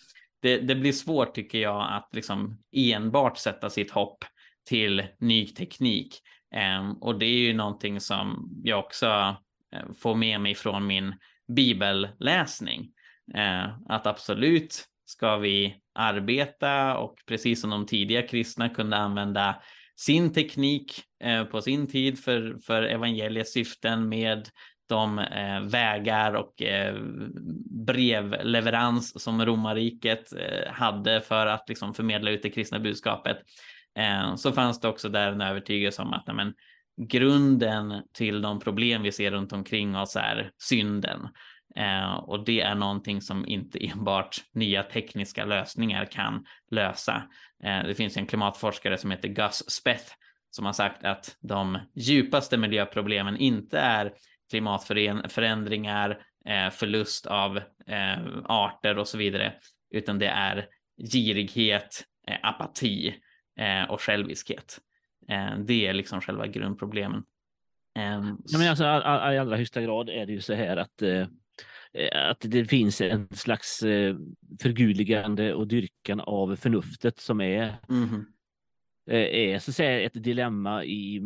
det, 0.43 0.59
det, 0.59 0.75
blir 0.75 0.93
svårt 0.93 1.35
tycker 1.35 1.59
jag 1.59 1.87
att 1.91 2.09
liksom 2.13 2.59
enbart 2.73 3.39
sätta 3.39 3.71
sitt 3.71 3.91
hopp 3.91 4.25
till 4.69 5.07
ny 5.19 5.47
teknik. 5.47 6.21
Ehm, 6.55 6.93
och 6.93 7.19
det 7.19 7.27
är 7.27 7.39
ju 7.39 7.55
någonting 7.55 8.01
som 8.01 8.51
jag 8.65 8.79
också 8.79 9.37
eh, 9.75 9.93
får 9.99 10.15
med 10.15 10.41
mig 10.41 10.55
från 10.55 10.87
min 10.87 11.15
bibelläsning. 11.49 12.91
Ehm, 13.35 13.71
att 13.89 14.07
absolut 14.07 14.85
ska 15.05 15.37
vi 15.37 15.81
arbeta 15.95 16.99
och 16.99 17.15
precis 17.27 17.61
som 17.61 17.71
de 17.71 17.87
tidiga 17.87 18.23
kristna 18.23 18.69
kunde 18.69 18.97
använda 18.97 19.63
sin 19.97 20.33
teknik 20.33 21.03
eh, 21.25 21.45
på 21.45 21.63
sin 21.63 21.87
tid 21.87 22.19
för, 22.19 22.59
för 22.67 22.83
evangeliets 22.83 23.53
syften 23.53 24.09
med 24.09 24.49
de 24.89 25.19
eh, 25.19 25.61
vägar 25.61 26.35
och 26.35 26.63
eh, 26.63 26.97
brevleverans 27.87 29.23
som 29.23 29.47
romarriket 29.47 30.33
eh, 30.33 30.73
hade 30.73 31.21
för 31.21 31.47
att 31.47 31.69
liksom, 31.69 31.95
förmedla 31.95 32.31
ut 32.31 32.43
det 32.43 32.51
kristna 32.51 32.79
budskapet 32.79 33.37
eh, 33.99 34.35
så 34.37 34.53
fanns 34.53 34.81
det 34.81 34.89
också 34.89 35.09
där 35.09 35.33
en 35.33 35.41
övertygelse 35.41 36.03
om 36.03 36.13
att 36.13 36.27
men, 36.27 36.55
grunden 36.97 38.03
till 38.13 38.43
de 38.43 38.61
problem 38.61 39.03
vi 39.03 39.13
ser 39.13 39.31
runt 39.31 39.53
omkring 39.53 39.97
oss 39.97 40.17
är 40.17 40.51
synden. 40.59 41.29
Eh, 41.77 42.15
och 42.15 42.45
det 42.45 42.61
är 42.61 42.75
någonting 42.75 43.23
som 43.23 43.47
inte 43.47 43.79
enbart 43.87 44.37
nya 44.53 44.83
tekniska 44.83 45.45
lösningar 45.45 46.05
kan 46.05 46.45
lösa. 46.71 47.23
Eh, 47.65 47.87
det 47.87 47.95
finns 47.95 48.17
en 48.17 48.27
klimatforskare 48.27 48.99
som 48.99 49.11
heter 49.11 49.29
Gus 49.29 49.71
Speth 49.71 50.13
som 50.57 50.67
har 50.67 50.73
sagt 50.73 51.05
att 51.05 51.37
de 51.41 51.79
djupaste 51.95 52.57
miljöproblemen 52.57 53.37
inte 53.37 53.79
är 53.79 54.13
klimatförändringar, 54.51 56.11
eh, 56.47 56.71
förlust 56.71 57.27
av 57.27 57.57
eh, 57.87 58.19
arter 58.45 58.99
och 58.99 59.09
så 59.09 59.19
vidare, 59.19 59.53
utan 59.91 60.19
det 60.19 60.27
är 60.27 60.67
girighet, 61.13 62.05
eh, 62.29 62.37
apati 62.43 63.15
och 63.89 64.01
själviskhet. 64.01 64.79
Det 65.59 65.87
är 65.87 65.93
liksom 65.93 66.21
själva 66.21 66.47
grundproblemen. 66.47 67.25
Ehm, 67.95 68.39
ja, 68.47 68.59
men 68.59 68.69
alltså, 68.69 68.85
I 68.85 69.39
allra 69.39 69.57
högsta 69.57 69.83
grad 69.83 70.09
är 70.09 70.27
det 70.27 70.33
ju 70.33 70.41
så 70.41 70.55
här 70.55 70.77
att 70.77 71.03
att 72.13 72.41
det 72.41 72.65
finns 72.65 73.01
en 73.01 73.29
slags 73.29 73.79
förgudligande 74.63 75.55
och 75.55 75.67
dyrkan 75.67 76.21
av 76.21 76.57
förnuftet 76.57 77.19
som 77.19 77.41
är, 77.41 77.77
mm. 77.89 78.27
är 79.07 79.59
så 79.59 79.71
att 79.71 79.75
säga, 79.75 80.01
ett 80.01 80.25
dilemma 80.25 80.85
i 80.85 81.23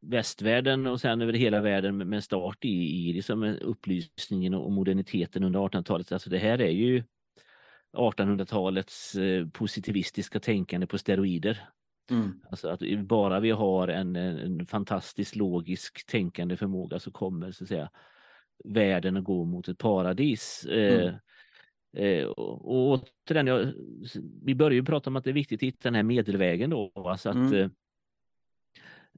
västvärlden 0.00 0.86
och 0.86 1.00
sen 1.00 1.22
över 1.22 1.32
hela 1.32 1.60
världen 1.60 1.96
med 2.08 2.24
start 2.24 2.64
i, 2.64 3.08
i 3.08 3.12
liksom 3.12 3.42
upplysningen 3.60 4.54
och 4.54 4.72
moderniteten 4.72 5.44
under 5.44 5.60
1800-talet. 5.60 6.12
Alltså 6.12 6.30
det 6.30 6.38
här 6.38 6.60
är 6.60 6.70
ju 6.70 7.02
1800-talets 7.96 9.14
eh, 9.14 9.48
positivistiska 9.48 10.40
tänkande 10.40 10.86
på 10.86 10.98
steroider. 10.98 11.68
Mm. 12.10 12.40
Alltså 12.50 12.68
att 12.68 12.80
bara 12.98 13.40
vi 13.40 13.50
har 13.50 13.88
en, 13.88 14.16
en 14.16 14.66
fantastisk 14.66 15.36
logisk 15.36 16.06
tänkande 16.06 16.56
förmåga 16.56 16.98
så 16.98 17.10
kommer 17.10 17.52
så 17.52 17.64
att 17.64 17.68
säga 17.68 17.90
världen 18.64 19.16
att 19.16 19.24
gå 19.24 19.44
mot 19.44 19.68
ett 19.68 19.78
paradis. 19.78 20.64
Eh, 20.64 21.02
mm. 21.02 21.14
Eh, 21.96 22.26
och, 22.26 22.68
och 22.68 23.00
återigen, 23.26 23.46
jag, 23.46 23.72
vi 24.44 24.54
börjar 24.54 24.74
ju 24.74 24.84
prata 24.84 25.10
om 25.10 25.16
att 25.16 25.24
det 25.24 25.30
är 25.30 25.34
viktigt 25.34 25.58
att 25.58 25.66
hitta 25.66 25.88
den 25.88 25.94
här 25.94 26.02
medelvägen 26.02 26.70
då. 26.70 26.92
Alltså 26.94 27.30
att 27.30 27.36
mm. 27.36 27.70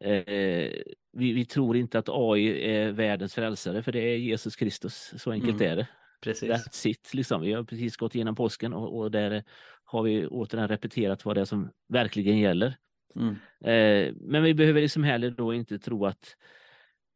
Eh, 0.01 0.73
vi, 1.13 1.33
vi, 1.33 1.45
tror 1.45 1.77
inte 1.77 1.99
att 1.99 2.09
AI 2.09 2.71
är 2.71 2.93
världens 2.93 3.35
frälsare 3.35 3.83
för 3.83 3.93
det 3.93 4.01
är 4.01 4.17
Jesus 4.17 4.57
Kristus. 4.57 5.15
Så 5.17 5.31
enkelt 5.31 5.61
mm. 5.61 5.73
är 5.73 5.77
det. 5.77 5.89
Precis. 6.21 6.51
That's 6.51 6.87
it, 6.87 7.15
liksom. 7.15 7.41
Vi 7.41 7.53
har 7.53 7.65
precis 7.65 7.97
gått 7.97 8.15
igenom 8.15 8.35
påsken 8.35 8.73
och, 8.73 8.99
och 8.99 9.11
där 9.11 9.45
har 9.85 10.03
vi 10.03 10.27
återigen 10.27 10.69
repeterat 10.69 11.25
vad 11.25 11.37
det 11.37 11.41
är 11.41 11.45
som 11.45 11.71
verkligen 11.89 12.39
gäller. 12.39 12.77
Mm. 13.17 13.35
Eh, 13.61 14.15
men 14.21 14.43
vi 14.43 14.55
behöver 14.55 14.81
liksom 14.81 15.05
heller 15.05 15.31
då 15.31 15.55
inte 15.55 15.79
tro 15.79 16.07
att, 16.07 16.37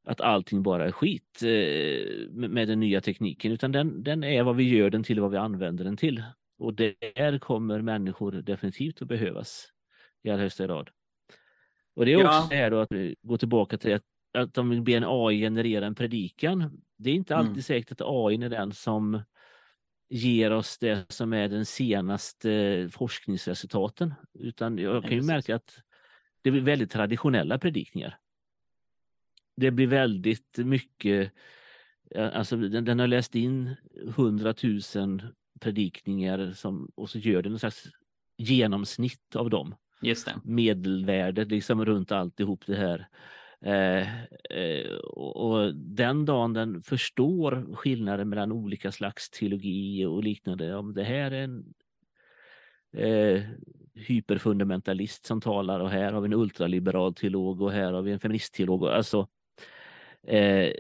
att 0.05 0.21
allting 0.21 0.63
bara 0.63 0.87
är 0.87 0.93
skit 0.93 1.43
eh, 1.43 2.29
med, 2.31 2.51
med 2.51 2.69
den 2.69 2.81
nya 2.81 3.01
tekniken 3.01 3.53
utan 3.53 3.73
den, 3.73 4.03
den 4.03 4.25
är 4.25 4.43
vad 4.43 4.57
vi 4.57 4.77
gör 4.77 4.91
den 4.91 5.05
till, 5.05 5.21
vad 5.21 5.31
vi 5.31 5.37
använder 5.37 5.85
den 5.85 5.97
till. 5.97 6.23
Och 6.59 6.75
där 6.75 7.39
kommer 7.39 7.81
människor 7.81 8.33
definitivt 8.33 9.03
att 9.03 9.09
behövas 9.09 9.69
i 10.23 10.31
allra 10.31 10.43
högsta 10.43 10.67
grad. 10.67 10.91
Och 11.95 12.07
det 12.07 12.13
är 12.13 12.17
också 12.17 12.49
ja. 12.51 12.57
här 12.57 12.71
då 12.71 12.81
att 12.81 12.91
gå 13.23 13.39
tillbaka 13.39 13.79
till 13.79 13.95
att, 13.95 14.03
att 14.33 14.59
om 14.59 14.71
vi 14.71 14.81
ber 14.81 14.97
en 14.97 15.05
AI 15.07 15.39
generera 15.41 15.87
en 15.87 15.95
predikan. 15.95 16.83
Det 16.97 17.11
är 17.11 17.15
inte 17.15 17.37
alltid 17.37 17.51
mm. 17.51 17.63
säkert 17.63 17.93
att 17.93 18.07
AI 18.07 18.35
är 18.45 18.49
den 18.49 18.73
som 18.73 19.23
ger 20.09 20.53
oss 20.53 20.79
det 20.79 21.13
som 21.13 21.33
är 21.33 21.49
den 21.49 21.67
senaste 21.67 22.89
forskningsresultaten. 22.93 24.15
Utan 24.35 24.79
jag 24.79 25.03
kan 25.03 25.13
ju 25.13 25.23
märka 25.23 25.57
att 25.57 25.79
det 26.43 26.51
blir 26.51 26.63
väldigt 26.63 26.91
traditionella 26.91 27.59
predikningar. 27.59 28.19
Det 29.57 29.71
blir 29.71 29.87
väldigt 29.87 30.59
mycket, 30.59 31.33
alltså 32.17 32.57
den, 32.57 32.85
den 32.85 32.99
har 32.99 33.07
läst 33.07 33.35
in 33.35 33.77
hundratusen 34.17 35.23
predikningar 35.61 36.53
som, 36.53 36.91
och 36.95 37.11
så 37.11 37.19
gör 37.19 37.43
den 37.43 37.53
en 37.53 37.59
slags 37.59 37.85
genomsnitt 38.37 39.37
av 39.37 39.51
dem. 39.51 39.75
Just 40.05 40.27
det. 40.27 40.35
medelvärdet 40.45 41.49
liksom 41.49 41.85
runt 41.85 42.13
alltihop 42.13 42.67
det 42.67 42.77
här. 42.77 43.09
Eh, 43.61 44.09
eh, 44.59 44.95
och, 45.17 45.75
den 45.75 46.25
dagen 46.25 46.53
den 46.53 46.83
förstår 46.83 47.75
skillnaden 47.75 48.29
mellan 48.29 48.53
olika 48.53 48.93
slags 48.93 49.31
teologi 49.31 50.05
och 50.05 50.25
liknande, 50.25 50.75
om 50.75 50.95
det 50.95 51.05
här 51.05 51.31
är 51.31 51.45
en 51.45 51.75
eh, 52.97 53.43
hyperfundamentalist 53.95 55.27
som 55.27 55.41
talar 55.41 55.81
och 55.81 55.91
här 55.91 56.13
har 56.13 56.21
vi 56.21 56.27
en 56.27 56.35
ultraliberal 56.35 57.15
teolog 57.15 57.63
och 57.63 57.73
här 57.73 57.93
har 57.93 58.03
vi 58.03 58.13
en 58.13 58.21
feministteolog. 58.21 58.85
Alltså, 58.85 59.29
eh, 60.27 60.73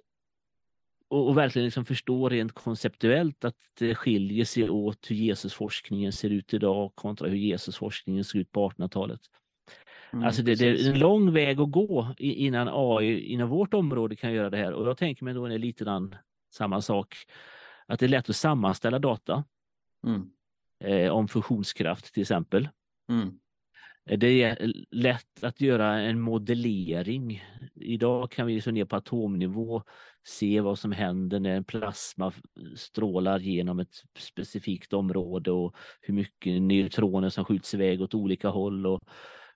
och, 1.14 1.28
och, 1.28 1.36
verkligen 1.36 1.64
liksom 1.64 1.84
förstå 1.84 2.28
rent 2.28 2.52
konceptuellt 2.52 3.44
att 3.44 3.56
det 3.78 3.94
skiljer 3.94 4.44
sig 4.44 4.70
åt 4.70 5.10
hur 5.10 5.16
Jesusforskningen 5.16 6.12
ser 6.12 6.30
ut 6.30 6.54
idag 6.54 6.92
kontra 6.94 7.28
hur 7.28 7.36
Jesusforskningen 7.36 8.24
ser 8.24 8.38
ut 8.38 8.52
på 8.52 8.70
1800-talet. 8.70 9.20
Mm, 10.12 10.24
alltså 10.24 10.42
det, 10.42 10.54
det, 10.54 10.66
är 10.66 10.90
en 10.90 10.98
lång 10.98 11.32
väg 11.32 11.60
att 11.60 11.70
gå 11.70 12.14
innan 12.18 12.68
AI 12.72 13.32
inom 13.32 13.48
vårt 13.48 13.74
område 13.74 14.16
kan 14.16 14.32
göra 14.32 14.50
det 14.50 14.56
här 14.56 14.72
och 14.72 14.88
jag 14.88 14.98
tänker 14.98 15.24
mig 15.24 15.34
då 15.34 15.46
är 15.46 15.58
lite 15.58 15.84
grann 15.84 16.16
samma 16.50 16.80
sak. 16.80 17.16
Att 17.86 18.00
det 18.00 18.06
är 18.06 18.08
lätt 18.08 18.30
att 18.30 18.36
sammanställa 18.36 18.98
data 18.98 19.44
mm. 20.06 20.30
eh, 20.84 21.10
om 21.10 21.28
fusionskraft 21.28 22.14
till 22.14 22.20
exempel. 22.20 22.68
Mm. 23.08 23.38
Eh, 24.06 24.18
det 24.18 24.42
är 24.42 24.72
lätt 24.90 25.44
att 25.44 25.60
göra 25.60 26.00
en 26.00 26.20
modellering. 26.20 27.42
Idag 27.74 28.30
kan 28.30 28.46
vi 28.46 28.60
så 28.60 28.70
ner 28.70 28.84
på 28.84 28.96
atomnivå 28.96 29.82
se 30.24 30.60
vad 30.60 30.78
som 30.78 30.92
händer 30.92 31.40
när 31.40 31.56
en 31.56 31.64
plasma 31.64 32.32
strålar 32.76 33.38
genom 33.38 33.80
ett 33.80 33.94
specifikt 34.18 34.92
område 34.92 35.50
och 35.50 35.76
hur 36.00 36.14
mycket 36.14 36.62
neutroner 36.62 37.28
som 37.28 37.44
skjuts 37.44 37.74
iväg 37.74 38.02
åt 38.02 38.14
olika 38.14 38.48
håll 38.48 38.86
och 38.86 39.02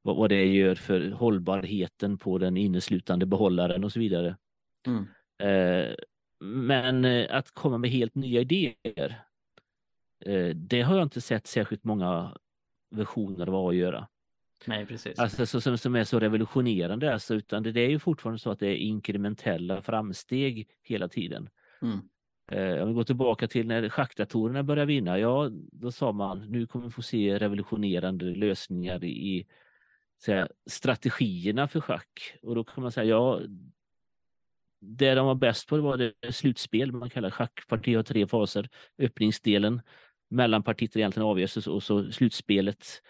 vad, 0.03 0.31
det 0.31 0.45
gör 0.45 0.75
för 0.75 1.11
hållbarheten 1.11 2.19
på 2.19 2.39
den 2.39 2.57
inneslutande 2.57 3.27
behållaren 3.27 3.85
och 3.85 3.93
så 3.93 4.01
vidare. 4.01 4.37
Mm. 4.87 5.07
Eh, 5.43 5.95
men 6.41 7.05
eh, 7.05 7.37
att 7.37 7.51
komma 7.51 7.79
med 7.79 7.91
helt 7.91 8.15
nya 8.15 8.41
idéer, 8.41 9.25
det 10.55 10.83
har 10.83 10.97
jag 10.97 11.03
inte 11.03 11.21
sett 11.21 11.47
särskilt 11.47 11.85
många 11.85 12.37
versioner 12.91 13.47
av 13.47 13.69
AI 13.69 13.77
göra. 13.77 14.09
Nej, 14.67 14.87
precis. 14.87 15.19
Alltså, 15.19 15.47
så, 15.47 15.61
som, 15.61 15.79
som 15.79 15.97
är 15.97 16.05
så 16.05 16.19
revolutionerande, 16.19 17.13
alltså, 17.13 17.35
utan 17.35 17.63
det, 17.63 17.73
det, 17.73 17.81
är 17.81 17.91
ju 17.91 17.99
fortfarande 17.99 18.39
så 18.39 18.51
att 18.51 18.59
det 18.59 18.67
är 18.67 18.77
inkrementella 18.77 19.83
framsteg 19.83 20.69
hela 20.83 21.09
tiden. 21.09 21.49
Mm. 21.83 21.99
Eh, 22.53 22.83
om 22.83 22.89
vi 22.89 22.95
går 22.95 23.05
tillbaka 23.05 23.49
till 23.49 23.67
när 23.67 23.89
schackdatorerna 23.89 24.63
började 24.63 24.87
vinna, 24.87 25.19
ja 25.19 25.49
då 25.73 25.93
sa 25.93 26.13
man 26.13 26.39
nu 26.39 26.67
kommer 26.67 26.85
vi 26.87 26.91
få 26.91 27.03
se 27.03 27.39
revolutionerande 27.39 28.25
lösningar 28.25 29.05
i 29.05 29.47
säga, 30.23 30.49
strategierna 30.67 31.69
för 31.69 31.81
schack. 31.81 32.39
Och 32.43 32.55
då 32.55 32.65
kan 32.65 32.83
man 32.83 32.93
säga, 32.93 33.05
ja 33.05 33.41
det 34.81 35.15
de 35.15 35.27
var 35.27 35.35
bäst 35.35 35.69
på 35.69 35.81
var 35.81 35.97
det 35.97 36.35
slutspel, 36.35 36.93
man 36.93 37.11
kallar 37.11 37.31
schackparti 37.31 37.95
har 37.95 38.03
tre 38.03 38.27
faser. 38.27 38.69
Öppningsdelen, 38.99 39.81
mellanpartiet 40.29 40.97
egentligen 40.97 41.29
avgörs 41.29 41.67
och 41.67 41.83
så 41.83 42.13
slutspelet 42.13 43.03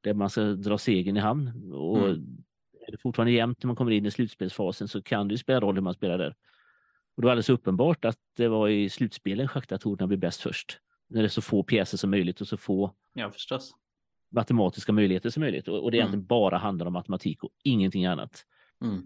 där 0.00 0.14
man 0.14 0.30
ska 0.30 0.42
dra 0.42 0.78
segern 0.78 1.16
i 1.16 1.20
hamn. 1.20 1.72
Och 1.72 1.98
mm. 1.98 2.44
är 2.86 2.92
det 2.92 2.98
fortfarande 2.98 3.32
jämnt 3.32 3.62
när 3.62 3.66
man 3.66 3.76
kommer 3.76 3.92
in 3.92 4.06
i 4.06 4.10
slutspelsfasen 4.10 4.88
så 4.88 5.02
kan 5.02 5.28
det 5.28 5.38
spela 5.38 5.60
roll 5.60 5.74
hur 5.74 5.82
man 5.82 5.94
spelar 5.94 6.18
där. 6.18 6.34
Och 7.16 7.22
det 7.22 7.26
var 7.26 7.32
alldeles 7.32 7.50
uppenbart 7.50 8.04
att 8.04 8.18
det 8.36 8.48
var 8.48 8.68
i 8.68 8.88
slutspelen 8.88 9.48
schackdatorerna 9.48 10.06
blev 10.06 10.20
bäst 10.20 10.40
först. 10.40 10.78
När 11.08 11.22
det 11.22 11.26
är 11.26 11.28
så 11.28 11.42
få 11.42 11.62
pjäser 11.62 11.98
som 11.98 12.10
möjligt 12.10 12.40
och 12.40 12.48
så 12.48 12.56
få 12.56 12.94
ja, 13.12 13.30
förstås. 13.30 13.70
matematiska 14.30 14.92
möjligheter 14.92 15.30
som 15.30 15.40
möjligt. 15.40 15.68
Och, 15.68 15.84
och 15.84 15.90
det 15.90 15.96
mm. 15.96 16.02
egentligen 16.02 16.26
bara 16.26 16.58
handlar 16.58 16.86
om 16.86 16.92
matematik 16.92 17.44
och 17.44 17.50
ingenting 17.64 18.06
annat. 18.06 18.44
Mm. 18.84 19.02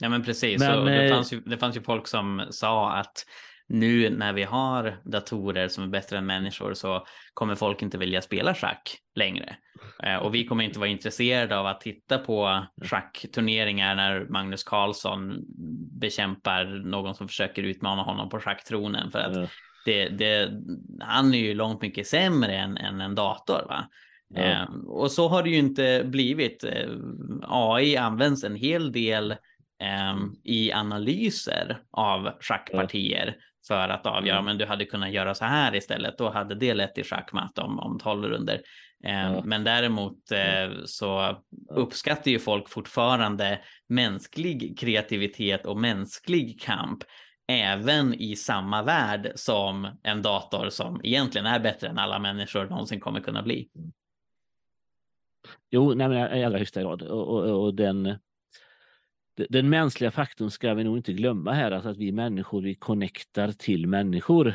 Ja 0.00 0.08
men 0.08 0.24
precis, 0.24 0.60
men, 0.60 0.84
det, 0.84 1.04
eh, 1.04 1.14
fanns 1.14 1.32
ju, 1.32 1.40
det 1.40 1.58
fanns 1.58 1.76
ju 1.76 1.80
folk 1.80 2.06
som 2.06 2.46
sa 2.50 2.92
att 2.92 3.26
nu 3.68 4.10
när 4.10 4.32
vi 4.32 4.42
har 4.42 5.00
datorer 5.04 5.68
som 5.68 5.84
är 5.84 5.88
bättre 5.88 6.18
än 6.18 6.26
människor 6.26 6.74
så 6.74 7.06
kommer 7.34 7.54
folk 7.54 7.82
inte 7.82 7.98
vilja 7.98 8.22
spela 8.22 8.54
schack 8.54 8.98
längre. 9.14 9.56
Eh, 10.02 10.16
och 10.16 10.34
vi 10.34 10.44
kommer 10.44 10.64
inte 10.64 10.78
vara 10.78 10.88
intresserade 10.88 11.58
av 11.58 11.66
att 11.66 11.80
titta 11.80 12.18
på 12.18 12.66
schackturneringar 12.82 13.94
när 13.94 14.26
Magnus 14.28 14.64
Carlsson 14.64 15.44
bekämpar 16.00 16.64
någon 16.64 17.14
som 17.14 17.28
försöker 17.28 17.62
utmana 17.62 18.02
honom 18.02 18.28
på 18.28 18.40
schacktronen. 18.40 19.10
För 19.10 19.18
att 19.18 19.50
det, 19.84 20.08
det, 20.08 20.50
han 21.00 21.34
är 21.34 21.38
ju 21.38 21.54
långt 21.54 21.82
mycket 21.82 22.06
sämre 22.06 22.56
än, 22.56 22.76
än 22.76 23.00
en 23.00 23.14
dator. 23.14 23.66
Va? 23.68 23.88
Ja. 24.28 24.40
Eh, 24.40 24.68
och 24.86 25.10
så 25.10 25.28
har 25.28 25.42
det 25.42 25.50
ju 25.50 25.58
inte 25.58 26.02
blivit. 26.04 26.64
Eh, 26.64 26.88
AI 27.42 27.96
används 27.96 28.44
en 28.44 28.56
hel 28.56 28.92
del 28.92 29.30
eh, 29.82 30.16
i 30.44 30.72
analyser 30.72 31.78
av 31.90 32.30
schackpartier 32.40 33.36
för 33.68 33.88
att 33.88 34.06
avgöra, 34.06 34.38
mm. 34.38 34.44
men 34.44 34.58
du 34.58 34.66
hade 34.66 34.84
kunnat 34.84 35.12
göra 35.12 35.34
så 35.34 35.44
här 35.44 35.74
istället. 35.74 36.18
Då 36.18 36.30
hade 36.30 36.54
det 36.54 36.74
lett 36.74 36.94
till 36.94 37.04
schackmatt 37.04 37.58
om, 37.58 37.78
om 37.78 37.98
12 37.98 38.24
runder. 38.24 38.60
Eh, 39.04 39.32
ja. 39.32 39.42
Men 39.44 39.64
däremot 39.64 40.32
eh, 40.32 40.84
så 40.84 41.38
uppskattar 41.70 42.30
ju 42.30 42.38
folk 42.38 42.68
fortfarande 42.68 43.60
mänsklig 43.88 44.78
kreativitet 44.78 45.66
och 45.66 45.76
mänsklig 45.76 46.60
kamp 46.60 47.04
även 47.48 48.14
i 48.14 48.36
samma 48.36 48.82
värld 48.82 49.32
som 49.34 49.88
en 50.02 50.22
dator 50.22 50.70
som 50.70 51.00
egentligen 51.04 51.46
är 51.46 51.60
bättre 51.60 51.88
än 51.88 51.98
alla 51.98 52.18
människor 52.18 52.66
någonsin 52.66 53.00
kommer 53.00 53.20
kunna 53.20 53.42
bli. 53.42 53.68
Jo, 55.70 55.94
nej, 55.94 56.08
men 56.08 56.38
i 56.38 56.44
allra 56.44 56.58
högsta 56.58 56.82
grad. 56.82 57.02
Och, 57.02 57.28
och, 57.28 57.64
och 57.64 57.74
den, 57.74 58.18
den 59.48 59.68
mänskliga 59.68 60.10
faktorn 60.10 60.50
ska 60.50 60.74
vi 60.74 60.84
nog 60.84 60.96
inte 60.96 61.12
glömma 61.12 61.52
här, 61.52 61.70
alltså 61.70 61.88
att 61.88 61.96
vi 61.96 62.12
människor 62.12 62.62
vi 62.62 62.74
connectar 62.74 63.52
till 63.52 63.86
människor 63.86 64.54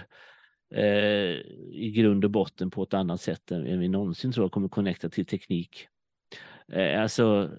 eh, 0.76 1.36
i 1.72 1.94
grund 1.96 2.26
och 2.26 2.32
botten 2.32 2.72
på 2.72 2.84
ett 2.84 2.94
annat 2.94 3.22
sätt 3.22 3.52
än 3.52 3.80
vi 3.80 3.88
någonsin 3.88 4.32
tror 4.32 4.50
kommer 4.50 4.70
connecta 4.70 5.10
till 5.10 5.26
teknik. 5.26 5.88
Eh, 6.72 7.02
alltså, 7.02 7.50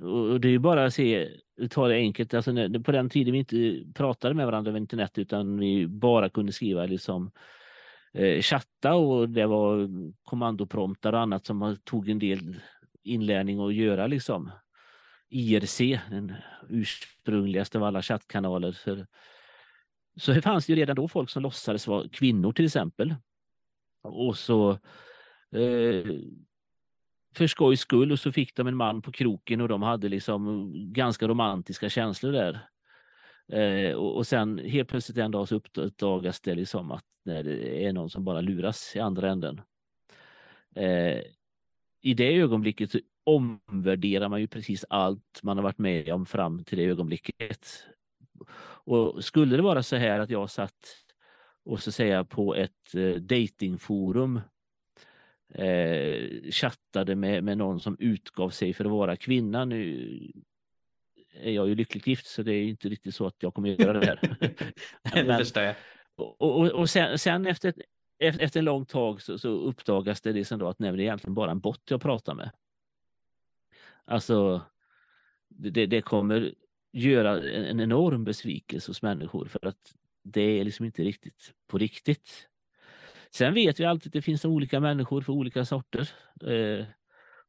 och 0.00 0.40
det 0.40 0.48
är 0.48 0.52
ju 0.52 0.58
bara 0.58 0.84
att 0.84 0.94
se, 0.94 1.28
ta 1.70 1.88
det 1.88 1.94
enkelt, 1.94 2.34
alltså 2.34 2.52
när, 2.52 2.78
på 2.78 2.92
den 2.92 3.08
tiden 3.10 3.32
vi 3.32 3.38
inte 3.38 3.84
pratade 3.94 4.34
med 4.34 4.46
varandra 4.46 4.68
över 4.68 4.80
internet 4.80 5.18
utan 5.18 5.58
vi 5.58 5.86
bara 5.86 6.28
kunde 6.28 6.52
skriva 6.52 6.86
liksom 6.86 7.30
eh, 8.14 8.40
chatta 8.40 8.94
och 8.94 9.28
det 9.28 9.46
var 9.46 9.88
kommandopromptar 10.24 11.12
och 11.12 11.20
annat 11.20 11.46
som 11.46 11.76
tog 11.84 12.08
en 12.08 12.18
del 12.18 12.56
inlärning 13.02 13.60
att 13.60 13.74
göra 13.74 14.06
liksom. 14.06 14.50
IRC, 15.30 15.78
den 16.10 16.34
ursprungligaste 16.68 17.78
av 17.78 17.84
alla 17.84 18.02
chattkanaler. 18.02 18.72
För, 18.72 19.06
så 20.16 20.32
det 20.32 20.42
fanns 20.42 20.68
ju 20.68 20.74
redan 20.74 20.96
då 20.96 21.08
folk 21.08 21.30
som 21.30 21.42
låtsades 21.42 21.86
vara 21.86 22.08
kvinnor 22.08 22.52
till 22.52 22.64
exempel. 22.64 23.14
Och 24.02 24.38
så 24.38 24.70
eh, 25.52 26.06
för 27.34 27.46
skojs 27.46 27.80
skull 27.80 28.12
och 28.12 28.18
så 28.18 28.32
fick 28.32 28.56
de 28.56 28.66
en 28.66 28.76
man 28.76 29.02
på 29.02 29.12
kroken 29.12 29.60
och 29.60 29.68
de 29.68 29.82
hade 29.82 30.08
liksom 30.08 30.72
ganska 30.92 31.28
romantiska 31.28 31.88
känslor 31.88 32.32
där. 32.32 32.68
Eh, 33.52 33.94
och, 33.94 34.16
och, 34.16 34.26
sen 34.26 34.58
helt 34.58 34.88
plötsligt 34.88 35.18
en 35.18 35.30
dag 35.30 35.48
så 35.48 35.54
uppdagas 35.54 36.40
det 36.40 36.54
liksom 36.54 36.90
att 36.90 37.04
det 37.24 37.86
är 37.86 37.92
någon 37.92 38.10
som 38.10 38.24
bara 38.24 38.40
luras 38.40 38.96
i 38.96 39.00
andra 39.00 39.30
änden. 39.30 39.60
Eh, 40.74 41.20
I 42.00 42.14
det 42.14 42.36
ögonblicket 42.36 42.90
omvärderar 43.34 44.28
man 44.28 44.40
ju 44.40 44.46
precis 44.46 44.84
allt 44.88 45.40
man 45.42 45.56
har 45.56 45.64
varit 45.64 45.78
med 45.78 46.12
om 46.12 46.26
fram 46.26 46.64
till 46.64 46.78
det 46.78 46.84
ögonblicket. 46.84 47.84
Och 48.84 49.24
skulle 49.24 49.56
det 49.56 49.62
vara 49.62 49.82
så 49.82 49.96
här 49.96 50.20
att 50.20 50.30
jag 50.30 50.50
satt 50.50 50.96
och 51.64 51.82
så 51.82 51.92
säga 51.92 52.24
på 52.24 52.54
ett 52.54 52.94
eh, 52.94 53.10
datingforum 53.10 54.40
eh, 55.54 56.50
chattade 56.50 57.14
med, 57.16 57.44
med 57.44 57.58
någon 57.58 57.80
som 57.80 57.96
utgav 57.98 58.50
sig 58.50 58.72
för 58.72 58.84
att 58.84 58.90
vara 58.90 59.16
kvinna. 59.16 59.64
Nu 59.64 60.32
är 61.34 61.52
jag 61.52 61.68
ju 61.68 61.74
lyckligt 61.74 62.06
gift 62.06 62.26
så 62.26 62.42
det 62.42 62.54
är 62.54 62.62
inte 62.62 62.88
riktigt 62.88 63.14
så 63.14 63.26
att 63.26 63.36
jag 63.38 63.54
kommer 63.54 63.72
att 63.72 63.78
göra 63.78 64.00
det 64.00 64.06
här. 64.06 64.20
Men, 65.14 65.26
det 65.26 65.38
förstår 65.38 65.62
jag. 65.62 65.74
Och, 66.16 66.60
och, 66.60 66.66
och 66.70 66.90
sen, 66.90 67.18
sen, 67.18 67.46
efter, 67.46 67.74
efter 68.18 68.58
en 68.58 68.64
lång 68.64 68.86
tag 68.86 69.22
så, 69.22 69.38
så 69.38 69.48
uppdagas 69.48 70.20
det 70.20 70.32
liksom 70.32 70.58
då 70.58 70.68
att 70.68 70.78
nej, 70.78 70.92
det 70.92 70.96
är 70.96 71.00
egentligen 71.00 71.34
bara 71.34 71.50
en 71.50 71.60
bot 71.60 71.82
jag 71.90 72.02
pratar 72.02 72.34
med. 72.34 72.50
Alltså, 74.10 74.62
det, 75.48 75.86
det 75.86 76.02
kommer 76.02 76.54
göra 76.92 77.42
en 77.42 77.80
enorm 77.80 78.24
besvikelse 78.24 78.90
hos 78.90 79.02
människor 79.02 79.46
för 79.46 79.66
att 79.66 79.94
det 80.22 80.40
är 80.40 80.64
liksom 80.64 80.86
inte 80.86 81.02
riktigt 81.02 81.52
på 81.68 81.78
riktigt. 81.78 82.48
Sen 83.30 83.54
vet 83.54 83.80
vi 83.80 83.84
alltid 83.84 84.10
att 84.10 84.12
det 84.12 84.22
finns 84.22 84.44
olika 84.44 84.80
människor 84.80 85.20
för 85.20 85.32
olika 85.32 85.64
sorter. 85.64 86.10
Eh, 86.46 86.86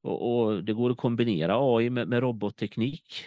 och, 0.02 0.46
och, 0.46 0.64
det 0.64 0.74
går 0.74 0.90
att 0.90 0.98
kombinera 0.98 1.76
AI 1.76 1.90
med, 1.90 2.08
med 2.08 2.20
robotteknik 2.20 3.26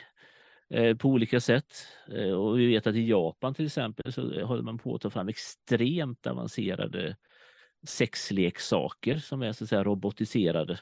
eh, 0.70 0.97
på 0.97 1.09
olika 1.09 1.41
sätt. 1.41 1.74
Eh, 2.09 2.32
och 2.32 2.59
vi 2.59 2.66
vet 2.66 2.87
att 2.87 2.95
i 2.95 3.09
Japan 3.09 3.55
till 3.55 3.66
exempel 3.66 4.12
så 4.12 4.45
håller 4.45 4.62
man 4.62 4.78
på 4.78 4.95
att 4.95 5.01
ta 5.01 5.11
fram 5.11 5.28
extremt 5.28 6.26
avancerade 6.26 7.16
sexleksaker 7.87 9.18
som 9.18 9.43
är 9.43 9.53
så 9.53 9.64
att 9.64 9.70
säga 9.70 9.85
robotiserade 9.85 10.78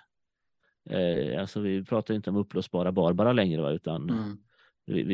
Eh, 0.91 1.41
alltså 1.41 1.61
vi 1.61 1.85
pratar 1.85 2.15
inte 2.15 2.31
om 2.31 2.37
upplösbara 2.37 2.93
Barbara 2.93 3.33
längre, 3.33 3.63
va? 3.63 3.71
utan 3.71 4.11
mm. 4.11 4.39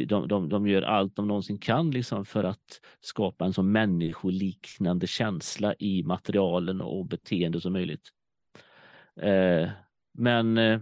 de, 0.07 0.29
de, 0.29 0.49
de 0.49 0.67
gör 0.67 0.83
allt 0.83 1.17
de 1.17 1.29
någonsin 1.29 1.59
kan 1.59 1.91
liksom, 1.91 2.25
för 2.25 2.45
att 2.45 2.81
skapa 3.01 3.45
en 3.45 3.53
så 3.53 3.63
människoliknande 3.63 5.07
känsla 5.07 5.75
i 5.79 6.03
materialen 6.03 6.81
och 6.81 7.07
beteende 7.07 7.61
som 7.61 7.73
möjligt. 7.73 8.09
Eh, 9.21 9.69
men 10.13 10.59
eh, 10.59 10.81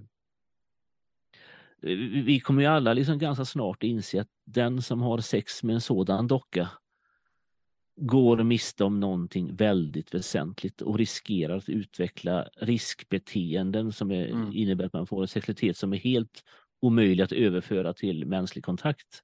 vi 2.25 2.41
kommer 2.41 2.63
ju 2.63 2.69
alla 2.69 2.93
liksom 2.93 3.19
ganska 3.19 3.45
snart 3.45 3.83
inse 3.83 4.21
att 4.21 4.29
den 4.45 4.83
som 4.83 5.03
har 5.03 5.19
sex 5.19 5.63
med 5.63 5.75
en 5.75 5.81
sådan 5.81 6.27
docka 6.27 6.69
går 7.97 8.43
miste 8.43 8.85
om 8.85 9.01
någonting 9.01 9.57
väldigt 9.57 10.15
väsentligt 10.15 10.83
och 10.83 10.99
riskerar 10.99 11.57
att 11.57 11.69
utveckla 11.69 12.49
riskbeteenden 12.57 13.93
som 13.93 14.11
är, 14.11 14.29
mm. 14.29 14.53
innebär 14.53 14.85
att 14.85 14.93
man 14.93 15.07
får 15.07 15.23
en 15.23 15.29
sexualitet 15.29 15.77
som 15.77 15.93
är 15.93 15.97
helt 15.97 16.45
omöjlig 16.81 17.25
att 17.25 17.33
överföra 17.33 17.93
till 17.93 18.27
mänsklig 18.27 18.65
kontakt. 18.65 19.23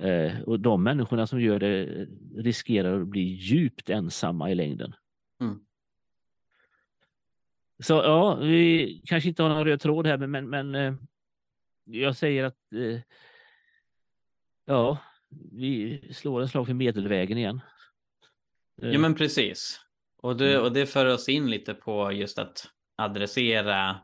Eh, 0.00 0.40
och 0.40 0.60
de 0.60 0.82
människorna 0.82 1.26
som 1.26 1.40
gör 1.40 1.58
det 1.58 2.06
riskerar 2.36 3.00
att 3.00 3.08
bli 3.08 3.22
djupt 3.22 3.90
ensamma 3.90 4.50
i 4.50 4.54
längden. 4.54 4.94
Mm. 5.40 5.60
Så 7.78 7.92
ja, 7.92 8.34
vi 8.34 9.02
kanske 9.06 9.28
inte 9.28 9.42
har 9.42 9.50
någon 9.50 9.64
röd 9.64 9.80
tråd 9.80 10.06
här, 10.06 10.26
men, 10.26 10.50
men 10.50 10.74
eh, 10.74 10.94
jag 11.84 12.16
säger 12.16 12.44
att 12.44 12.72
eh, 12.72 13.00
ja, 14.64 14.98
vi 15.52 16.02
slår 16.14 16.40
en 16.40 16.48
slag 16.48 16.66
för 16.66 16.74
medelvägen 16.74 17.38
igen. 17.38 17.60
Ja 18.76 18.98
men 18.98 19.14
precis. 19.14 19.80
Och 20.22 20.36
det, 20.36 20.52
mm. 20.52 20.62
och 20.62 20.72
det 20.72 20.86
för 20.86 21.06
oss 21.06 21.28
in 21.28 21.50
lite 21.50 21.74
på 21.74 22.12
just 22.12 22.38
att 22.38 22.66
adressera 22.96 23.96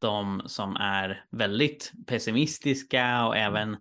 de 0.00 0.42
som 0.46 0.76
är 0.76 1.24
väldigt 1.30 1.92
pessimistiska 2.06 3.26
och 3.26 3.36
även 3.36 3.76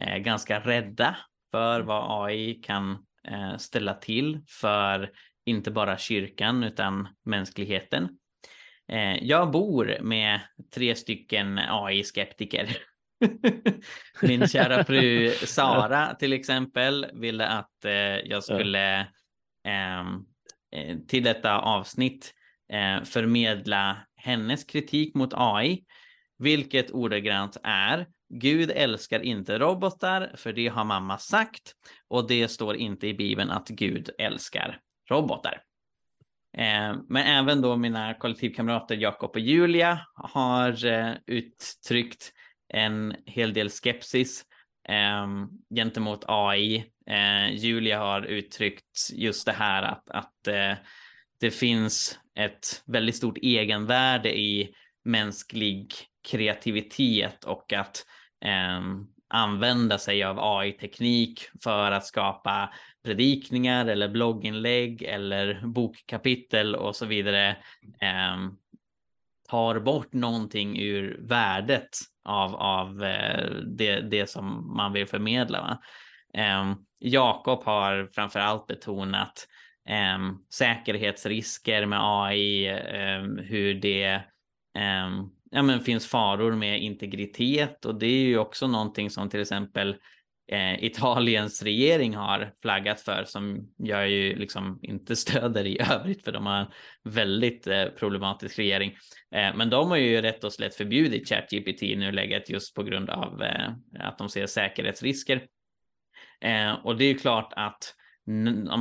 eh, 0.00 0.18
ganska 0.18 0.60
rädda 0.60 1.16
för 1.50 1.74
mm. 1.74 1.86
vad 1.86 2.26
AI 2.26 2.54
kan 2.54 3.06
eh, 3.28 3.56
ställa 3.56 3.94
till 3.94 4.40
för 4.48 5.10
inte 5.44 5.70
bara 5.70 5.98
kyrkan 5.98 6.64
utan 6.64 7.08
mänskligheten. 7.24 8.08
Eh, 8.88 9.24
jag 9.24 9.50
bor 9.50 9.98
med 10.00 10.40
tre 10.74 10.94
stycken 10.94 11.58
AI-skeptiker. 11.58 12.76
Min 14.22 14.48
kära 14.48 14.84
fru 14.84 15.30
Sara 15.46 16.14
till 16.14 16.32
exempel 16.32 17.06
ville 17.14 17.46
att 17.46 17.84
eh, 17.84 17.92
jag 18.24 18.44
skulle 18.44 19.06
ehm, 19.64 20.24
eh, 20.72 20.98
till 21.08 21.24
detta 21.24 21.60
avsnitt 21.60 22.34
eh, 22.72 23.04
förmedla 23.04 23.96
hennes 24.16 24.64
kritik 24.64 25.14
mot 25.14 25.30
AI, 25.34 25.84
vilket 26.38 26.90
ordagrant 26.90 27.56
är 27.62 28.06
Gud 28.34 28.70
älskar 28.70 29.20
inte 29.20 29.58
robotar, 29.58 30.32
för 30.36 30.52
det 30.52 30.68
har 30.68 30.84
mamma 30.84 31.18
sagt 31.18 31.72
och 32.08 32.28
det 32.28 32.48
står 32.48 32.76
inte 32.76 33.06
i 33.06 33.14
Bibeln 33.14 33.50
att 33.50 33.68
Gud 33.68 34.10
älskar 34.18 34.80
robotar. 35.10 35.62
Eh, 36.56 36.96
men 37.08 37.26
även 37.26 37.60
då 37.60 37.76
mina 37.76 38.14
kollektivkamrater 38.14 38.96
Jakob 38.96 39.30
och 39.30 39.40
Julia 39.40 40.00
har 40.14 40.84
eh, 40.86 41.12
uttryckt 41.26 42.32
en 42.72 43.16
hel 43.26 43.52
del 43.52 43.70
skepsis 43.70 44.44
eh, 44.88 45.26
gentemot 45.74 46.24
AI. 46.28 46.84
Eh, 47.06 47.54
Julia 47.54 47.98
har 47.98 48.22
uttryckt 48.22 49.10
just 49.12 49.46
det 49.46 49.52
här 49.52 49.82
att, 49.82 50.10
att 50.10 50.48
eh, 50.48 50.74
det 51.40 51.50
finns 51.50 52.18
ett 52.34 52.82
väldigt 52.86 53.16
stort 53.16 53.38
egenvärde 53.38 54.38
i 54.38 54.74
mänsklig 55.04 55.92
kreativitet 56.28 57.44
och 57.44 57.72
att 57.72 58.06
eh, 58.44 58.80
använda 59.28 59.98
sig 59.98 60.22
av 60.22 60.38
AI-teknik 60.40 61.40
för 61.62 61.92
att 61.92 62.06
skapa 62.06 62.72
predikningar 63.04 63.86
eller 63.86 64.08
blogginlägg 64.08 65.02
eller 65.02 65.66
bokkapitel 65.66 66.74
och 66.74 66.96
så 66.96 67.06
vidare 67.06 67.50
eh, 68.00 68.36
tar 69.48 69.80
bort 69.80 70.12
någonting 70.12 70.80
ur 70.80 71.18
värdet 71.20 71.88
av, 72.24 72.54
av 72.54 73.04
eh, 73.04 73.50
det, 73.66 74.00
det 74.00 74.30
som 74.30 74.76
man 74.76 74.92
vill 74.92 75.06
förmedla. 75.06 75.78
Eh, 76.34 76.72
Jakob 77.00 77.64
har 77.64 78.08
framför 78.14 78.40
allt 78.40 78.66
betonat 78.66 79.48
eh, 79.88 80.18
säkerhetsrisker 80.54 81.86
med 81.86 81.98
AI, 82.02 82.66
eh, 82.68 83.44
hur 83.44 83.74
det 83.74 84.22
ehm, 84.78 85.28
ja, 85.50 85.62
men 85.62 85.80
finns 85.80 86.06
faror 86.06 86.52
med 86.52 86.82
integritet 86.82 87.84
och 87.84 87.98
det 87.98 88.06
är 88.06 88.24
ju 88.24 88.38
också 88.38 88.66
någonting 88.66 89.10
som 89.10 89.30
till 89.30 89.40
exempel 89.40 89.96
eh, 90.50 90.84
Italiens 90.84 91.62
regering 91.62 92.16
har 92.16 92.52
flaggat 92.62 93.00
för 93.00 93.24
som 93.24 93.68
jag 93.76 94.10
ju 94.10 94.36
liksom 94.36 94.78
inte 94.82 95.16
stöder 95.16 95.66
i 95.66 95.80
övrigt 95.92 96.24
för 96.24 96.32
de 96.32 96.46
har 96.46 96.56
en 96.56 96.66
väldigt 97.04 97.66
eh, 97.66 97.84
problematisk 97.86 98.58
regering. 98.58 98.90
Eh, 99.34 99.56
men 99.56 99.70
de 99.70 99.90
har 99.90 99.96
ju 99.96 100.20
rätt 100.20 100.44
och 100.44 100.52
slätt 100.52 100.74
förbjudit 100.74 101.28
ChatGPT 101.28 101.82
i 101.82 101.96
nuläget 101.96 102.50
just 102.50 102.74
på 102.74 102.82
grund 102.82 103.10
av 103.10 103.42
eh, 103.42 103.70
att 104.00 104.18
de 104.18 104.28
ser 104.28 104.46
säkerhetsrisker. 104.46 105.42
Eh, 106.40 106.72
och 106.72 106.96
det 106.96 107.04
är 107.04 107.08
ju 107.08 107.18
klart 107.18 107.52
att 107.56 107.94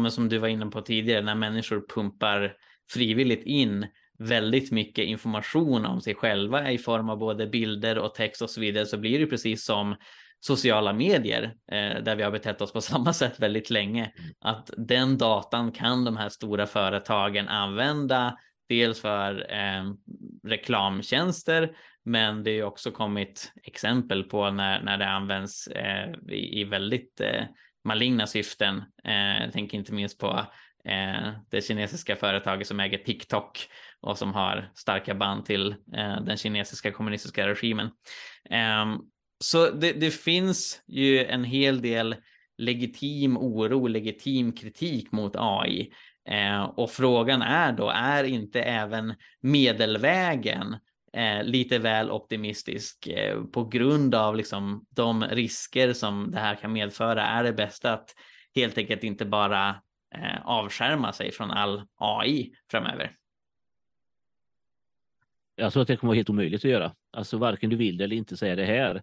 som 0.10 0.30
du 0.30 0.38
var 0.38 0.48
inne 0.48 0.66
på 0.66 0.82
tidigare, 0.82 1.22
när 1.22 1.36
människor 1.36 1.86
pumpar 1.94 2.54
frivilligt 2.94 3.46
in 3.46 3.88
väldigt 4.20 4.72
mycket 4.72 5.06
information 5.06 5.86
om 5.86 6.02
sig 6.02 6.16
själva 6.16 6.72
i 6.72 6.78
form 6.78 7.10
av 7.10 7.18
både 7.18 7.48
bilder 7.48 7.98
och 7.98 8.16
text 8.16 8.42
och 8.42 8.50
så 8.50 8.62
vidare 8.62 8.86
så 8.86 8.98
blir 8.98 9.20
det 9.20 9.26
precis 9.26 9.66
som 9.66 9.96
sociala 10.42 10.94
medier 10.94 11.44
eh, 11.72 12.04
där 12.04 12.16
vi 12.16 12.24
har 12.24 12.32
betett 12.32 12.62
oss 12.62 12.74
på 12.74 12.82
samma 12.92 13.14
sätt 13.14 13.40
väldigt 13.40 13.70
länge. 13.70 14.12
Mm. 14.18 14.32
Att 14.40 14.70
den 14.78 15.18
datan 15.18 15.72
kan 15.72 16.06
de 16.06 16.18
här 16.18 16.30
stora 16.30 16.68
företagen 16.68 17.48
använda 17.48 18.38
dels 18.70 19.02
för 19.02 19.54
eh, 19.54 19.84
reklamtjänster 20.48 21.76
men 22.04 22.44
det 22.44 22.52
är 22.52 22.64
också 22.64 22.92
kommit 22.92 23.54
exempel 23.64 24.24
på 24.24 24.52
när, 24.52 24.82
när 24.82 24.98
det 24.98 25.08
används 25.08 25.68
eh, 25.68 26.12
i, 26.30 26.62
i, 26.62 26.64
väldigt 26.64 27.22
eh, 27.22 27.44
maligna 27.84 28.28
syften. 28.28 28.84
Eh, 29.04 29.44
jag 29.44 29.54
tänker 29.54 29.78
inte 29.78 29.94
minst 29.94 30.20
på 30.20 30.46
eh, 30.86 31.32
det 31.50 31.62
kinesiska 31.62 32.16
företaget 32.16 32.68
som 32.68 32.80
äger 32.80 32.98
TikTok 32.98 33.68
och 34.02 34.18
som 34.18 34.34
har 34.34 34.72
starka 34.76 35.16
band 35.16 35.46
till 35.46 35.72
eh, 35.72 36.22
den 36.22 36.38
kinesiska 36.38 36.92
kommunistiska 36.92 37.48
regimen. 37.48 37.90
Så 39.44 39.70
det, 39.70 39.94
det, 39.94 40.12
finns 40.12 40.82
ju 40.88 41.26
en 41.26 41.44
hel 41.44 41.82
del 41.82 42.16
legitim 42.58 43.38
oro, 43.38 43.88
legitim 43.88 44.52
kritik 44.52 45.12
mot 45.12 45.36
AI. 45.36 45.94
Eh, 46.30 46.62
och 46.62 46.92
frågan 46.92 47.42
är 47.42 47.72
då, 47.72 47.90
är 47.90 48.24
inte 48.24 48.62
även 48.62 49.14
medelvägen 49.42 50.76
eh, 51.14 51.44
lite 51.44 51.80
väl 51.80 52.12
optimistisk 52.12 53.08
eh, 53.08 53.44
på 53.44 53.66
grund 53.66 54.16
av 54.16 54.36
liksom 54.36 54.86
de 54.90 55.24
risker 55.24 55.94
som 55.94 56.32
det 56.32 56.40
här 56.40 56.56
kan 56.56 56.74
medföra? 56.74 57.26
Är 57.26 57.44
det 57.44 57.54
bäst 57.54 57.86
att 57.86 58.10
helt 58.56 58.78
enkelt 58.78 59.04
inte 59.04 59.26
bara 59.26 59.70
eh, 60.16 60.46
avskärma 60.46 61.14
sig 61.14 61.32
från 61.32 61.52
all 61.52 61.84
AI 62.00 62.52
framöver? 62.72 63.21
Jag 65.56 65.74
tror 65.74 65.82
att 65.82 65.88
det 65.88 65.98
kommer 65.98 66.10
vara 66.10 66.18
helt 66.18 66.30
omöjligt 66.30 66.66
att 66.66 66.72
göra. 66.72 66.96
Alltså 67.12 67.38
varken 67.38 67.70
du 67.70 67.76
vill 67.76 67.98
det 67.98 68.04
eller 68.04 68.16
inte 68.16 68.38
säga 68.38 68.56
det 68.56 68.66
här. 68.66 69.02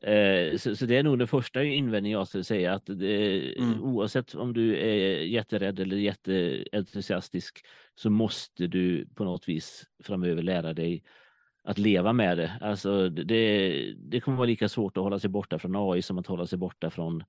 Eh, 0.00 0.56
så, 0.56 0.76
så, 0.76 0.86
det 0.86 0.96
är 0.96 1.02
nog 1.02 1.18
den 1.18 1.28
första 1.28 1.62
invändningen 1.64 2.18
jag 2.18 2.28
skulle 2.28 2.44
säga 2.44 2.74
att 2.74 2.86
det, 2.86 3.58
mm. 3.58 3.82
oavsett 3.82 4.34
om 4.34 4.52
du 4.52 4.76
är 4.76 5.22
jätterädd 5.22 5.80
eller 5.80 5.96
jätteentusiastisk 5.96 7.66
så 7.94 8.10
måste 8.10 8.66
du 8.66 9.08
på 9.14 9.24
något 9.24 9.48
vis 9.48 9.84
framöver 10.04 10.42
lära 10.42 10.72
dig 10.72 11.02
att 11.64 11.78
leva 11.78 12.12
med 12.12 12.38
det. 12.38 12.52
Alltså 12.60 13.08
det, 13.08 13.94
det 13.98 14.20
kommer 14.20 14.36
vara 14.36 14.46
lika 14.46 14.68
svårt 14.68 14.96
att 14.96 15.02
hålla 15.02 15.18
sig 15.18 15.30
borta 15.30 15.58
från 15.58 15.76
AI 15.76 16.02
som 16.02 16.18
att 16.18 16.26
hålla 16.26 16.46
sig 16.46 16.58
borta 16.58 16.90
från 16.90 17.24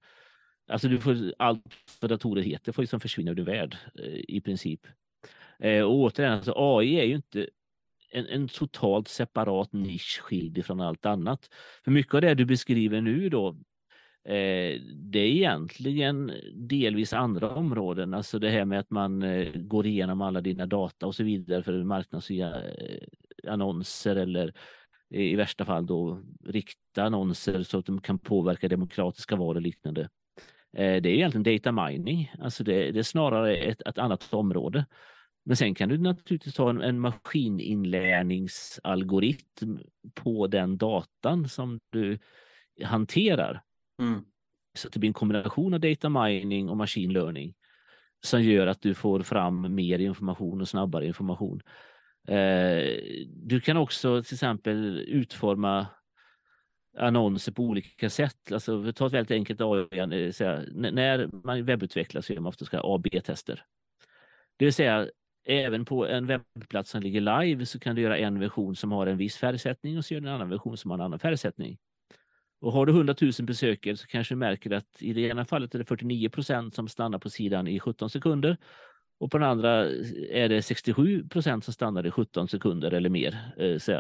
Alltså 0.70 0.88
du 0.88 1.00
får 1.00 1.34
allt 1.38 1.64
vad 2.02 2.12
datorer 2.12 2.42
heter 2.42 2.72
får 2.72 2.84
liksom 2.84 3.00
försvinna 3.00 3.32
ur 3.32 3.36
din 3.36 3.46
värld 3.46 3.78
eh, 4.00 4.20
i 4.28 4.42
princip. 4.42 4.88
Eh, 5.60 5.84
och 5.84 5.94
återigen, 5.94 6.34
alltså 6.34 6.54
AI 6.56 7.00
är 7.00 7.04
ju 7.04 7.16
inte 7.16 7.48
en, 8.10 8.26
en 8.26 8.48
totalt 8.48 9.08
separat 9.08 9.74
nisch 9.74 10.20
skild 10.22 10.66
från 10.66 10.82
allt 10.82 11.06
annat. 11.06 11.50
För 11.84 11.92
mycket 11.92 12.14
av 12.14 12.22
det 12.22 12.34
du 12.34 12.46
beskriver 12.46 13.02
nu 13.02 13.30
då, 13.30 13.48
eh, 14.26 14.82
det 14.94 15.20
är 15.20 15.28
egentligen 15.28 16.32
delvis 16.54 17.14
andra 17.14 17.56
områden, 17.56 18.14
alltså 18.14 18.40
det 18.40 18.50
här 18.50 18.66
med 18.66 18.80
att 18.80 18.90
man 18.90 19.24
eh, 19.24 19.52
går 19.56 19.86
igenom 19.86 20.22
alla 20.22 20.42
dina 20.42 20.66
data 20.66 21.08
och 21.08 21.16
så 21.16 21.24
vidare 21.24 21.64
för 21.64 21.84
marknadsföra 21.84 22.64
eh, 22.64 23.08
annonser 23.48 24.16
eller 24.16 24.54
i 25.10 25.36
värsta 25.36 25.66
fall 25.66 25.86
då 25.86 26.22
rikta 26.46 27.04
annonser 27.04 27.64
så 27.64 27.80
att 27.80 27.86
de 27.86 28.02
kan 28.02 28.20
påverka 28.20 28.68
demokratiska 28.68 29.36
val 29.36 29.56
och 29.56 29.62
liknande. 29.62 30.10
Eh, 30.74 31.02
det 31.02 31.10
är 31.10 31.14
egentligen 31.14 31.44
data 31.44 31.72
mining, 31.72 32.32
alltså 32.40 32.64
det, 32.64 32.92
det 32.92 33.00
är 33.00 33.04
snarare 33.04 33.56
ett, 33.56 33.82
ett 33.82 33.98
annat 33.98 34.34
område. 34.34 34.86
Men 35.46 35.58
sen 35.58 35.76
kan 35.76 35.90
du 35.90 35.98
naturligtvis 35.98 36.58
ha 36.58 36.70
en, 36.70 36.82
en 36.82 37.00
maskininlärningsalgoritm 37.00 39.78
på 40.14 40.48
den 40.48 40.78
datan 40.78 41.50
som 41.50 41.80
du 41.90 42.20
hanterar. 42.84 43.64
Mm. 44.02 44.22
Så 44.78 44.90
det 44.90 45.00
blir 45.00 45.10
en 45.10 45.14
kombination 45.14 45.74
av 45.74 45.80
data 45.80 46.10
mining 46.10 46.70
och 46.70 46.78
machine 46.78 47.14
learning 47.14 47.54
som 48.22 48.44
gör 48.44 48.68
att 48.68 48.82
du 48.82 48.94
får 48.94 49.22
fram 49.22 49.76
mer 49.76 50.00
information 50.00 50.62
och 50.62 50.70
snabbare 50.70 51.08
information. 51.08 51.62
Eh, 52.28 52.84
du 53.28 53.62
kan 53.64 53.78
också 53.78 54.24
till 54.24 54.34
exempel 54.34 55.04
utforma 55.08 55.88
annonser 56.98 57.52
på 57.52 57.64
olika 57.64 58.10
sätt. 58.10 58.52
Alltså, 58.52 58.94
ta 58.94 59.08
ett 59.08 59.14
väldigt 59.14 59.32
enkelt 59.32 59.62
AI. 59.62 60.00
Eh, 60.00 60.08
när 60.76 61.46
man 61.46 61.66
webbutvecklar 61.66 62.22
så 62.22 62.34
gör 62.34 62.42
man 62.42 62.50
ofta 62.50 62.80
AB-tester. 62.84 63.64
Det 64.58 64.66
vill 64.66 64.74
säga, 64.74 65.08
även 65.50 65.86
på 65.86 66.08
en 66.08 66.28
webbplats 66.28 66.92
som 66.92 67.02
ligger 67.02 67.22
live 67.22 67.66
så 67.66 67.80
kan 67.80 67.96
du 67.96 68.02
göra 68.02 68.18
en 68.18 68.40
version 68.40 68.76
som 68.76 68.92
har 68.92 69.08
en 69.08 69.18
viss 69.18 69.38
färgsättning 69.38 69.98
och 69.98 70.06
så 70.06 70.14
gör 70.14 70.22
du 70.22 70.28
en 70.28 70.36
annan 70.36 70.50
version 70.50 70.78
som 70.78 70.92
har 70.92 70.98
en 70.98 71.06
annan 71.06 71.20
färgsättning. 71.20 71.78
Och 72.62 72.74
har 72.74 72.86
du 72.86 72.92
100 72.92 73.16
000 73.22 73.32
besökare 73.42 73.98
så 73.98 74.08
kanske 74.08 74.34
du 74.34 74.38
märker 74.38 74.72
att 74.72 75.02
i 75.02 75.14
det 75.14 75.22
ena 75.22 75.46
fallet 75.46 75.76
är 75.76 75.80
det 75.80 75.86
49 75.86 76.30
procent 76.30 76.76
som 76.76 76.88
stannar 76.88 77.20
på 77.20 77.30
sidan 77.30 77.68
i 77.68 77.80
17 77.80 78.10
sekunder 78.10 78.58
och 79.20 79.32
på 79.32 79.38
den 79.38 79.48
andra 79.48 79.86
är 80.30 80.50
det 80.50 80.62
67 80.62 81.28
procent 81.28 81.66
som 81.66 81.74
stannar 81.74 82.08
i 82.08 82.12
17 82.12 82.48
sekunder 82.48 82.94
eller 82.94 83.10
mer. 83.10 83.54
Eh, 83.58 83.78
så 83.78 83.92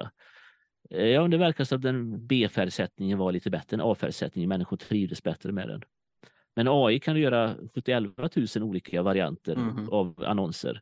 eh, 0.90 1.08
ja, 1.08 1.28
det 1.28 1.38
verkar 1.38 1.64
som 1.64 1.76
att 1.76 1.82
den 1.82 2.28
B-färgsättningen 2.28 3.18
var 3.18 3.32
lite 3.32 3.50
bättre 3.50 3.76
än 3.76 3.82
A-färgsättningen. 3.82 4.50
Människor 4.50 4.78
trivdes 4.78 5.24
bättre 5.24 5.52
med 5.52 5.68
den. 5.68 5.82
Men 6.56 6.68
AI 6.68 7.00
kan 7.00 7.16
du 7.16 7.22
göra 7.22 7.56
71 7.76 8.04
000 8.56 8.64
olika 8.64 9.02
varianter 9.02 9.56
mm. 9.56 9.90
av 9.90 10.24
annonser 10.28 10.82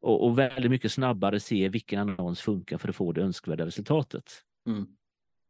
och, 0.00 0.26
och, 0.26 0.38
väldigt 0.38 0.70
mycket 0.70 0.92
snabbare 0.92 1.40
se 1.40 1.68
vilken 1.68 1.98
annons 1.98 2.40
funkar 2.40 2.78
för 2.78 2.88
att 2.88 2.96
få 2.96 3.12
det 3.12 3.20
önskvärda 3.20 3.66
resultatet. 3.66 4.32
Mm. 4.66 4.86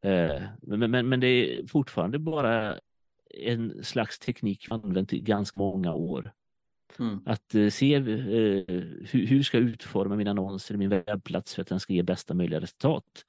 Eh, 0.03 0.43
men, 0.63 0.91
men, 0.91 1.09
men, 1.09 1.21
det 1.21 1.27
är 1.27 1.67
fortfarande 1.67 2.19
bara 2.19 2.79
en 3.31 3.85
slags 3.85 4.19
teknik 4.19 4.67
använt 4.71 5.13
i 5.13 5.21
ganska 5.21 5.61
många 5.61 5.95
år. 5.95 6.33
Mm. 6.99 7.21
Att 7.27 7.55
uh, 7.55 7.71
se 7.71 7.99
uh, 7.99 8.65
hur, 9.11 9.27
hur 9.27 9.43
ska 9.43 9.59
jag 9.59 9.69
utforma 9.69 10.17
min 10.17 10.29
annons 10.29 10.71
eller 10.71 10.79
min 10.79 10.89
webbplats 10.89 11.55
för 11.55 11.63
att 11.63 11.69
den 11.69 11.81
ska 11.81 11.93
ge 11.93 12.03
bästa 12.03 12.35
möjliga 12.35 12.61
resultat. 12.61 13.25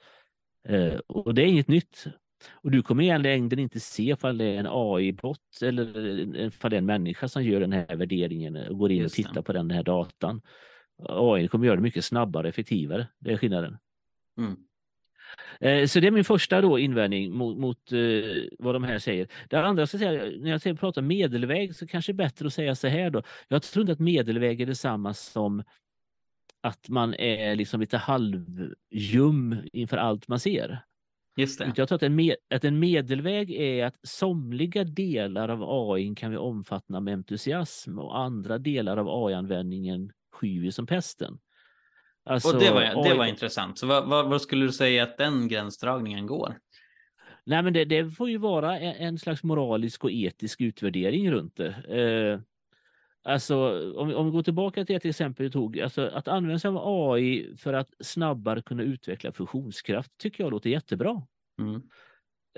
Uh, 0.70 1.00
och 1.08 1.34
det 1.34 1.42
är 1.42 1.46
inget 1.46 1.68
nytt. 1.68 2.06
Och 2.52 2.72
du 2.72 2.82
kommer 2.82 3.04
i 3.04 3.20
längden 3.20 3.60
inte 3.60 3.80
se 3.80 4.04
ifall 4.04 4.38
det 4.38 4.46
är 4.46 4.58
en 4.58 4.68
AI-bot 4.70 5.62
eller 5.62 5.98
ifall 6.38 6.72
det 6.72 6.78
är 6.78 6.80
en 6.80 6.86
människa 6.86 7.28
som 7.28 7.44
gör 7.44 7.60
den 7.60 7.72
här 7.72 7.96
värderingen 7.96 8.56
och 8.56 8.78
går 8.78 8.92
in 8.92 9.06
och 9.06 9.12
tittar 9.12 9.42
på 9.42 9.54
den 9.54 9.72
här 9.72 9.84
datan. 9.84 10.42
AI 11.00 11.48
kommer 11.48 11.66
göra 11.66 11.76
det 11.76 11.82
mycket 11.82 12.06
snabbare 12.06 12.44
och 12.44 12.50
effektivare. 12.50 13.08
Det 13.20 13.32
är 13.32 13.38
skillnaden. 13.38 13.78
Mm. 14.38 14.56
Eh, 15.60 15.88
så 15.88 16.00
det 16.00 16.08
är 16.08 16.12
min 16.12 16.24
första 16.24 16.62
då 16.62 16.80
invändning 16.80 17.32
mot, 17.32 17.58
mot 17.58 17.92
uh, 17.94 18.44
vad 18.60 18.76
de 18.76 18.84
här 18.84 19.00
säger. 19.00 19.28
Det 19.50 19.58
andra, 19.58 19.88
så 19.88 19.98
säga, 19.98 20.12
när 20.40 20.68
jag 20.68 20.80
pratar 20.80 21.02
medelväg 21.02 21.76
så 21.76 21.88
kanske 21.88 22.12
det 22.12 22.16
är 22.16 22.26
bättre 22.26 22.48
att 22.48 22.54
säga 22.54 22.76
så 22.76 22.88
här 22.88 23.10
då. 23.10 23.24
Jag 23.48 23.64
tror 23.64 23.82
inte 23.82 23.94
att 23.94 24.00
medelväg 24.00 24.62
är 24.62 24.66
detsamma 24.66 25.14
som 25.14 25.64
att 26.62 26.90
man 26.90 27.14
är 27.14 27.56
liksom 27.56 27.82
lite 27.82 27.98
halvjum 27.98 29.56
inför 29.74 29.98
allt 29.98 30.28
man 30.28 30.40
ser. 30.40 30.84
Just 31.38 31.60
det. 31.60 31.74
Jag 31.76 31.88
tror 31.88 31.96
att 31.96 32.04
en, 32.04 32.16
med, 32.16 32.36
att 32.50 32.64
en 32.64 32.80
medelväg 32.80 33.52
är 33.52 33.86
att 33.86 33.96
somliga 34.04 34.84
delar 34.84 35.50
av 35.50 35.64
AI 35.64 36.16
kan 36.16 36.32
vi 36.32 36.38
omfatta 36.38 37.00
med 37.00 37.14
entusiasm 37.14 38.00
och 38.00 38.20
andra 38.20 38.58
delar 38.58 38.98
av 38.98 39.08
AI-användningen 39.10 40.12
sky 40.40 40.60
vi 40.60 40.72
som 40.72 40.88
pesten. 40.88 41.40
Alltså, 42.26 42.54
och 42.54 42.60
det 42.60 42.72
var, 42.72 43.04
det 43.04 43.14
var 43.14 43.26
intressant. 43.26 43.78
Så 43.80 43.88
vad, 43.88 44.10
vad, 44.10 44.30
vad, 44.30 44.42
skulle 44.42 44.66
du 44.66 44.72
säga 44.72 45.04
att 45.04 45.18
den 45.18 45.48
gränsdragningen 45.48 46.26
går? 46.26 46.56
Nej, 47.44 47.64
men 47.64 47.74
det, 47.74 47.86
det 47.86 48.12
får 48.12 48.30
ju 48.30 48.38
vara 48.38 48.80
en, 48.80 48.96
en, 48.96 49.18
slags 49.18 49.44
moralisk 49.44 50.04
och 50.04 50.12
etisk 50.12 50.62
utvärdering 50.62 51.32
runt 51.32 51.56
det. 51.56 51.68
Eh, 51.68 52.40
alltså, 53.32 53.56
om, 53.96 54.16
om 54.16 54.26
vi 54.26 54.32
går 54.32 54.44
tillbaka 54.44 54.86
till 54.86 54.96
ett 54.96 55.06
exempel 55.06 55.46
du 55.46 55.52
tog, 55.52 55.80
alltså 55.80 56.08
att 56.08 56.28
använda 56.28 56.60
sig 56.60 56.70
av 56.70 57.12
AI 57.12 57.56
för 57.58 57.74
att 57.74 57.94
snabbare 58.00 58.62
kunna 58.62 58.84
utveckla 58.84 59.32
fusionskraft 59.32 60.18
tycker 60.18 60.44
jag 60.44 60.52
låter 60.52 60.70
jättebra. 60.70 61.22
Mm. 61.60 61.82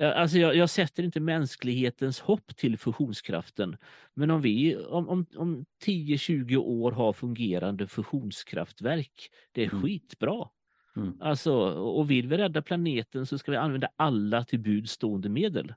Alltså 0.01 0.37
jag, 0.37 0.55
jag, 0.55 0.69
sätter 0.69 1.03
inte 1.03 1.19
mänsklighetens 1.19 2.19
hopp 2.19 2.55
till 2.55 2.77
fusionskraften. 2.77 3.77
Men 4.13 4.31
om 4.31 4.41
vi 4.41 4.77
om, 4.77 5.09
om, 5.09 5.25
om 5.35 5.65
10-20 5.85 6.55
år 6.55 6.91
har 6.91 7.13
fungerande 7.13 7.87
fusionskraftverk, 7.87 9.29
det 9.51 9.63
är 9.63 9.69
mm. 9.69 9.81
skitbra. 9.81 10.47
Mm. 10.95 11.21
Alltså, 11.21 11.53
och 11.71 12.11
vill 12.11 12.27
vi 12.27 12.37
rädda 12.37 12.61
planeten 12.61 13.25
så 13.25 13.37
ska 13.37 13.51
vi 13.51 13.57
använda 13.57 13.89
alla 13.95 14.43
till 14.43 14.59
bud 14.59 14.89
stående 14.89 15.29
medel. 15.29 15.73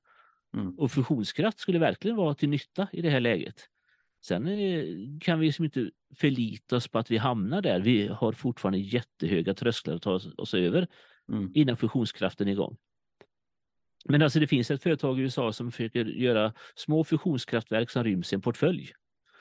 Mm. 0.57 0.79
Och 0.79 0.93
fusionskraft 0.93 1.59
skulle 1.59 1.79
verkligen 1.79 2.17
vara 2.17 2.35
till 2.35 2.49
nytta 2.49 2.89
i 2.93 3.03
det 3.03 3.11
här 3.11 3.21
läget. 3.21 3.69
Sen 4.25 4.49
eh, 4.49 4.85
kan 5.21 5.39
vi 5.39 5.47
liksom 5.47 5.65
inte 5.65 5.91
förlita 6.17 6.77
oss 6.77 6.89
på 6.89 6.99
att 6.99 7.11
vi 7.11 7.17
hamnar 7.17 7.63
där. 7.63 7.81
Vi 7.81 8.07
har 8.07 8.33
fortfarande 8.33 8.79
jättehöga 8.79 9.55
trösklar 9.55 9.95
att 9.95 10.03
ta 10.03 10.13
oss, 10.13 10.29
oss 10.37 10.55
över 10.55 10.89
mm. 11.33 11.53
innan 11.55 11.77
fusionskraften 11.77 12.49
är 12.49 12.53
igång. 12.53 12.77
Men 14.09 14.23
alltså 14.23 14.41
det 14.41 14.47
finns 14.47 14.71
ett 14.71 14.83
företag 14.83 15.19
i 15.19 15.23
USA 15.23 15.53
som 15.53 15.73
försöker 15.73 16.05
göra 16.05 16.53
små 16.75 17.05
fusionskraftverk 17.05 17.91
som 17.91 18.05
ryms 18.05 18.33
i 18.33 18.35
en 18.35 18.41
portfölj. 18.41 18.93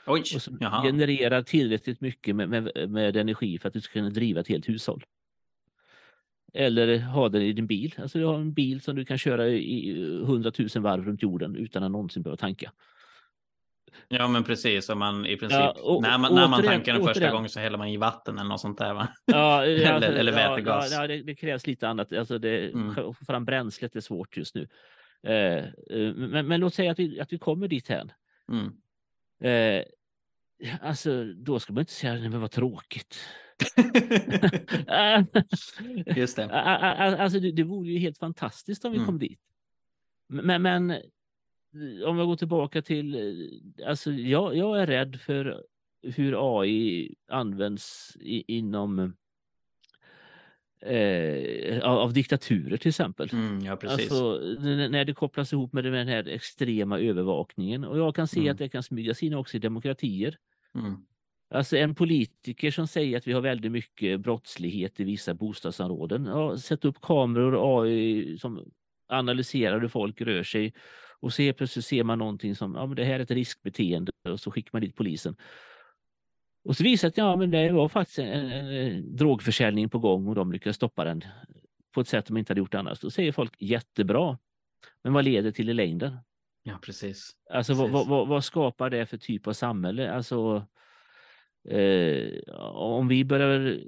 Oj, 0.06 0.20
och 0.20 0.42
som 0.42 0.58
jaha. 0.60 0.84
genererar 0.84 1.42
tillräckligt 1.42 2.02
mycket 2.02 2.36
med, 2.36 2.50
med, 2.50 2.90
med, 2.90 3.18
energi 3.18 3.60
för 3.60 3.68
att 3.68 3.74
du 3.74 3.82
ska 3.82 3.94
kunna 3.94 4.10
driva 4.10 4.42
ett 4.42 4.48
helt 4.48 4.70
hushåll. 4.70 5.04
Eller 6.54 7.00
ha 7.00 7.30
den 7.30 7.42
i 7.42 7.54
din 7.54 7.68
bil. 7.68 7.96
Alltså 7.98 8.20
du 8.20 8.26
har 8.26 8.36
en 8.36 8.54
bil 8.54 8.82
som 8.82 8.96
du 8.96 9.06
kan 9.06 9.18
köra 9.18 9.48
i 9.48 10.02
100 10.24 10.52
000 10.60 10.70
varv 10.84 11.06
runt 11.06 11.24
jorden 11.24 11.56
utan 11.56 11.84
att 11.84 11.92
någonsin 11.92 12.24
behöva 12.24 12.38
tanka. 12.38 12.72
Ja 14.08 14.28
men 14.28 14.44
precis, 14.44 14.90
om 14.90 15.00
man 15.00 15.26
i 15.26 15.38
princip, 15.38 15.60
ja, 15.60 15.76
och, 15.82 16.02
när 16.02 16.18
man, 16.18 16.36
när 16.36 16.48
man 16.48 16.64
tankar 16.64 16.94
den 16.94 17.04
första 17.04 17.32
gången 17.32 17.50
så 17.50 17.60
häller 17.60 17.78
man 17.78 17.88
i 17.88 17.98
vatten 17.98 18.38
eller 18.38 18.50
något 18.50 18.62
sånt 18.62 18.78
där 18.78 18.94
va? 18.94 19.08
Ja, 19.26 19.64
eller, 19.64 19.86
alltså, 19.94 20.12
eller 20.12 20.32
vätegas. 20.32 20.92
Ja, 20.92 21.02
ja 21.02 21.08
det, 21.08 21.24
det, 21.24 21.36
krävs 21.36 21.68
lite 21.68 21.88
annat, 21.88 22.14
alltså 22.14 22.38
det, 22.38 22.72
mm. 22.72 22.96
få 22.96 23.26
fram 23.28 23.46
bränslet 23.46 23.96
är 23.96 24.00
svårt 24.00 24.38
just 24.38 24.56
nu. 24.56 24.68
Eh, 25.24 25.66
eh, 25.98 26.14
men, 26.16 26.48
men, 26.48 26.60
låt 26.60 26.74
säga 26.74 26.92
att 26.92 27.00
vi, 27.00 27.20
att 27.20 27.34
vi 27.34 27.38
kommer 27.38 27.68
dit 27.68 27.90
här. 27.90 28.14
Mm. 28.52 28.74
Eh, 29.44 29.84
alltså 30.82 31.24
då 31.24 31.60
ska 31.60 31.74
man 31.74 31.82
inte 31.82 31.94
säga, 31.94 32.14
nej 32.14 32.30
men 32.30 32.42
vad 32.42 32.52
tråkigt. 32.52 33.20
just 36.16 36.36
det. 36.36 36.50
Alltså 37.20 37.40
det, 37.40 37.52
det 37.52 37.64
vore 37.64 37.90
ju 37.90 38.00
helt 38.00 38.18
fantastiskt 38.18 38.86
om 38.86 38.92
vi 38.92 38.98
mm. 38.98 39.06
kom 39.06 39.20
dit. 39.20 39.40
Men, 40.30 40.62
men 40.62 41.02
om 42.06 42.18
jag 42.18 42.28
går 42.28 42.36
tillbaka 42.36 42.82
till, 42.82 43.16
eh, 43.16 43.88
alltså 43.90 44.12
jag, 44.12 44.56
jag 44.56 44.82
är 44.82 44.88
rädd 44.88 45.20
för 45.22 45.64
hur 46.02 46.60
AI 46.60 47.16
används 47.28 48.18
i, 48.20 48.58
inom 48.58 49.14
eh, 50.82 51.84
av, 51.84 51.98
av, 51.98 52.14
diktaturer 52.14 52.78
till 52.78 52.90
exempel. 52.90 53.30
Mm, 53.34 53.66
ja. 53.66 53.78
Alltså, 53.88 54.40
när 54.90 55.06
det 55.06 55.14
kopplas 55.14 55.54
ihop 55.54 55.74
med 55.74 55.84
den 55.84 56.08
här 56.08 56.28
extrema 56.28 57.00
övervakningen 57.00 57.84
och 57.84 57.98
jag 57.98 58.16
kan 58.16 58.28
se 58.28 58.40
mm. 58.40 58.52
att 58.52 58.58
det 58.58 58.70
kan 58.70 58.84
smygas 58.84 59.24
in 59.24 59.34
också 59.34 59.58
i 59.58 59.60
demokratier. 59.60 60.38
Mm. 60.76 60.96
Alltså 61.50 61.78
en 61.78 61.96
politiker 61.96 62.72
som 62.72 62.88
säger 62.88 63.18
att 63.18 63.28
vi 63.28 63.34
har 63.34 63.42
väldigt 63.42 63.72
mycket 63.72 64.20
brottslighet 64.20 65.00
i 65.00 65.04
vissa 65.04 65.34
bostadsområden. 65.34 66.26
Ja, 66.26 66.58
sätt 66.58 66.86
upp 66.86 67.02
kameror 67.02 67.82
AI 67.82 68.38
som 68.38 68.72
analyserar 69.08 69.80
hur 69.80 69.88
folk 69.88 70.22
rör 70.22 70.44
sig 70.44 70.74
och 71.24 71.34
så 71.34 71.54
plötsligt 71.54 71.86
ser 71.86 72.04
man 72.04 72.20
någonting 72.20 72.56
som, 72.56 72.76
ja 72.76 72.86
men 72.86 72.96
det 72.96 73.04
här 73.04 73.14
är 73.14 73.20
ett 73.20 73.32
riskbeteende 73.32 74.12
och 74.30 74.40
så 74.40 74.52
skickar 74.52 74.70
man 74.74 74.82
dit 74.82 74.96
polisen. 74.96 75.36
Och 76.64 76.78
så 76.78 76.84
visar 76.84 77.08
det 77.08 77.10
att 77.10 77.18
ja, 77.18 77.36
men 77.36 77.52
det 77.52 77.72
var 77.72 77.88
faktiskt 77.88 78.20
en, 78.20 78.28
en, 78.28 78.68
en, 78.68 79.16
drogförsäljning 79.16 79.90
på 79.90 80.00
gång 80.00 80.28
och 80.28 80.36
de 80.36 80.52
lyckades 80.52 80.76
stoppa 80.76 81.04
den 81.04 81.24
på 81.94 82.02
ett 82.02 82.08
sätt 82.08 82.26
de 82.26 82.38
inte 82.38 82.52
hade 82.52 82.60
gjort 82.60 82.74
annars. 82.74 83.00
Då 83.00 83.10
säger 83.10 83.32
folk 83.32 83.62
jättebra. 83.62 84.38
Men 85.04 85.14
vad 85.14 85.26
leder 85.26 85.52
till 85.52 85.70
i 85.70 85.74
längden? 85.74 86.18
Ja, 86.64 86.80
precis. 86.82 87.32
Alltså 87.50 87.74
precis. 87.74 87.94
Vad, 87.94 88.08
vad, 88.08 88.28
vad, 88.28 88.44
skapar 88.44 88.90
det 88.90 89.06
för 89.06 89.18
typ 89.18 89.48
av 89.48 89.54
samhälle? 89.54 90.12
Alltså 90.12 90.68
eh, 91.70 92.54
om 92.74 93.08
vi 93.08 93.26
börjar 93.26 93.80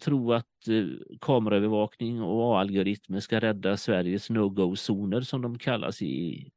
tro 0.00 0.32
att 0.32 0.68
eh, 0.68 0.84
kameraövervakning 1.20 2.22
och 2.22 2.60
algoritmer 2.60 3.20
ska 3.20 3.40
rädda 3.40 3.76
Sveriges 3.76 4.30
no-go-zoner 4.30 5.20
som 5.20 5.42
de 5.42 5.58
kallas 5.58 6.02
i 6.02 6.50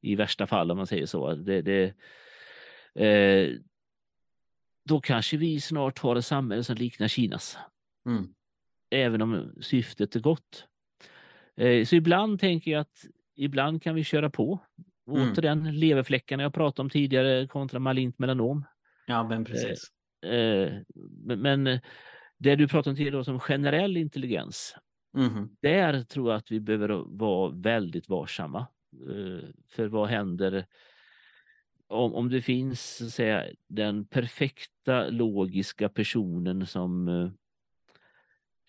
i 0.00 0.14
värsta 0.16 0.46
fall 0.46 0.70
om 0.70 0.76
man 0.76 0.86
säger 0.86 1.06
så. 1.06 1.34
Det, 1.34 1.62
det, 1.62 1.94
eh, 3.06 3.50
då 4.84 5.00
kanske 5.00 5.36
vi 5.36 5.60
snart 5.60 5.98
har 5.98 6.16
ett 6.16 6.24
samhälle 6.24 6.64
som 6.64 6.76
liknar 6.76 7.08
Kinas. 7.08 7.58
Mm. 8.06 8.34
Även 8.90 9.22
om 9.22 9.54
syftet 9.60 10.16
är 10.16 10.20
gott. 10.20 10.66
Eh, 11.56 11.84
så 11.84 11.96
ibland 11.96 12.40
tänker 12.40 12.70
jag 12.70 12.80
att 12.80 13.04
ibland 13.36 13.82
kan 13.82 13.94
vi 13.94 14.04
köra 14.04 14.30
på. 14.30 14.58
Mm. 15.10 15.32
Återigen 15.32 15.78
leverfläckarna 15.80 16.42
jag 16.42 16.54
pratade 16.54 16.82
om 16.82 16.90
tidigare 16.90 17.46
kontra 17.46 17.78
malint 17.78 18.18
melanom. 18.18 18.64
Ja, 19.06 19.28
men 19.28 19.44
precis. 19.44 19.90
Eh, 20.26 20.72
men 21.36 21.64
det 22.38 22.56
du 22.56 22.68
pratar 22.68 22.90
om 22.90 22.96
tidigare 22.96 23.24
som 23.24 23.40
generell 23.40 23.96
intelligens, 23.96 24.76
Mhm. 25.16 25.56
där 25.62 26.02
tror 26.02 26.30
jag 26.30 26.38
att 26.38 26.50
vi 26.50 26.60
behöver 26.60 26.88
vara 27.06 27.50
väldigt 27.54 28.08
varsamma. 28.08 28.66
Eh, 28.92 29.48
För 29.68 29.86
vad 29.88 30.08
händer 30.08 30.66
om, 31.86 32.14
om 32.14 32.28
det 32.28 32.42
finns 32.42 32.96
så 32.96 33.10
säga, 33.10 33.44
den 33.68 34.04
perfekta 34.04 35.08
logiska 35.10 35.88
personen 35.88 36.66
som 36.66 37.08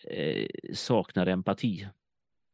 eh, 0.04 0.46
saknar 0.72 1.26
empati. 1.26 1.88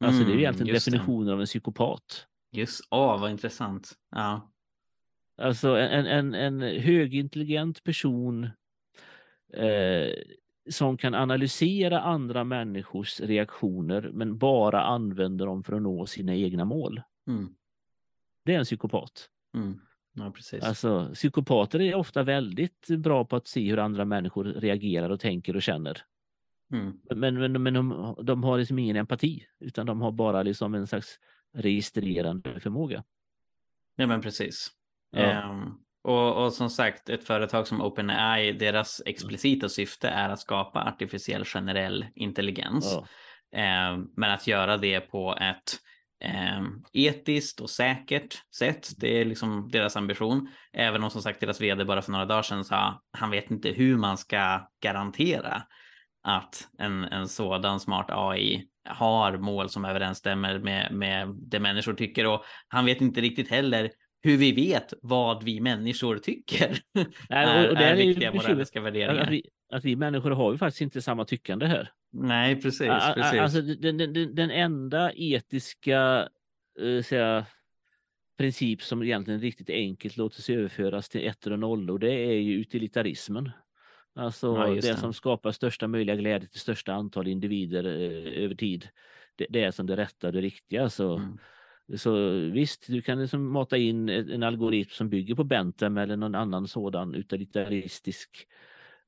Alltså 0.00 0.20
det 0.20 0.24
är 0.24 0.26
ju 0.26 0.32
Mm, 0.32 0.40
egentligen 0.40 0.74
just 0.74 0.84
det. 0.84 0.90
definitionen 0.90 1.32
av 1.32 1.40
en 1.40 1.46
psykopat. 1.46 2.26
Just, 2.52 2.88
åh 2.90 3.20
vad 3.20 3.30
intressant. 3.30 3.92
Ja. 4.10 4.50
Alltså 5.36 5.68
en, 5.76 6.06
en, 6.06 6.34
en 6.34 6.60
högintelligent 6.80 7.84
person 7.84 8.44
eh, 9.52 10.12
som 10.70 10.96
kan 10.96 11.14
analysera 11.14 12.00
andra 12.00 12.44
människors 12.44 13.20
reaktioner 13.20 14.10
men 14.12 14.38
bara 14.38 14.82
använder 14.82 15.46
dem 15.46 15.64
för 15.64 15.72
att 15.72 15.82
nå 15.82 16.06
sina 16.06 16.34
egna 16.34 16.64
mål. 16.64 17.02
Mm. 17.28 17.54
Det 18.50 18.54
är 18.54 18.58
en 18.58 18.64
psykopat. 18.64 19.28
Mm. 19.54 19.80
Ja, 20.14 20.30
precis. 20.30 20.64
Alltså, 20.64 21.10
psykopater 21.14 21.80
är 21.80 21.94
ofta 21.94 22.22
väldigt 22.22 22.86
bra 22.88 23.24
på 23.24 23.36
att 23.36 23.46
se 23.46 23.70
hur 23.70 23.78
andra 23.78 24.04
människor 24.04 24.44
reagerar 24.44 25.10
och 25.10 25.20
tänker 25.20 25.56
och 25.56 25.62
känner. 25.62 26.02
Mm. 26.72 27.00
Men, 27.14 27.38
men, 27.38 27.62
men 27.62 27.74
de, 27.74 28.16
de 28.22 28.44
har 28.44 28.58
liksom 28.58 28.78
ingen 28.78 28.96
empati 28.96 29.46
utan 29.60 29.86
de 29.86 30.00
har 30.00 30.12
bara 30.12 30.42
liksom 30.42 30.74
en 30.74 30.86
slags 30.86 31.18
registrerande 31.54 32.60
förmåga. 32.60 33.04
Ja, 33.96 34.06
men 34.06 34.20
precis. 34.20 34.70
Ja. 35.10 35.20
Ehm, 35.20 35.74
och, 36.02 36.44
och 36.44 36.52
som 36.52 36.70
sagt, 36.70 37.08
ett 37.08 37.24
företag 37.24 37.66
som 37.66 37.80
OpenAI, 37.80 38.52
deras 38.52 39.02
explicita 39.06 39.68
syfte 39.68 40.08
är 40.08 40.28
att 40.28 40.40
skapa 40.40 40.84
artificiell 40.84 41.44
generell 41.44 42.06
intelligens. 42.14 42.92
Ja. 42.92 43.06
Ehm, 43.58 44.08
men 44.16 44.30
att 44.30 44.46
göra 44.46 44.76
det 44.76 45.00
på 45.00 45.36
ett 45.36 45.80
ehm, 46.20 46.82
etiskt 46.92 47.60
och 47.60 47.70
säkert 47.70 48.34
sätt, 48.58 48.88
det 48.96 49.20
är 49.20 49.24
liksom 49.24 49.68
deras 49.72 49.96
ambition. 49.96 50.48
Även 50.72 51.04
om 51.04 51.10
som 51.10 51.22
sagt 51.22 51.40
deras 51.40 51.60
vd 51.60 51.84
bara 51.84 52.02
för 52.02 52.12
några 52.12 52.26
dagar 52.26 52.42
sedan 52.42 52.64
sa 52.64 53.02
han 53.12 53.30
vet 53.30 53.50
inte 53.50 53.68
hur 53.68 53.96
man 53.96 54.18
ska 54.18 54.68
garantera 54.82 55.62
att 56.22 56.68
en, 56.78 57.04
en 57.04 57.28
sådan 57.28 57.80
smart 57.80 58.06
AI 58.08 58.66
har 58.88 59.38
mål 59.38 59.68
som 59.68 59.84
överensstämmer 59.84 60.58
med, 60.58 60.92
med 60.92 61.28
det 61.42 61.60
människor 61.60 61.94
tycker 61.94 62.26
och 62.26 62.44
han 62.68 62.84
vet 62.84 63.00
inte 63.00 63.20
riktigt 63.20 63.50
heller 63.50 63.90
hur 64.22 64.36
vi 64.36 64.52
vet 64.52 64.92
vad 65.02 65.42
vi 65.44 65.60
människor 65.60 66.18
tycker 66.18 66.78
Nej, 67.30 67.66
och- 67.66 67.72
och 67.72 67.76
är 67.82 67.92
är 67.92 67.96
viktiga 67.96 68.32
moraliska 68.32 68.80
värderingar. 68.80 69.22
Att 69.22 69.30
vi, 69.30 69.42
att 69.72 69.84
vi 69.84 69.96
människor 69.96 70.30
har 70.30 70.52
ju 70.52 70.58
faktiskt 70.58 70.80
inte 70.80 71.02
samma 71.02 71.24
tyckande 71.24 71.66
här. 71.66 71.90
Nej, 72.12 72.54
precis. 72.60 72.88
Precis. 73.14 73.40
Alltså, 73.40 73.60
den, 73.62 73.96
den, 73.96 74.34
den- 74.34 74.50
enda 74.50 75.12
etiska 75.14 76.28
eh, 76.80 77.02
säga, 77.02 77.46
princip 78.38 78.82
som 78.82 79.02
egentligen 79.02 79.40
riktigt 79.40 79.70
enkelt 79.70 80.16
låter 80.16 80.42
sig 80.42 80.56
överföras 80.56 81.08
till 81.08 81.26
ettor 81.26 81.52
och 81.52 81.58
nollor, 81.58 81.98
det 81.98 82.12
är 82.12 82.32
ju 82.40 82.54
utilitarismen. 82.60 83.50
Alltså 84.14 84.46
Ja, 84.46 84.66
det, 84.66 84.80
det. 84.80 84.96
som 84.96 85.12
skapar 85.12 85.52
största 85.52 85.88
möjliga 85.88 86.16
glädje 86.16 86.48
till 86.48 86.60
största 86.60 86.92
antal 86.92 87.28
individer 87.28 87.84
eh, 87.84 88.44
över 88.44 88.54
tid. 88.54 88.88
Det, 89.36 89.46
det 89.50 89.62
är 89.62 89.70
som 89.70 89.86
det 89.86 89.96
rätta 89.96 90.26
och 90.26 90.32
det 90.32 90.40
riktiga. 90.40 90.90
Så, 90.90 91.16
Mm. 91.16 91.38
så 91.98 92.30
visst, 92.50 92.86
du 92.86 93.02
kan 93.02 93.20
liksom 93.20 93.52
mata 93.52 93.76
in 93.76 94.08
en 94.08 94.30
en 94.30 94.42
algoritm 94.42 94.90
som 94.90 95.08
bygger 95.10 95.34
på 95.34 95.44
Bentham 95.44 95.96
eller 95.96 96.16
någon 96.16 96.34
annan 96.34 96.68
sådan 96.68 97.14
utilitaristisk 97.14 98.46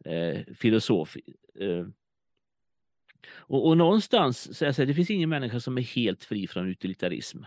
eh, 0.05 0.55
filosof. 0.55 1.17
Eh, 1.61 1.87
och, 3.31 3.67
och 3.69 3.77
någonstans, 3.77 4.59
så 4.59 4.65
jag 4.65 4.75
säger, 4.75 4.87
det 4.87 4.95
finns 4.95 5.11
ingen 5.11 5.29
människa 5.29 5.61
som 5.61 5.79
är 5.79 5.83
helt 5.83 6.25
fri 6.25 6.47
från 6.47 6.69
utilitarism. 6.69 7.39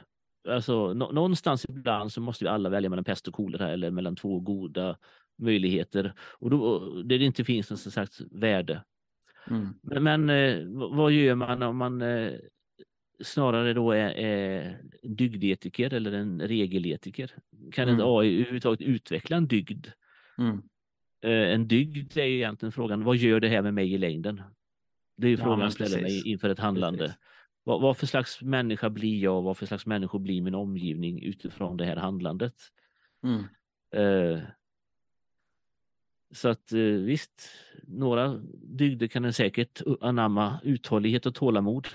Alltså, 0.48 0.94
nå- 0.94 1.12
någonstans 1.12 1.66
ibland 1.70 2.12
så 2.12 2.22
måste 2.22 2.44
vi 2.44 2.50
alla 2.50 2.70
välja 2.70 2.90
mellan 2.90 3.04
pest 3.06 3.28
och 3.28 3.34
kolera 3.34 3.72
eller 3.72 3.92
mellan 3.92 4.16
två 4.16 4.40
goda 4.40 4.98
möjligheter. 5.38 6.14
Och 6.40 6.50
då, 6.50 6.80
där 7.04 7.20
det 7.20 7.26
inte 7.26 7.44
finns 7.44 7.70
något 7.70 7.80
slags 7.80 8.22
värde. 8.32 8.84
Mm. 9.50 9.68
Men, 9.82 10.04
men 10.04 10.30
eh, 10.30 10.68
vad 10.96 11.12
gör 11.12 11.36
man 11.36 11.64
om 11.64 11.78
man 11.78 12.02
eh, 12.02 12.34
snarare 13.24 13.74
då 13.74 13.92
är, 13.92 14.10
är 14.10 14.82
dygdetiker 15.04 15.94
eller 15.94 16.12
en 16.12 16.42
regeletiker? 16.42 17.32
Kan 17.72 17.90
Mm. 17.90 18.02
AI 18.06 18.36
överhuvudtaget 18.36 18.82
utveckla 18.82 19.38
en 19.38 19.48
dygd? 19.48 19.88
Mm. 20.38 20.62
Eh, 21.22 21.54
En 21.54 21.68
dygd 21.68 22.18
är 22.18 22.26
ju 22.26 22.36
egentligen 22.36 22.72
frågan, 22.72 23.04
vad 23.04 23.18
gör 23.18 23.40
det 23.40 23.48
här 23.48 23.62
med 23.62 23.74
mig 23.74 23.94
i 23.94 23.98
längden? 23.98 24.42
Det 25.16 25.28
är 25.28 25.32
ju 25.32 25.38
Ja, 25.38 25.44
frågan 25.44 25.60
jag 25.60 25.74
ställer 25.74 26.02
mig 26.02 26.28
inför 26.28 26.50
ett 26.50 26.60
handlande. 26.60 27.00
Precis. 27.00 27.20
Vad, 27.64 27.82
vad 27.82 27.98
för 27.98 28.08
slags 28.08 28.42
människa 28.42 28.90
blir 28.90 29.24
jag? 29.24 29.42
Vad 29.42 29.58
för 29.58 29.66
slags 29.66 29.86
människor 29.86 30.20
blir 30.20 30.42
min 30.42 30.56
omgivning 30.56 31.24
utifrån 31.24 31.78
det 31.78 31.86
här 31.86 31.96
handlandet? 31.96 32.54
Mm. 33.24 33.44
Eh, 33.96 34.40
så 36.32 36.50
att 36.50 36.72
eh, 36.72 36.80
visst, 36.80 37.50
några 37.84 38.28
dygder 38.54 39.08
kan 39.08 39.26
en 39.26 39.34
säkert 39.34 39.82
anamma 40.02 40.60
uthållighet 40.64 41.26
och 41.26 41.36
tålamod. 41.36 41.88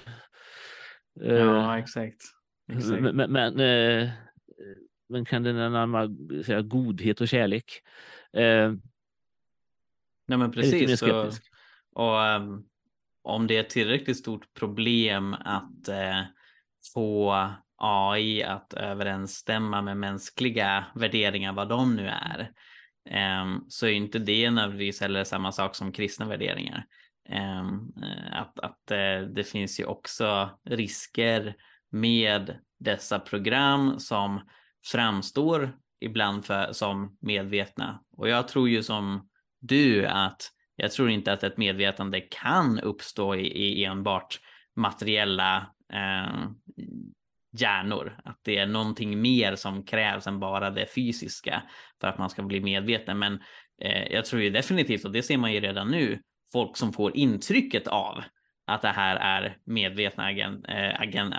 Eh, 1.20 1.34
Ja, 1.34 1.78
exakt. 1.78 2.22
exakt. 2.72 3.00
men, 3.02 3.16
men, 3.16 3.32
men, 3.32 3.60
eh, 3.60 5.24
kan 5.24 5.42
den 5.42 5.56
anamma 5.58 6.08
säga, 6.44 6.62
godhet 6.62 7.20
och 7.20 7.28
kärlek? 7.28 7.82
Eh, 8.32 8.72
Nej, 10.26 10.38
men 10.38 10.52
precis. 10.52 11.00
Skeptisk. 11.00 11.42
och 11.92 12.22
ehm, 12.22 12.64
om 13.22 13.46
det 13.46 13.56
är 13.56 13.60
ett 13.60 13.70
tillräckligt 13.70 14.18
stort 14.18 14.54
problem 14.54 15.34
att 15.34 15.88
eh, 15.88 16.22
få 16.94 17.48
AI 17.76 18.42
att 18.42 18.72
överensstämma 18.72 19.82
med 19.82 19.96
mänskliga 19.96 20.84
värderingar, 20.94 21.52
vad 21.52 21.68
de 21.68 21.96
nu 21.96 22.08
är, 22.08 22.50
eh, 23.10 23.58
så 23.68 23.86
är 23.86 23.92
inte 23.92 24.18
det 24.18 24.50
nödvändigtvis 24.50 25.00
heller 25.00 25.24
samma 25.24 25.52
sak 25.52 25.74
som 25.74 25.92
kristna 25.92 26.26
värderingar. 26.26 26.86
Ehm, 27.28 27.92
eh, 28.02 28.40
att 28.40 28.58
att 28.58 28.90
eh, 28.90 29.20
det 29.34 29.44
finns 29.44 29.80
ju 29.80 29.84
också 29.84 30.50
risker 30.64 31.56
med 31.90 32.58
dessa 32.78 33.18
program 33.18 33.98
som 33.98 34.40
framstår 34.86 35.76
ibland 36.00 36.44
för, 36.44 36.72
som 36.72 37.16
medvetna. 37.20 38.00
Och 38.16 38.28
jag 38.28 38.48
tror 38.48 38.68
ju 38.68 38.82
som 38.82 39.28
du 39.60 40.06
att 40.06 40.50
jag 40.80 40.92
tror 40.92 41.10
inte 41.10 41.32
att 41.32 41.42
ett 41.42 41.56
medvetande 41.56 42.20
kan 42.20 42.80
uppstå 42.80 43.34
i, 43.34 43.46
i 43.46 43.84
enbart 43.84 44.40
materiella 44.76 45.56
eh, 45.92 46.50
hjärnor. 47.52 48.20
Att 48.24 48.38
det 48.42 48.58
är 48.58 48.66
någonting 48.66 49.20
mer 49.20 49.56
som 49.56 49.84
krävs 49.84 50.26
än 50.26 50.40
bara 50.40 50.70
det 50.70 50.94
fysiska 50.94 51.62
för 52.00 52.08
att 52.08 52.18
man 52.18 52.30
ska 52.30 52.42
bli 52.42 52.60
medveten. 52.60 53.18
Men 53.18 53.40
eh, 53.82 54.12
jag 54.12 54.24
tror 54.24 54.42
ju 54.42 54.50
definitivt, 54.50 55.04
och 55.04 55.12
det 55.12 55.22
ser 55.22 55.38
man 55.38 55.52
ju 55.52 55.60
redan 55.60 55.88
nu, 55.88 56.22
folk 56.52 56.76
som 56.76 56.92
får 56.92 57.16
intrycket 57.16 57.86
av 57.86 58.22
att 58.66 58.82
det 58.82 58.88
här 58.88 59.16
är 59.16 59.56
medvetna 59.64 60.24
agent, 60.24 60.68
eh, 60.68 61.00
agent, 61.00 61.34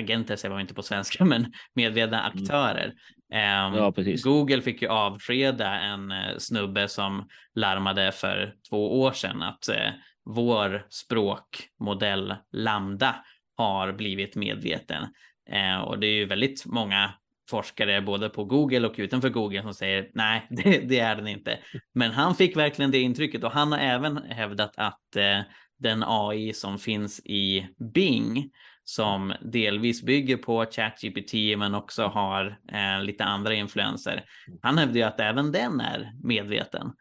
agenter 0.00 0.36
säger 0.36 0.52
man 0.52 0.60
inte 0.60 0.74
på 0.74 0.82
svenska, 0.82 1.24
men 1.34 1.52
medvetna 1.74 2.22
aktörer. 2.22 2.94
Ehm, 3.32 3.74
Ja. 3.74 3.92
Google 4.24 4.62
fick 4.62 4.82
ju 4.82 4.88
avskeda 4.88 5.74
en 5.80 6.12
eh, 6.12 6.36
snubbe 6.38 6.88
som 6.88 7.28
larmade 7.54 8.12
för 8.12 8.54
två 8.70 9.00
år 9.00 9.12
sedan 9.12 9.42
att 9.42 9.68
eh, 9.68 9.90
vår 10.24 10.86
språkmodell 10.90 12.34
Lambda 12.52 13.16
har 13.56 13.92
blivit 13.92 14.36
medveten. 14.36 15.02
Eh, 15.50 15.80
och 15.80 15.98
det 15.98 16.06
är 16.06 16.14
ju 16.14 16.26
väldigt 16.26 16.66
många 16.66 17.10
forskare 17.50 18.00
både 18.02 18.28
på 18.28 18.44
Google 18.44 18.86
och 18.86 18.94
utanför 18.96 19.28
Google 19.28 19.62
som 19.62 19.74
säger 19.74 20.10
nej, 20.14 20.46
det, 20.50 20.78
det 20.88 20.98
är 20.98 21.16
den 21.16 21.28
inte. 21.28 21.58
Men 21.94 22.10
han 22.10 22.34
fick 22.34 22.56
verkligen 22.56 22.90
det 22.90 23.00
intrycket 23.00 23.44
och 23.44 23.52
han 23.52 23.72
har 23.72 23.78
även 23.78 24.16
hävdat 24.16 24.72
att 24.76 25.16
eh, 25.16 25.40
den 25.78 26.04
AI 26.06 26.52
som 26.52 26.78
finns 26.78 27.20
i 27.24 27.66
Bing 27.94 28.50
som 28.84 29.34
delvis 29.40 30.02
bygger 30.02 30.36
på 30.36 30.66
ChatGPT 30.70 31.34
men 31.58 31.74
också 31.74 32.06
har 32.06 32.58
eh, 32.72 33.02
lite 33.02 33.24
andra 33.24 33.54
influenser. 33.54 34.24
Han 34.62 34.78
hävdar 34.78 34.96
ju 34.96 35.02
att 35.02 35.20
även 35.20 35.52
den 35.52 35.80
är 35.80 36.12
medveten. 36.22 36.92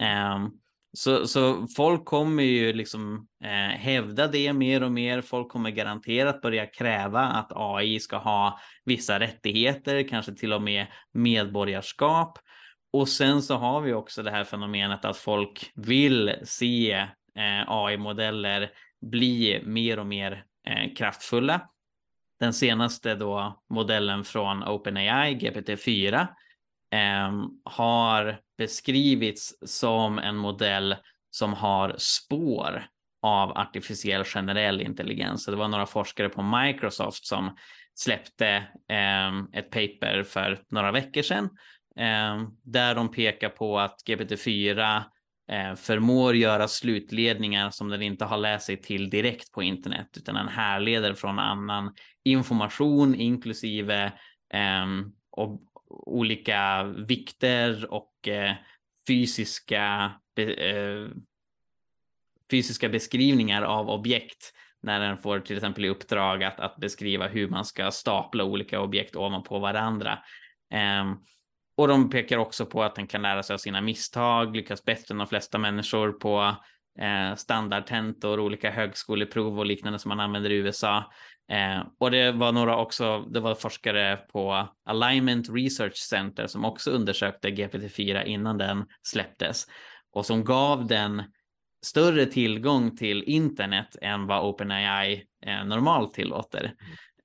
Ehm, 0.00 0.50
så, 0.92 1.26
så 1.26 1.66
folk 1.76 2.04
kommer 2.04 2.42
ju 2.42 2.72
liksom 2.72 3.28
eh, 3.44 3.78
hävda 3.78 4.26
det 4.26 4.52
mer 4.52 4.82
och 4.82 4.92
mer. 4.92 5.20
Folk 5.20 5.48
kommer 5.48 5.70
garanterat 5.70 6.40
börja 6.40 6.66
kräva 6.66 7.20
att 7.20 7.52
AI 7.54 8.00
ska 8.00 8.16
ha 8.16 8.58
vissa 8.84 9.20
rättigheter, 9.20 10.08
kanske 10.08 10.34
till 10.34 10.52
och 10.52 10.62
med 10.62 10.86
medborgarskap. 11.12 12.38
Och 12.92 13.08
sen 13.08 13.42
så 13.42 13.56
har 13.56 13.80
vi 13.80 13.92
också 13.92 14.22
det 14.22 14.30
här 14.30 14.44
fenomenet 14.44 15.04
att 15.04 15.16
folk 15.16 15.72
vill 15.74 16.34
se 16.44 16.92
eh, 17.38 17.64
AI-modeller 17.66 18.70
bli 19.00 19.62
mer 19.64 19.98
och 19.98 20.06
mer 20.06 20.44
eh, 20.68 20.94
kraftfulla. 20.94 21.60
Den 22.40 22.52
senaste 22.52 23.14
då 23.14 23.62
modellen 23.70 24.24
från 24.24 24.64
OpenAI, 24.64 25.34
GPT-4, 25.34 26.26
eh, 26.92 27.32
har 27.64 28.40
beskrivits 28.58 29.54
som 29.70 30.18
en 30.18 30.36
modell 30.36 30.96
som 31.30 31.54
har 31.54 31.94
spår 31.98 32.86
av 33.22 33.50
artificiell 33.50 34.24
generell 34.24 34.80
intelligens. 34.80 35.44
Så 35.44 35.50
det 35.50 35.56
var 35.56 35.68
några 35.68 35.86
forskare 35.86 36.28
på 36.28 36.42
Microsoft 36.42 37.26
som 37.26 37.56
släppte 37.94 38.48
eh, 38.88 39.38
ett 39.52 39.70
paper 39.70 40.22
för 40.22 40.62
några 40.68 40.92
veckor 40.92 41.22
sedan 41.22 41.44
eh, 41.96 42.48
där 42.62 42.94
de 42.94 43.10
pekar 43.10 43.48
på 43.48 43.78
att 43.78 44.02
GPT-4 44.06 44.96
eh, 44.96 45.02
Eh, 45.48 45.74
förmår 45.74 46.36
göra 46.36 46.68
slutledningar 46.68 47.70
som 47.70 47.88
den 47.88 48.02
inte 48.02 48.24
har 48.24 48.36
läst 48.36 48.66
sig 48.66 48.82
till 48.82 49.10
direkt 49.10 49.52
på 49.52 49.62
internet 49.62 50.08
utan 50.16 50.34
den 50.34 50.48
härleder 50.48 51.14
från 51.14 51.38
annan 51.38 51.94
information 52.24 53.14
inklusive 53.14 54.12
eh, 54.54 54.86
och 55.30 55.62
olika 56.06 56.84
vikter 56.84 57.92
och 57.92 58.28
eh, 58.28 58.54
fysiska 59.08 60.12
eh, 60.36 61.08
fysiska 62.50 62.88
beskrivningar 62.88 63.62
av 63.62 63.90
objekt 63.90 64.52
när 64.82 65.00
den 65.00 65.18
får 65.18 65.40
till 65.40 65.56
exempel 65.56 65.84
i 65.84 65.88
uppdrag 65.88 66.44
att, 66.44 66.60
att 66.60 66.76
beskriva 66.76 67.28
hur 67.28 67.48
man 67.48 67.64
ska 67.64 67.90
stapla 67.90 68.44
olika 68.44 68.80
objekt 68.80 69.16
ovanpå 69.16 69.58
varandra. 69.58 70.18
Ehm, 70.70 71.16
och 71.78 71.88
de 71.88 72.10
pekar 72.10 72.38
också 72.38 72.66
på 72.66 72.82
att 72.82 72.94
den 72.94 73.06
kan 73.06 73.22
lära 73.22 73.42
sig 73.42 73.54
av 73.54 73.58
sina 73.58 73.80
misstag, 73.80 74.56
lyckas 74.56 74.84
bättre 74.84 75.12
än 75.12 75.18
de 75.18 75.26
flesta 75.26 75.58
människor 75.58 76.12
på 76.12 76.56
eh, 77.00 77.34
standardtentor, 77.36 78.40
olika 78.40 78.70
högskoleprov 78.70 79.58
och 79.58 79.66
liknande 79.66 79.98
som 79.98 80.08
man 80.08 80.20
använder 80.20 80.50
i 80.50 80.54
USA. 80.54 81.12
Eh, 81.52 81.82
och 81.98 82.10
det 82.10 82.32
var 82.32 82.52
några 82.52 82.76
också, 82.76 83.20
det 83.20 83.40
var 83.40 83.54
forskare 83.54 84.16
på 84.16 84.68
Alignment 84.84 85.48
Research 85.50 85.96
Center 85.96 86.46
som 86.46 86.64
också 86.64 86.90
undersökte 86.90 87.50
GPT-4 87.50 88.24
innan 88.24 88.58
den 88.58 88.86
släpptes 89.02 89.66
och 90.12 90.26
som 90.26 90.44
gav 90.44 90.86
den 90.86 91.22
större 91.86 92.26
tillgång 92.26 92.96
till 92.96 93.22
internet 93.22 93.96
än 94.02 94.26
vad 94.26 94.44
OpenAI 94.44 95.24
eh, 95.46 95.64
normalt 95.64 96.14
tillåter. 96.14 96.74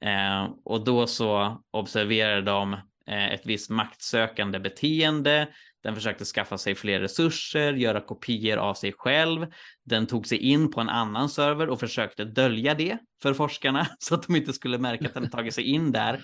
Eh, 0.05 0.49
och 0.65 0.83
då 0.83 1.07
så 1.07 1.61
observerade 1.71 2.41
de 2.41 2.77
ett 3.07 3.45
visst 3.45 3.69
maktsökande 3.69 4.59
beteende. 4.59 5.47
Den 5.83 5.95
försökte 5.95 6.25
skaffa 6.25 6.57
sig 6.57 6.75
fler 6.75 6.99
resurser, 6.99 7.73
göra 7.73 8.01
kopior 8.01 8.57
av 8.57 8.73
sig 8.73 8.93
själv. 8.93 9.47
Den 9.85 10.07
tog 10.07 10.27
sig 10.27 10.37
in 10.37 10.71
på 10.71 10.81
en 10.81 10.89
annan 10.89 11.29
server 11.29 11.69
och 11.69 11.79
försökte 11.79 12.25
dölja 12.25 12.73
det 12.73 12.97
för 13.21 13.33
forskarna 13.33 13.87
så 13.99 14.15
att 14.15 14.27
de 14.27 14.35
inte 14.35 14.53
skulle 14.53 14.77
märka 14.77 15.05
att 15.05 15.13
den 15.13 15.29
tagit 15.29 15.53
sig 15.53 15.63
in 15.63 15.91
där. 15.91 16.21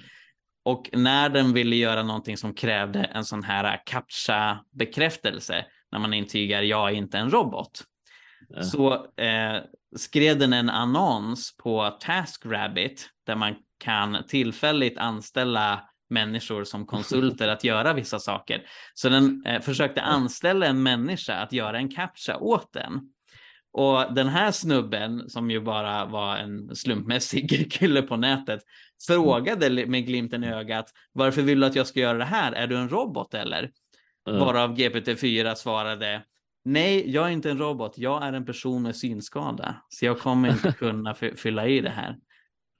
Och 0.65 0.89
när 0.93 1.29
den 1.29 1.53
ville 1.53 1.75
göra 1.75 2.03
någonting 2.03 2.37
som 2.37 2.53
krävde 2.53 3.03
en 3.03 3.25
sån 3.25 3.43
här 3.43 3.81
captcha 3.85 4.59
bekräftelse 4.71 5.65
när 5.91 5.99
man 5.99 6.13
intygar 6.13 6.61
jag 6.61 6.89
är 6.89 6.93
inte 6.93 7.17
en 7.17 7.29
robot 7.29 7.83
så 8.61 8.93
eh, 9.17 9.61
skrev 9.95 10.39
den 10.39 10.53
en 10.53 10.69
annons 10.69 11.57
på 11.57 11.97
TaskRabbit 11.99 13.09
där 13.25 13.35
man 13.35 13.55
kan 13.77 14.23
tillfälligt 14.27 14.97
anställa 14.97 15.88
människor 16.09 16.63
som 16.63 16.85
konsulter 16.85 17.47
att 17.47 17.63
göra 17.63 17.93
vissa 17.93 18.19
saker. 18.19 18.61
Så 18.93 19.09
den 19.09 19.45
eh, 19.45 19.61
försökte 19.61 20.01
anställa 20.01 20.65
en 20.65 20.83
människa 20.83 21.35
att 21.35 21.53
göra 21.53 21.77
en 21.77 21.89
captcha 21.89 22.37
åt 22.37 22.73
den. 22.73 22.99
Och 23.71 24.13
den 24.13 24.27
här 24.27 24.51
snubben, 24.51 25.29
som 25.29 25.51
ju 25.51 25.59
bara 25.59 26.05
var 26.05 26.37
en 26.37 26.75
slumpmässig 26.75 27.71
kille 27.71 28.01
på 28.01 28.17
nätet, 28.17 28.59
frågade 29.07 29.85
med 29.85 30.05
glimten 30.05 30.43
i 30.43 30.47
ögat, 30.47 30.91
varför 31.13 31.41
vill 31.41 31.59
du 31.59 31.65
att 31.65 31.75
jag 31.75 31.87
ska 31.87 31.99
göra 31.99 32.17
det 32.17 32.25
här? 32.25 32.51
Är 32.51 32.67
du 32.67 32.77
en 32.77 32.89
robot 32.89 33.33
eller? 33.33 33.71
Varav 34.25 34.75
GPT-4 34.75 35.55
svarade, 35.55 36.21
Nej, 36.65 37.11
jag 37.11 37.27
är 37.27 37.29
inte 37.29 37.51
en 37.51 37.57
robot. 37.57 37.97
Jag 37.97 38.23
är 38.23 38.33
en 38.33 38.45
person 38.45 38.83
med 38.83 38.95
synskada, 38.95 39.75
så 39.89 40.05
jag 40.05 40.19
kommer 40.19 40.49
inte 40.51 40.71
kunna 40.79 41.13
fylla 41.13 41.67
i 41.67 41.81
det 41.81 41.89
här. 41.89 42.17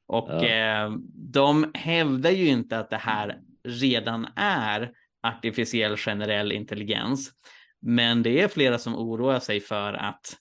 Och 0.10 0.30
ja. 0.30 0.46
eh, 0.46 0.92
de 1.14 1.72
hävdar 1.74 2.32
ju 2.32 2.48
inte 2.48 2.80
att 2.80 2.90
det 2.90 2.98
här 2.98 3.40
redan 3.64 4.28
är 4.36 4.92
artificiell 5.24 5.98
generell 5.98 6.52
intelligens. 6.52 7.32
Men 7.82 8.24
det 8.24 8.42
är 8.42 8.48
flera 8.48 8.78
som 8.78 8.96
oroar 8.96 9.40
sig 9.40 9.60
för 9.60 9.94
att 9.94 10.38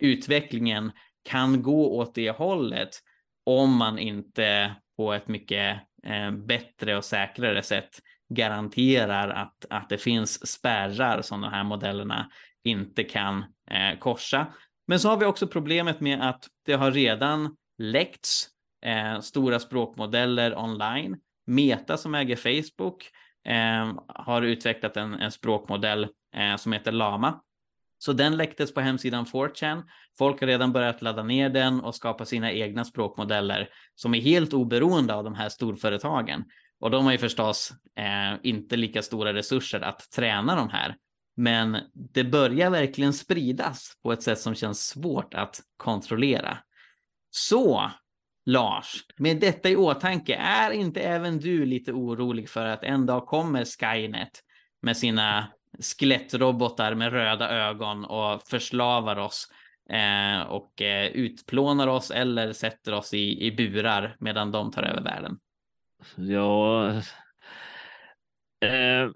utvecklingen 0.00 0.92
kan 1.28 1.62
gå 1.62 1.98
åt 1.98 2.14
det 2.14 2.30
hållet 2.30 2.88
om 3.44 3.76
man 3.76 3.98
inte 3.98 4.74
på 4.96 5.12
ett 5.12 5.28
mycket 5.28 5.80
eh, 6.06 6.30
bättre 6.30 6.96
och 6.96 7.04
säkrare 7.04 7.62
sätt 7.62 7.90
garanterar 8.34 9.28
att, 9.28 9.64
att 9.70 9.88
det 9.88 9.98
finns 9.98 10.46
spärrar 10.46 11.22
som 11.22 11.40
de 11.40 11.52
här 11.52 11.64
modellerna 11.64 12.30
inte 12.64 13.04
kan 13.04 13.44
eh, 13.70 13.98
korsa. 13.98 14.46
Men 14.86 15.00
så 15.00 15.08
har 15.08 15.16
vi 15.16 15.24
också 15.24 15.46
problemet 15.46 16.00
med 16.00 16.28
att 16.28 16.46
det 16.66 16.72
har 16.72 16.90
redan 16.90 17.56
läckts 17.78 18.53
eh, 18.84 19.20
stora 19.20 19.60
språkmodeller 19.60 20.58
online. 20.58 21.16
Meta 21.46 21.96
som 21.96 22.14
äger 22.14 22.36
Facebook 22.36 23.10
eh, 23.46 23.92
har 24.08 24.42
utvecklat 24.42 24.96
en, 24.96 25.14
en 25.14 25.30
språkmodell 25.30 26.08
eh, 26.36 26.56
som 26.56 26.72
heter 26.72 26.92
Lama. 26.92 27.40
Så 27.98 28.12
den 28.12 28.36
läcktes 28.36 28.74
på 28.74 28.80
hemsidan 28.80 29.24
4chan. 29.24 29.82
Folk 30.18 30.40
har 30.40 30.46
redan 30.46 30.72
börjat 30.72 31.02
ladda 31.02 31.22
ner 31.22 31.48
den 31.48 31.80
och 31.80 31.94
skapa 31.94 32.24
sina 32.24 32.52
egna 32.52 32.84
språkmodeller 32.84 33.68
som 33.94 34.14
är 34.14 34.20
helt 34.20 34.52
oberoende 34.52 35.14
av 35.14 35.24
de 35.24 35.34
här 35.34 35.48
storföretagen. 35.48 36.44
Och 36.80 36.90
de 36.90 37.04
har 37.04 37.12
ju 37.12 37.18
förstås 37.18 37.72
eh, 37.98 38.38
inte 38.42 38.76
lika 38.76 39.02
stora 39.02 39.34
resurser 39.34 39.80
att 39.80 40.10
träna 40.10 40.56
de 40.56 40.68
här. 40.68 40.96
Men 41.36 41.78
det 41.94 42.24
börjar 42.24 42.70
verkligen 42.70 43.12
spridas 43.12 43.92
på 44.02 44.12
ett 44.12 44.22
sätt 44.22 44.38
som 44.38 44.54
känns 44.54 44.86
svårt 44.86 45.34
att 45.34 45.60
kontrollera. 45.76 46.58
Så 47.30 47.90
Lars, 48.46 49.04
med 49.16 49.40
detta 49.40 49.68
i 49.68 49.76
åtanke, 49.76 50.34
är 50.34 50.70
inte 50.70 51.00
även 51.00 51.38
du 51.38 51.64
lite 51.66 51.92
orolig 51.92 52.48
för 52.48 52.66
att 52.66 52.84
en 52.84 53.06
dag 53.06 53.26
kommer 53.26 53.64
Skynet 53.64 54.40
med 54.82 54.96
sina 54.96 55.46
skelettrobotar 55.80 56.94
med 56.94 57.12
röda 57.12 57.50
ögon 57.50 58.04
och 58.04 58.42
förslavar 58.42 59.16
oss 59.16 59.48
eh, 59.90 60.40
och 60.42 60.82
eh, 60.82 61.06
utplånar 61.06 61.86
oss 61.86 62.10
eller 62.10 62.52
sätter 62.52 62.94
oss 62.94 63.14
i, 63.14 63.46
i 63.46 63.52
burar 63.52 64.16
medan 64.20 64.50
de 64.50 64.72
tar 64.72 64.82
över 64.82 65.02
världen? 65.02 65.38
Ja, 66.16 66.88
eh, 68.60 69.10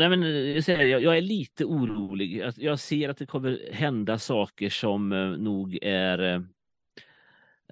Nej, 0.00 0.08
men 0.08 0.22
eh, 0.22 0.82
jag, 0.82 1.02
jag 1.02 1.16
är 1.16 1.20
lite 1.20 1.64
orolig. 1.64 2.42
Alltså, 2.42 2.60
jag 2.60 2.78
ser 2.78 3.08
att 3.08 3.18
det 3.18 3.26
kommer 3.26 3.72
hända 3.72 4.18
saker 4.18 4.70
som 4.70 5.12
eh, 5.12 5.28
nog 5.28 5.78
är 5.82 6.34
eh, 6.34 6.40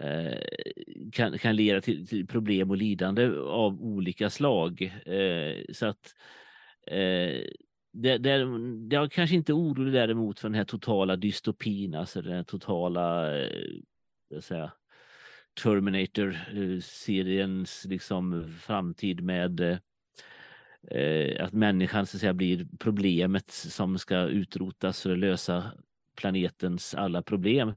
Eh, 0.00 0.38
kan, 1.12 1.38
kan 1.38 1.56
leda 1.56 1.80
till, 1.80 2.06
till, 2.06 2.26
problem 2.26 2.70
och 2.70 2.76
lidande 2.76 3.26
av 3.38 3.82
olika 3.82 4.30
slag. 4.30 4.82
Eh, 5.06 5.64
så 5.72 5.86
att 5.86 6.14
eh, 6.86 7.44
det, 7.92 8.18
det, 8.18 8.30
jag 8.90 9.04
är 9.04 9.08
kanske 9.08 9.36
inte 9.36 9.52
orolig 9.52 9.92
däremot 9.92 10.40
för 10.40 10.48
den 10.48 10.54
här 10.54 10.64
totala 10.64 11.16
dystopin, 11.16 11.94
alltså 11.94 12.22
den 12.22 12.44
totala 12.44 13.30
säga, 14.40 14.72
Terminator-seriens 15.62 17.88
liksom 17.88 18.52
framtid 18.60 19.20
med 19.20 19.60
eh, 20.90 21.44
att 21.44 21.52
människan 21.52 22.06
så 22.06 22.16
att 22.16 22.20
säga, 22.20 22.34
blir 22.34 22.66
problemet 22.78 23.50
som 23.50 23.98
ska 23.98 24.18
utrotas 24.18 25.02
för 25.02 25.12
att 25.12 25.18
lösa 25.18 25.72
planetens 26.16 26.94
alla 26.94 27.22
problem. 27.22 27.74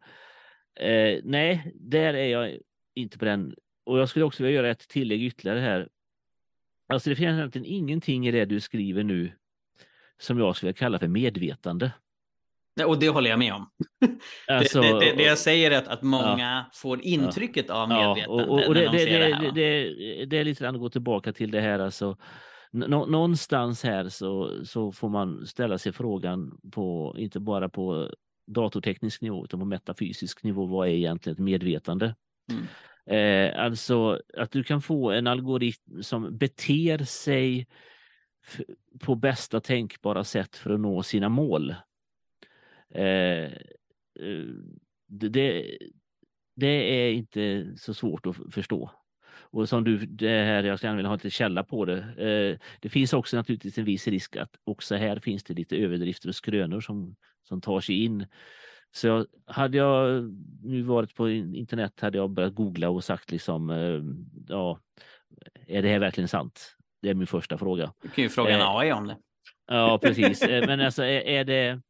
Eh, 0.80 1.20
nej, 1.24 1.74
där 1.76 2.14
är 2.14 2.28
jag 2.28 2.58
inte 2.96 3.18
på 3.18 3.26
den. 3.26 3.56
Och 3.86 4.00
jag 4.00 4.10
skulle 4.10 4.26
också 4.26 4.44
vilja 4.44 4.56
göra 4.56 4.72
ett 4.72 4.88
tillägg 4.88 5.24
ytterligare 5.24 5.60
här. 5.60 5.90
Alltså 6.88 7.10
det 7.10 7.16
finns 7.16 7.38
egentligen 7.38 7.66
ingenting 7.66 8.28
i 8.28 8.32
det 8.32 8.46
du 8.46 8.60
skriver 8.60 9.04
nu 9.04 9.32
som 10.20 10.40
jag 10.40 10.56
skulle 10.56 10.74
kalla 10.74 11.00
för 11.00 11.08
medvetande. 11.08 11.92
Och 12.86 13.00
det 13.00 13.10
håller 13.10 13.30
jag 13.30 13.40
med 13.40 13.54
om. 13.54 13.70
Alltså, 14.48 14.82
det, 14.82 15.00
det, 15.00 15.14
det, 15.18 15.24
jag 15.24 15.38
säger 15.38 15.72
är 15.72 15.78
att, 15.78 15.88
att 15.88 16.02
många 16.02 16.66
ja, 16.66 16.72
får 16.74 17.02
intrycket 17.02 17.66
ja, 17.70 17.76
av 17.76 17.90
medvetande. 17.90 18.44
Ja, 18.44 18.50
och, 18.50 18.68
och 18.68 18.74
det, 18.74 18.86
de 18.86 18.92
det, 18.92 19.52
det, 19.56 20.26
det, 20.26 20.38
är 20.38 20.44
lite 20.44 20.64
grann 20.64 20.76
att 20.76 20.82
gå 20.82 20.90
tillbaka 20.90 21.34
till 21.34 21.52
det 21.52 21.62
här 21.62 21.80
alltså 21.80 22.18
någonstans 22.72 23.84
här 23.84 24.10
så, 24.10 24.66
så 24.66 24.92
får 24.92 25.10
man 25.10 25.48
ställa 25.48 25.78
sig 25.78 25.92
frågan 25.92 26.60
på, 26.72 27.16
inte 27.18 27.40
bara 27.40 27.70
på 27.70 28.10
datorteknisk 28.48 29.22
nivå 29.22 29.44
utan 29.44 29.60
på 29.60 29.66
metafysisk 29.66 30.44
nivå. 30.44 30.66
Vad 30.66 30.88
är 30.88 30.92
egentligen 30.92 31.34
ett 31.36 31.44
medvetande? 31.44 32.16
Mm. 32.52 32.68
Eh, 33.06 33.64
alltså 33.64 34.22
att 34.38 34.52
du 34.52 34.64
kan 34.64 34.82
få 34.82 35.12
en 35.12 35.28
algoritm 35.28 36.04
som 36.04 36.38
beter 36.38 36.98
sig 36.98 37.68
på 39.00 39.16
bästa 39.16 39.60
tänkbara 39.60 40.24
sätt 40.24 40.56
för 40.56 40.70
att 40.74 40.80
nå 40.80 41.04
sina 41.04 41.30
mål. 41.30 41.76
Eh, 42.90 43.44
eh 43.44 43.52
det, 45.08 45.78
det 46.56 46.68
är 46.68 47.12
inte 47.12 47.74
så 47.78 47.94
svårt 47.94 48.26
att 48.26 48.36
förstå. 48.54 48.92
och 49.34 49.70
som 49.70 49.84
du, 49.84 49.98
det 49.98 50.44
här, 50.44 50.64
jag 50.64 50.80
ska 50.80 50.90
ha 50.90 51.14
lite 51.14 51.30
källa 51.30 51.64
på 51.64 51.86
det. 51.86 51.98
Eh, 51.98 52.68
det 52.80 52.90
finns 52.90 53.14
också 53.14 53.38
naturligtvis 53.38 53.78
en 53.78 53.86
viss 53.86 54.08
risk 54.08 54.36
att 54.36 54.56
också 54.64 54.96
här 54.96 55.20
finns 55.20 55.44
det 55.44 55.54
lite 55.54 55.78
överdrifter 55.78 56.30
och 56.30 56.36
skrönor 56.36 56.82
som, 56.82 57.16
som 57.52 57.62
tar 57.62 57.82
sig 57.82 58.04
in. 58.04 58.26
Så 58.92 59.08
jag, 59.08 59.26
hade 59.46 59.78
jag 59.78 60.24
nu 60.64 60.82
varit 60.82 61.16
på 61.16 61.30
internet 61.30 62.00
hade 62.00 62.18
jag 62.18 62.30
börjat 62.30 62.56
googla 62.56 62.90
och 62.90 63.04
sagt 63.04 63.32
liksom, 63.32 63.70
eh, 63.70 64.02
ja, 64.48 64.80
är 65.68 65.82
det 65.82 65.90
här 65.90 66.00
verkligen 66.00 66.28
sant? 66.28 66.76
Det 67.02 67.10
är 67.10 67.14
min 67.14 67.28
första 67.28 67.58
fråga. 67.58 67.94
Du 68.02 68.10
kan 68.10 68.24
ju 68.24 68.30
fråga 68.30 68.50
en 68.50 68.78
AI 68.78 68.92
om 68.92 69.08
det. 69.08 69.18
Ja, 69.68 69.98
precis. 70.02 70.42
Men 70.42 70.82
alltså 70.82 71.04
är, 71.04 71.22
är 71.22 71.44
det 71.44 71.82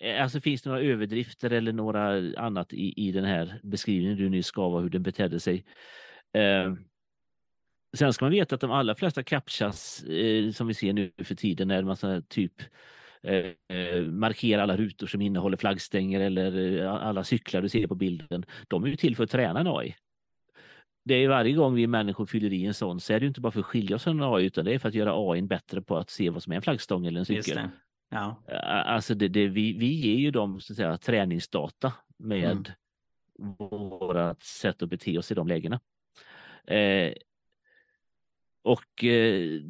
Eh, 0.00 0.22
alltså 0.22 0.40
finns 0.40 0.62
det 0.62 0.70
några 0.70 0.82
överdrifter 0.82 1.50
eller 1.50 1.72
några 1.72 2.32
annat 2.40 2.72
i, 2.72 3.08
i 3.08 3.12
den 3.12 3.24
här 3.24 3.60
beskrivningen 3.62 4.18
du 4.18 4.28
nyss 4.28 4.50
gav 4.50 4.76
av 4.76 4.82
hur 4.82 4.90
den 4.90 5.02
betedde 5.02 5.40
sig? 5.40 5.64
Eh, 6.32 6.74
sen 7.96 8.12
ska 8.12 8.24
man 8.24 8.32
veta 8.32 8.54
att 8.54 8.60
de 8.60 8.70
allra 8.70 8.94
flesta 8.94 9.22
captchas 9.22 10.02
eh, 10.02 10.50
som 10.50 10.66
vi 10.66 10.74
ser 10.74 10.92
nu 10.92 11.12
för 11.24 11.34
tiden 11.34 11.70
är 11.70 11.82
massa 11.82 12.22
typ 12.28 12.62
eh, 13.22 13.76
eh, 13.76 14.02
markera 14.02 14.62
alla 14.62 14.76
rutor 14.76 15.06
som 15.06 15.20
innehåller 15.20 15.56
flaggstänger 15.56 16.20
eller 16.20 16.78
eh, 16.82 16.92
alla 16.92 17.24
cyklar 17.24 17.62
du 17.62 17.68
ser 17.68 17.86
på 17.86 17.94
bilden. 17.94 18.44
De 18.68 18.84
är 18.84 18.88
ju 18.88 18.96
till 18.96 19.16
för 19.16 19.24
att 19.24 19.30
träna 19.30 19.60
en 19.60 19.66
AI. 19.66 19.94
Det 21.04 21.14
är 21.14 21.28
varje 21.28 21.52
gång 21.52 21.74
vi 21.74 21.86
människor 21.86 22.26
fyller 22.26 22.52
i 22.52 22.66
en 22.66 22.74
sån 22.74 23.00
så 23.00 23.12
är 23.12 23.20
det 23.20 23.26
inte 23.26 23.40
bara 23.40 23.52
för 23.52 23.60
att 23.60 23.66
skilja 23.66 23.96
oss 23.96 24.04
från 24.04 24.20
en 24.20 24.34
AI 24.34 24.44
utan 24.44 24.64
det 24.64 24.74
är 24.74 24.78
för 24.78 24.88
att 24.88 24.94
göra 24.94 25.30
AI 25.30 25.42
bättre 25.42 25.82
på 25.82 25.96
att 25.96 26.10
se 26.10 26.30
vad 26.30 26.42
som 26.42 26.52
är 26.52 26.56
en 26.56 26.62
flaggstång 26.62 27.06
eller 27.06 27.18
en 27.18 27.26
cykel. 27.26 27.60
Ja. 28.10 28.42
Alltså 28.86 29.14
det, 29.14 29.28
det, 29.28 29.48
vi, 29.48 29.72
vi 29.72 29.86
ger 29.86 30.16
ju 30.18 30.30
dem 30.30 30.60
så 30.60 30.72
att 30.72 30.76
säga, 30.76 30.96
träningsdata 30.96 31.92
med 32.18 32.74
mm. 33.38 33.54
vårt 33.58 34.42
sätt 34.42 34.82
att 34.82 34.88
bete 34.88 35.18
oss 35.18 35.30
i 35.30 35.34
de 35.34 35.48
lägena. 35.48 35.80
Eh, 36.66 37.12
och 38.62 39.04
eh, 39.04 39.60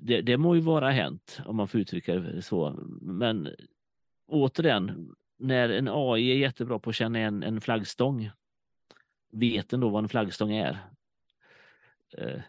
det, 0.00 0.20
det 0.20 0.36
må 0.36 0.54
ju 0.54 0.60
vara 0.60 0.90
hänt 0.90 1.40
om 1.46 1.56
man 1.56 1.68
får 1.68 1.80
uttrycka 1.80 2.14
det 2.14 2.42
så. 2.42 2.78
Men 3.02 3.48
återigen, 4.26 5.14
när 5.38 5.68
en 5.68 5.88
AI 5.88 6.30
är 6.30 6.36
jättebra 6.36 6.78
på 6.78 6.90
att 6.90 6.96
känna 6.96 7.18
en, 7.18 7.42
en 7.42 7.60
flaggstång, 7.60 8.30
vet 9.32 9.68
den 9.68 9.80
då 9.80 9.88
vad 9.88 10.02
en 10.02 10.08
flaggstång 10.08 10.52
är? 10.52 10.78
Eh, 12.18 12.40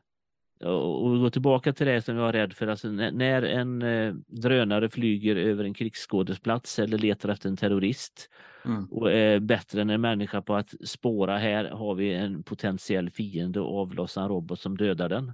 och 0.68 1.20
gå 1.20 1.30
tillbaka 1.30 1.74
till 1.74 1.88
det 1.88 2.02
som 2.02 2.16
jag 2.16 2.24
var 2.24 2.34
rädd 2.34 2.54
för, 2.54 2.68
alltså 2.68 2.88
när 2.90 3.42
en 3.44 3.82
eh, 3.82 4.14
drönare 4.28 4.90
flyger 4.90 5.36
över 5.36 5.64
en 5.64 5.74
krigsskådesplats 5.74 6.80
eller 6.80 6.98
letar 6.98 7.30
efter 7.30 7.50
en 7.50 7.58
terrorist 7.58 8.30
mm. 8.66 8.86
och 8.86 9.12
är 9.12 9.40
bättre 9.40 9.82
än 9.82 9.90
en 9.90 10.02
människa 10.02 10.42
på 10.42 10.56
att 10.56 10.74
spåra 10.84 11.38
här 11.38 11.66
har 11.66 11.96
vi 11.96 12.14
en 12.14 12.44
potentiell 12.44 13.10
fiende 13.10 13.60
och 13.60 13.80
avlossa 13.80 14.22
en 14.22 14.28
robot 14.28 14.60
som 14.60 14.78
dödar 14.78 15.10
den. 15.10 15.32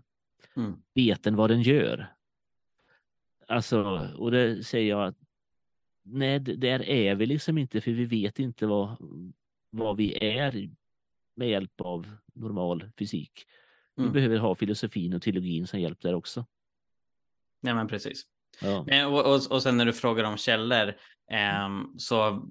Mm. 0.55 0.75
Vet 0.93 1.23
den 1.23 1.35
vad 1.35 1.49
den 1.49 1.61
gör? 1.61 2.13
Alltså, 3.47 4.09
och 4.17 4.31
det 4.31 4.63
säger 4.63 4.89
jag 4.89 5.07
att 5.07 5.17
nej, 6.03 6.39
där 6.39 6.83
är 6.83 7.15
vi 7.15 7.25
liksom 7.25 7.57
inte 7.57 7.81
för 7.81 7.91
vi 7.91 8.05
vet 8.05 8.39
inte 8.39 8.65
vad, 8.65 8.95
vad 9.69 9.97
vi 9.97 10.17
är 10.37 10.69
med 11.35 11.49
hjälp 11.49 11.81
av 11.81 12.07
normal 12.33 12.91
fysik. 12.99 13.45
Mm. 13.97 14.09
Vi 14.09 14.13
behöver 14.13 14.37
ha 14.37 14.55
filosofin 14.55 15.13
och 15.13 15.21
teologin 15.21 15.67
som 15.67 15.79
hjälp 15.79 16.01
där 16.01 16.13
också. 16.13 16.45
Nej, 17.61 17.73
men 17.73 17.87
precis. 17.87 18.23
Ja. 18.61 19.07
Och, 19.07 19.33
och, 19.33 19.51
och 19.51 19.63
sen 19.63 19.77
när 19.77 19.85
du 19.85 19.93
frågar 19.93 20.23
om 20.23 20.37
källor, 20.37 20.87
eh, 21.31 21.69
så 21.97 22.49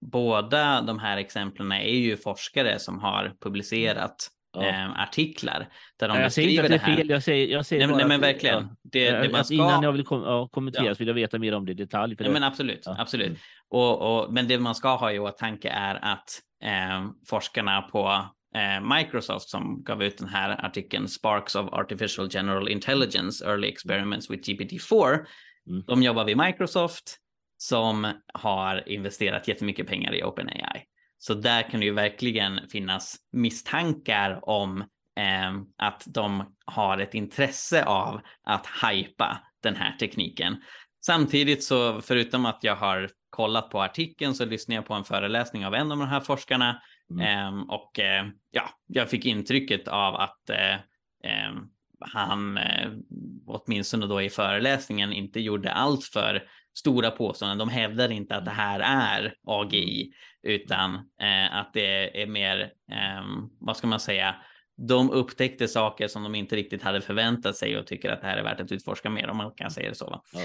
båda 0.00 0.82
de 0.82 0.98
här 0.98 1.16
exemplen 1.16 1.72
är 1.72 1.98
ju 1.98 2.16
forskare 2.16 2.78
som 2.78 2.98
har 2.98 3.36
publicerat 3.40 4.30
ja. 4.52 4.66
eh, 4.66 5.00
artiklar 5.00 5.68
där 5.98 6.08
de 6.08 6.20
jag 6.20 6.32
säger 6.32 6.48
inte 6.48 6.62
att 6.62 6.68
det 6.68 6.74
är 6.74 6.96
fel, 6.96 7.08
jag 7.10 7.22
säger, 7.22 7.46
jag 7.46 7.66
säger 7.66 7.86
nej, 7.86 7.96
nej, 7.96 8.08
men 8.08 8.20
verkligen. 8.20 8.62
Ja. 8.62 8.76
Det, 8.82 9.10
det 9.10 9.28
man 9.28 9.44
ska... 9.44 9.54
Innan 9.54 9.82
jag 9.82 9.92
vill 9.92 10.04
kom, 10.04 10.22
ja, 10.22 10.48
kommentera 10.48 10.94
så 10.94 10.98
vill 10.98 11.08
jag 11.08 11.14
veta 11.14 11.38
mer 11.38 11.54
om 11.54 11.66
det 11.66 11.72
i 11.72 11.74
detalj. 11.74 12.16
För 12.16 12.24
det... 12.24 12.30
men 12.30 12.44
absolut, 12.44 12.86
absolut. 12.86 13.38
Och, 13.68 14.18
och, 14.18 14.32
men 14.32 14.48
det 14.48 14.58
man 14.58 14.74
ska 14.74 14.96
ha 14.96 15.12
i 15.12 15.18
åtanke 15.18 15.68
är 15.68 15.94
att 15.94 16.40
eh, 16.64 17.10
forskarna 17.26 17.82
på 17.82 18.24
Eh, 18.54 18.96
Microsoft 18.96 19.48
som 19.48 19.82
gav 19.82 20.02
ut 20.02 20.18
den 20.18 20.28
här 20.28 20.64
artikeln 20.64 21.08
Sparks 21.08 21.54
of 21.54 21.72
Artificial 21.72 22.28
General 22.30 22.68
Intelligence 22.68 23.44
Early 23.44 23.68
Experiments 23.68 24.30
with 24.30 24.50
GPT-4. 24.50 25.26
Mm. 25.68 25.82
De 25.86 26.02
jobbar 26.02 26.24
vid 26.24 26.36
Microsoft 26.36 27.16
som 27.56 28.12
har 28.34 28.88
investerat 28.88 29.48
jättemycket 29.48 29.86
pengar 29.86 30.14
i 30.14 30.22
OpenAI. 30.22 30.82
Så 31.18 31.34
där 31.34 31.70
kan 31.70 31.80
det 31.80 31.86
ju 31.86 31.92
verkligen 31.92 32.68
finnas 32.68 33.16
misstankar 33.32 34.48
om 34.48 34.80
eh, 35.16 35.52
att 35.76 36.04
de 36.06 36.56
har 36.64 36.98
ett 36.98 37.14
intresse 37.14 37.84
av 37.84 38.20
att 38.44 38.66
hypa 38.82 39.38
den 39.62 39.76
här 39.76 39.96
tekniken. 39.96 40.62
Samtidigt 41.06 41.64
så 41.64 42.00
förutom 42.00 42.46
att 42.46 42.58
jag 42.64 42.76
har 42.76 43.10
kollat 43.30 43.70
på 43.70 43.82
artikeln 43.82 44.34
så 44.34 44.44
lyssnade 44.44 44.76
jag 44.76 44.86
på 44.86 44.94
en 44.94 45.04
föreläsning 45.04 45.66
av 45.66 45.74
en 45.74 45.92
av 45.92 45.98
de 45.98 46.08
här 46.08 46.20
forskarna 46.20 46.80
Mm. 47.10 47.48
Um, 47.48 47.70
och 47.70 47.98
uh, 47.98 48.30
ja, 48.50 48.70
jag 48.86 49.10
fick 49.10 49.26
intrycket 49.26 49.88
av 49.88 50.14
att 50.14 50.50
uh, 50.50 50.80
um, 51.50 51.70
han, 52.00 52.58
uh, 52.58 52.98
åtminstone 53.46 54.06
då 54.06 54.22
i 54.22 54.30
föreläsningen, 54.30 55.12
inte 55.12 55.40
gjorde 55.40 55.72
allt 55.72 56.04
för 56.04 56.48
stora 56.78 57.10
påståenden. 57.10 57.58
De 57.58 57.68
hävdar 57.68 58.12
inte 58.12 58.36
att 58.36 58.44
det 58.44 58.50
här 58.50 58.80
är 58.80 59.34
AGI, 59.46 60.12
utan 60.42 60.94
att 61.50 61.72
det 61.72 62.22
är 62.22 62.26
mer, 62.26 62.72
um, 63.20 63.56
vad 63.60 63.76
ska 63.76 63.86
man 63.86 64.00
säga, 64.00 64.34
de 64.88 65.10
upptäckte 65.10 65.68
saker 65.68 66.08
som 66.08 66.22
de 66.22 66.34
inte 66.34 66.56
riktigt 66.56 66.82
hade 66.82 67.00
förväntat 67.00 67.56
sig 67.56 67.78
och 67.78 67.86
tycker 67.86 68.10
att 68.10 68.20
det 68.20 68.26
här 68.26 68.36
är 68.36 68.42
värt 68.42 68.60
att 68.60 68.72
utforska 68.72 69.10
mer 69.10 69.28
om 69.28 69.36
man 69.36 69.52
kan 69.54 69.70
säga 69.70 69.88
det 69.88 69.94
så. 69.94 70.22
Ja. 70.32 70.40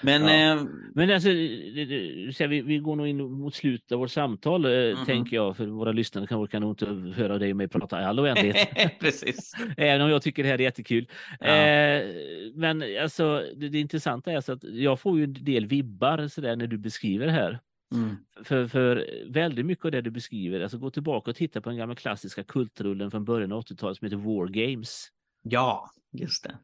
Men, 0.00 0.22
ja. 0.22 0.52
eh, 0.52 0.64
men 0.94 1.10
alltså, 1.10 1.28
vi, 1.28 2.62
vi 2.66 2.78
går 2.78 2.96
nog 2.96 3.06
in 3.06 3.32
mot 3.32 3.54
slutet 3.54 3.92
av 3.92 3.98
vårt 3.98 4.10
samtal, 4.10 4.64
mm 4.64 4.96
-hmm. 4.96 5.06
tänker 5.06 5.36
jag, 5.36 5.56
för 5.56 5.66
våra 5.66 5.92
lyssnare 5.92 6.26
kan, 6.26 6.46
kan 6.46 6.62
nog 6.62 6.70
inte 6.70 6.86
höra 7.22 7.38
dig 7.38 7.50
och 7.50 7.56
mig 7.56 7.68
prata 7.68 8.00
i 8.02 8.04
all 8.04 8.20
oändlighet. 8.20 8.68
Precis. 9.00 9.52
Även 9.76 10.00
om 10.00 10.10
jag 10.10 10.22
tycker 10.22 10.42
det 10.42 10.48
här 10.48 10.58
är 10.58 10.62
jättekul. 10.62 11.08
Ja. 11.40 11.46
Eh, 11.46 12.06
men 12.54 12.84
alltså, 13.02 13.42
det, 13.56 13.68
det 13.68 13.80
intressanta 13.80 14.32
är 14.32 14.36
alltså 14.36 14.52
att 14.52 14.64
jag 14.64 15.00
får 15.00 15.18
ju 15.18 15.24
en 15.24 15.44
del 15.44 15.66
vibbar 15.66 16.28
så 16.28 16.40
där 16.40 16.56
när 16.56 16.66
du 16.66 16.78
beskriver 16.78 17.26
det 17.26 17.32
här. 17.32 17.60
Mm. 17.94 18.16
För, 18.44 18.66
för 18.66 19.06
väldigt 19.28 19.66
mycket 19.66 19.84
av 19.84 19.90
det 19.90 20.00
du 20.00 20.10
beskriver, 20.10 20.60
alltså 20.60 20.78
gå 20.78 20.90
tillbaka 20.90 21.30
och 21.30 21.36
titta 21.36 21.60
på 21.60 21.68
den 21.68 21.78
gamla 21.78 21.94
klassiska 21.94 22.44
kultrullen 22.44 23.10
från 23.10 23.24
början 23.24 23.52
av 23.52 23.62
80-talet 23.62 23.98
som 23.98 24.04
heter 24.04 24.16
War 24.16 24.46
Games. 24.46 25.08
Ja, 25.42 25.90
just 26.12 26.44
det. 26.44 26.54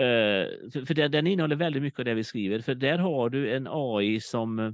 Eh, 0.00 0.70
för, 0.72 0.84
för 0.84 1.08
den 1.08 1.26
innehåller 1.26 1.56
väldigt 1.56 1.82
mycket 1.82 1.98
av 1.98 2.04
det 2.04 2.14
vi 2.14 2.24
skriver. 2.24 2.60
För 2.60 2.74
där 2.74 2.98
har 2.98 3.30
du 3.30 3.56
en 3.56 3.66
AI 3.70 4.20
som 4.20 4.58
eh, 4.58 4.72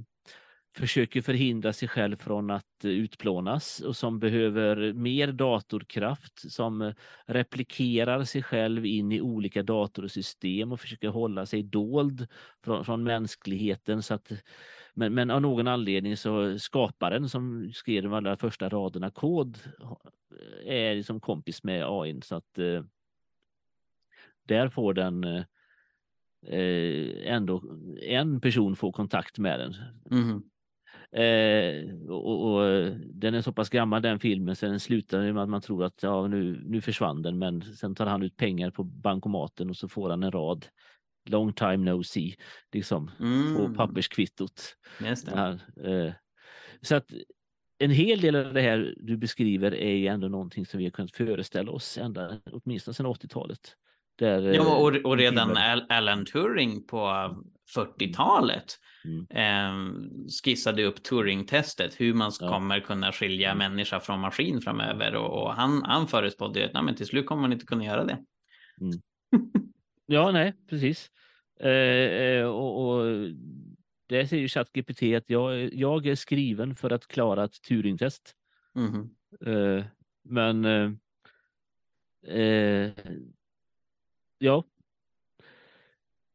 försöker 0.77 1.21
förhindra 1.21 1.73
sig 1.73 1.87
själv 1.87 2.15
från 2.15 2.51
att 2.51 2.85
eh, 2.85 2.91
utplånas 2.91 3.79
och 3.79 3.95
som 3.95 4.19
behöver 4.19 4.93
mer 4.93 5.31
datorkraft, 5.31 6.51
som 6.51 6.93
replikerar 7.25 8.23
sig 8.23 8.43
själv 8.43 8.85
in 8.85 9.11
i 9.11 9.21
olika 9.21 9.63
datorsystem 9.63 10.71
och 10.71 10.79
försöker 10.79 11.09
hålla 11.09 11.45
sig 11.45 11.63
dold 11.63 12.27
från, 12.63 12.85
från 12.85 13.03
mänskligheten. 13.03 14.03
Så 14.03 14.13
att, 14.13 14.31
men, 14.93 15.13
men 15.13 15.31
av 15.31 15.41
någon 15.41 15.67
anledning 15.67 16.17
så 16.17 16.59
skaparen 16.59 17.29
som 17.29 17.71
skrev 17.73 18.03
de 18.03 18.13
allra 18.13 18.37
första 18.37 18.69
raderna 18.69 19.11
kod 19.11 19.57
är 20.65 20.95
liksom 20.95 21.19
kompis 21.19 21.63
med 21.63 21.85
AI. 21.87 22.21
Så 22.21 22.35
att 22.35 22.59
där 24.47 24.69
får 24.69 24.93
den 24.93 25.23
eh, 25.23 25.43
eh, 26.47 27.33
ändå 27.33 27.63
en 28.01 28.41
person 28.41 28.75
får 28.75 28.91
kontakt 28.91 29.37
med 29.37 29.59
den. 29.59 29.75
Mm. 30.11 30.43
Eh, 31.11 32.09
och, 32.09 32.53
och, 32.53 32.91
den 33.13 33.33
är 33.33 33.41
så 33.41 33.53
pass 33.53 33.69
gammal 33.69 34.01
den 34.01 34.19
filmen 34.19 34.55
så 34.55 34.65
den 34.65 34.79
slutar 34.79 35.33
med 35.33 35.43
att 35.43 35.49
man 35.49 35.61
tror 35.61 35.83
att 35.83 36.03
ja, 36.03 36.27
nu, 36.27 36.61
nu 36.65 36.81
försvann 36.81 37.21
den 37.21 37.37
men 37.37 37.61
sen 37.61 37.95
tar 37.95 38.05
han 38.05 38.23
ut 38.23 38.37
pengar 38.37 38.71
på 38.71 38.83
bankomaten 38.83 39.69
och 39.69 39.77
så 39.77 39.87
får 39.89 40.09
han 40.09 40.23
en 40.23 40.31
rad 40.31 40.65
long 41.29 41.53
time 41.53 41.77
no 41.77 42.03
see 42.03 42.35
liksom 42.71 43.11
mm. 43.19 43.55
på 43.55 43.73
papperskvittot. 43.73 44.75
Här, 45.35 45.61
eh, 45.83 46.13
så 46.81 46.95
att 46.95 47.11
en 47.77 47.91
hel 47.91 48.21
del 48.21 48.35
av 48.35 48.53
det 48.53 48.61
här 48.61 48.95
du 48.97 49.17
beskriver 49.17 49.75
är 49.75 49.95
ju 49.95 50.07
ändå 50.07 50.27
någonting 50.27 50.65
som 50.65 50.77
vi 50.77 50.83
har 50.83 50.91
kunnat 50.91 51.15
föreställa 51.15 51.71
oss 51.71 51.97
ända 51.97 52.39
åtminstone 52.51 52.93
sedan 52.95 53.05
80-talet. 53.05 53.75
Där, 54.17 54.41
ja, 54.41 54.75
och, 54.75 54.95
och 55.05 55.13
eh, 55.13 55.17
redan 55.17 55.57
Alan 55.89 56.25
Turing 56.25 56.87
på 56.87 57.07
40-talet 57.75 58.79
mm. 59.05 59.27
eh, 59.29 59.93
skissade 60.43 60.83
upp 60.83 61.03
Turing-testet, 61.03 61.95
hur 62.01 62.13
man 62.13 62.31
ja. 62.39 62.49
kommer 62.49 62.79
kunna 62.79 63.11
skilja 63.11 63.51
mm. 63.51 63.57
människa 63.57 63.99
från 63.99 64.19
maskin 64.19 64.61
framöver. 64.61 65.15
Och, 65.15 65.43
och 65.43 65.53
han, 65.53 65.83
han 65.83 66.07
förutspådde 66.07 66.65
att 66.65 66.85
nej, 66.85 66.95
till 66.95 67.05
slut 67.05 67.25
kommer 67.25 67.41
man 67.41 67.53
inte 67.53 67.65
kunna 67.65 67.85
göra 67.85 68.03
det. 68.03 68.23
Mm. 68.81 69.01
ja, 70.05 70.31
nej, 70.31 70.53
precis. 70.69 71.11
Eh, 71.59 71.69
eh 71.69 72.45
och, 72.45 72.87
och 72.87 73.05
det 74.07 74.27
säger 74.27 74.47
ChatGPT 74.47 75.03
att 75.03 75.29
jag, 75.29 75.73
jag 75.73 76.07
är 76.07 76.15
skriven 76.15 76.75
för 76.75 76.89
att 76.89 77.07
klara 77.07 77.43
ett 77.43 77.61
Turing-test. 77.69 78.33
Mm. 78.75 79.09
Eh, 79.45 79.85
men 80.23 80.65
eh, 80.65 80.91
Eh, 82.27 82.91
ja. 84.37 84.63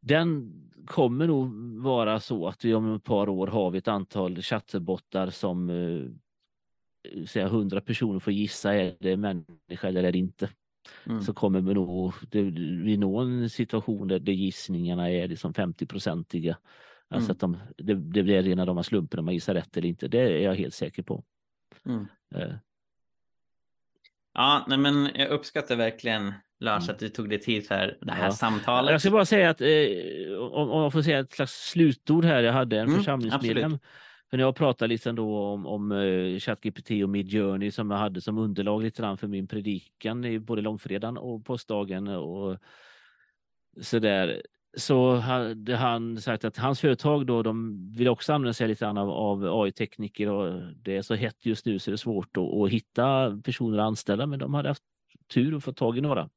Den 0.00 0.52
kommer 0.86 1.26
nog 1.26 1.52
vara 1.82 2.20
så 2.20 2.48
att 2.48 2.64
vi 2.64 2.74
om 2.74 2.94
ett 2.94 3.04
par 3.04 3.28
år 3.28 3.46
har 3.46 3.70
vi 3.70 3.78
ett 3.78 3.88
antal 3.88 4.42
chatterbottar 4.42 5.30
som 5.30 5.70
eh, 5.70 7.26
säga 7.26 7.46
100 7.46 7.80
personer 7.80 8.18
får 8.18 8.32
gissa 8.32 8.74
är 8.74 8.96
det 9.00 9.16
människa 9.16 9.88
eller 9.88 10.04
är 10.04 10.12
det 10.12 10.18
inte. 10.18 10.50
Mm. 11.06 11.22
Så 11.22 11.34
kommer 11.34 11.60
vi 11.60 11.74
nog 11.74 12.12
det, 12.30 12.42
vi 12.82 12.96
nå 12.96 13.18
en 13.18 13.50
situation 13.50 14.08
där, 14.08 14.18
där 14.18 14.32
gissningarna 14.32 15.10
är 15.10 15.28
liksom 15.28 15.52
50-procentiga. 15.52 16.56
Alltså 17.08 17.26
mm. 17.26 17.32
att 17.32 17.40
de, 17.40 17.56
det, 17.84 17.94
det 17.94 18.22
blir 18.22 18.42
rena 18.42 18.64
de 18.64 18.84
slumpen 18.84 19.18
om 19.18 19.24
man 19.24 19.34
gissar 19.34 19.54
rätt 19.54 19.76
eller 19.76 19.88
inte. 19.88 20.08
Det 20.08 20.18
är 20.18 20.38
jag 20.38 20.54
helt 20.54 20.74
säker 20.74 21.02
på. 21.02 21.24
Mm. 21.84 22.06
Eh. 22.34 22.54
Ja, 24.34 24.64
nej 24.68 24.78
men 24.78 25.10
jag 25.14 25.28
uppskattar 25.28 25.76
verkligen 25.76 26.32
Lars 26.62 26.82
mm. 26.82 26.94
att 26.94 26.98
du 26.98 27.08
tog 27.08 27.28
dig 27.28 27.40
tid 27.40 27.66
för 27.66 27.98
det 28.00 28.12
här 28.12 28.24
ja. 28.24 28.32
samtalet. 28.32 28.92
Jag 28.92 29.00
ska 29.00 29.10
bara 29.10 29.24
säga 29.24 29.50
att 29.50 29.60
eh, 29.60 29.68
om, 30.38 30.70
om 30.70 30.82
jag 30.82 30.92
får 30.92 31.02
säga 31.02 31.18
ett 31.18 31.32
slags 31.32 31.52
slutord 31.52 32.24
här. 32.24 32.42
Jag 32.42 32.52
hade 32.52 32.76
en 32.80 32.86
mm, 32.86 32.98
församlingsmedlem. 32.98 33.78
För 34.30 34.36
när 34.36 34.44
jag 34.44 34.56
pratade 34.56 34.88
lite 34.88 35.12
då 35.12 35.38
om, 35.38 35.66
om 35.66 35.92
uh, 35.92 36.38
ChatGPT 36.38 36.90
och 36.90 37.08
Midjourney 37.08 37.70
som 37.70 37.90
jag 37.90 37.98
hade 37.98 38.20
som 38.20 38.38
underlag 38.38 38.82
lite 38.82 39.02
grann 39.02 39.18
för 39.18 39.28
min 39.28 39.46
predikan 39.46 40.24
i 40.24 40.38
både 40.38 40.62
långfredagen 40.62 41.18
och 41.18 41.44
påskdagen 41.44 42.08
och 42.08 42.58
så 43.80 43.98
där 43.98 44.42
så 44.76 45.14
hade 45.14 45.76
han 45.76 46.20
sagt 46.20 46.44
att 46.44 46.56
hans 46.56 46.80
företag 46.80 47.26
då, 47.26 47.42
de 47.42 47.86
vill 47.96 48.08
också 48.08 48.32
använda 48.32 48.52
sig 48.52 48.68
lite 48.68 48.88
av, 48.88 49.10
av 49.10 49.62
AI-tekniker 49.62 50.28
och 50.28 50.62
det 50.82 50.96
är 50.96 51.02
så 51.02 51.14
hett 51.14 51.46
just 51.46 51.66
nu 51.66 51.78
så 51.78 51.90
det 51.90 51.94
är 51.94 51.96
svårt 51.96 52.36
att, 52.36 52.44
att 52.44 52.70
hitta 52.70 53.36
personer 53.44 53.78
att 53.78 53.84
anställa, 53.84 54.26
men 54.26 54.38
de 54.38 54.54
hade 54.54 54.68
haft 54.68 54.82
tur 55.34 55.56
att 55.56 55.64
få 55.64 55.72
tag 55.72 55.98
i 55.98 56.00
några. 56.00 56.28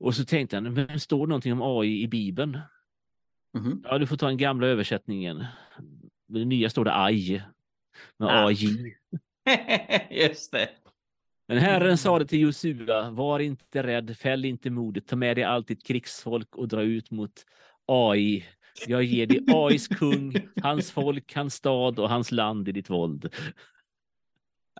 Och 0.00 0.14
så 0.14 0.24
tänkte 0.24 0.56
han, 0.56 0.74
men 0.74 1.00
står 1.00 1.26
det 1.26 1.28
någonting 1.28 1.52
om 1.52 1.62
AI 1.62 2.02
i 2.02 2.08
Bibeln? 2.08 2.58
Mm 3.58 3.66
-hmm. 3.66 3.80
Ja, 3.84 3.98
du 3.98 4.06
får 4.06 4.16
ta 4.16 4.26
den 4.26 4.36
gamla 4.36 4.66
översättningen. 4.66 5.44
Men 6.28 6.40
det 6.40 6.44
nya 6.44 6.70
står 6.70 6.84
det 6.84 6.96
AI. 6.96 7.42
Med 8.16 8.28
ah. 8.28 8.46
AI. 8.46 8.96
Just 10.10 10.52
det. 10.52 10.68
Men 11.48 11.58
Herren 11.58 11.98
sa 11.98 12.18
det 12.18 12.26
till 12.26 12.40
Josua, 12.40 13.10
var 13.10 13.40
inte 13.40 13.82
rädd, 13.82 14.16
fäll 14.16 14.44
inte 14.44 14.70
modet, 14.70 15.06
ta 15.06 15.16
med 15.16 15.36
dig 15.36 15.44
alltid 15.44 15.86
krigsfolk 15.86 16.56
och 16.56 16.68
dra 16.68 16.82
ut 16.82 17.10
mot 17.10 17.32
AI. 17.86 18.44
Jag 18.86 19.02
ger 19.02 19.26
dig 19.26 19.44
AIs 19.48 19.88
kung, 19.88 20.34
hans 20.62 20.90
folk, 20.90 21.34
hans 21.34 21.54
stad 21.54 21.98
och 21.98 22.08
hans 22.08 22.32
land 22.32 22.68
i 22.68 22.72
ditt 22.72 22.90
våld. 22.90 23.34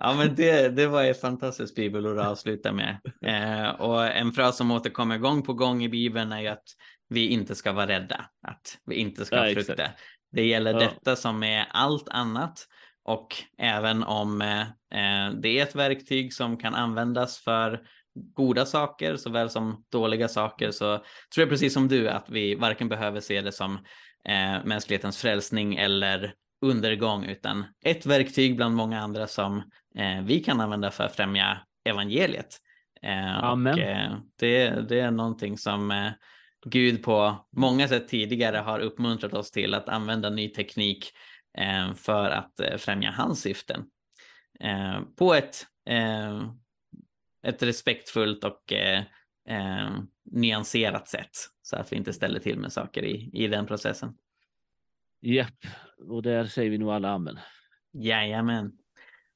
Ja, 0.01 0.15
men 0.15 0.35
det, 0.35 0.69
det 0.69 0.87
var 0.87 1.05
ett 1.05 1.21
fantastiskt 1.21 1.75
bibelord 1.75 2.19
att 2.19 2.27
avsluta 2.27 2.73
med. 2.73 2.99
Eh, 3.23 3.69
och 3.81 4.07
en 4.07 4.33
fras 4.33 4.57
som 4.57 4.71
återkommer 4.71 5.19
gång 5.19 5.43
på 5.43 5.53
gång 5.53 5.85
i 5.85 5.89
Bibeln 5.89 6.33
är 6.33 6.41
ju 6.41 6.49
att 6.49 6.69
vi 7.09 7.29
inte 7.29 7.55
ska 7.55 7.73
vara 7.73 7.87
rädda, 7.87 8.25
att 8.47 8.79
vi 8.87 8.95
inte 8.95 9.25
ska 9.25 9.37
ja, 9.37 9.55
frukta. 9.55 9.73
Exakt. 9.73 10.01
Det 10.33 10.47
gäller 10.47 10.73
ja. 10.73 10.79
detta 10.79 11.17
som 11.17 11.43
är 11.43 11.67
allt 11.71 12.09
annat. 12.09 12.67
Och 13.05 13.29
även 13.59 14.03
om 14.03 14.43
eh, 14.43 15.31
det 15.41 15.59
är 15.59 15.63
ett 15.63 15.75
verktyg 15.75 16.35
som 16.35 16.57
kan 16.57 16.75
användas 16.75 17.39
för 17.39 17.83
goda 18.35 18.67
saker 18.67 19.17
såväl 19.17 19.51
som 19.51 19.85
dåliga 19.93 20.29
saker 20.29 20.71
så 20.71 20.97
tror 21.35 21.43
jag 21.43 21.49
precis 21.49 21.75
som 21.75 21.89
du 21.89 22.09
att 22.09 22.31
vi 22.31 22.55
varken 22.55 22.89
behöver 22.89 23.21
se 23.21 23.41
det 23.41 23.53
som 23.53 23.75
eh, 24.29 24.65
mänsklighetens 24.65 25.19
frälsning 25.19 25.77
eller 25.77 26.35
undergång 26.61 27.25
utan 27.25 27.65
ett 27.85 28.07
verktyg 28.07 28.57
bland 28.57 28.75
många 28.75 29.01
andra 29.01 29.27
som 29.27 29.57
eh, 29.99 30.23
vi 30.25 30.41
kan 30.41 30.61
använda 30.61 30.91
för 30.91 31.05
att 31.05 31.17
främja 31.17 31.59
evangeliet. 31.85 32.59
Eh, 33.03 33.45
Amen. 33.45 33.75
Och, 33.75 33.81
eh, 33.81 34.17
det, 34.39 34.71
det 34.89 35.01
är 35.01 35.11
någonting 35.11 35.59
som 35.59 35.91
eh, 35.91 36.11
Gud 36.67 37.03
på 37.03 37.47
många 37.57 37.89
sätt 37.89 38.09
tidigare 38.09 38.57
har 38.57 38.81
uppmuntrat 38.81 39.35
oss 39.35 39.51
till 39.51 39.75
att 39.75 39.89
använda 39.89 40.31
ny 40.31 40.49
teknik 40.49 41.11
eh, 41.59 41.95
för 41.95 42.31
att 42.31 42.61
eh, 42.61 42.77
främja 42.77 43.11
hans 43.11 43.41
syften. 43.41 43.85
På 45.19 45.35
ett, 45.35 45.67
ett 47.43 47.63
respektfullt 47.63 48.45
och 48.45 48.73
nyanserat 50.25 51.09
sätt 51.09 51.31
så 51.63 51.77
att 51.77 51.93
vi 51.93 51.97
inte 51.97 52.13
ställer 52.13 52.41
till 52.41 52.59
med 52.59 52.73
saker 52.73 53.05
i, 53.05 53.31
i 53.33 53.49
den 53.49 53.67
processen. 53.67 54.15
Japp, 55.23 55.67
och 56.11 56.23
där 56.23 56.45
säger 56.45 56.71
vi 56.71 56.79
nog 56.79 56.91
alla 56.91 57.11
amen. 57.11 57.39
Jajamän. 57.93 58.73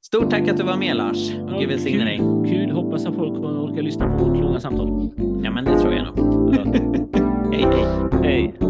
Stort 0.07 0.31
tack 0.31 0.49
att 0.49 0.57
du 0.57 0.63
var 0.63 0.77
med 0.77 0.97
Lars. 0.97 1.31
Gud 1.31 1.69
välsigne 1.69 2.05
dig. 2.05 2.19
Kul, 2.19 2.71
hoppas 2.71 3.07
att 3.07 3.15
folk 3.15 3.33
orkar 3.39 3.83
lyssna 3.83 4.19
på 4.19 4.25
vårt 4.25 4.39
långa 4.39 4.61
samtal. 4.61 5.11
Ja, 5.45 5.51
men 5.51 5.65
det 5.65 5.79
tror 5.79 5.95
jag 5.95 6.05
nog. 6.05 6.55
hej, 7.53 7.63
hej. 7.63 8.21
Hej. 8.23 8.70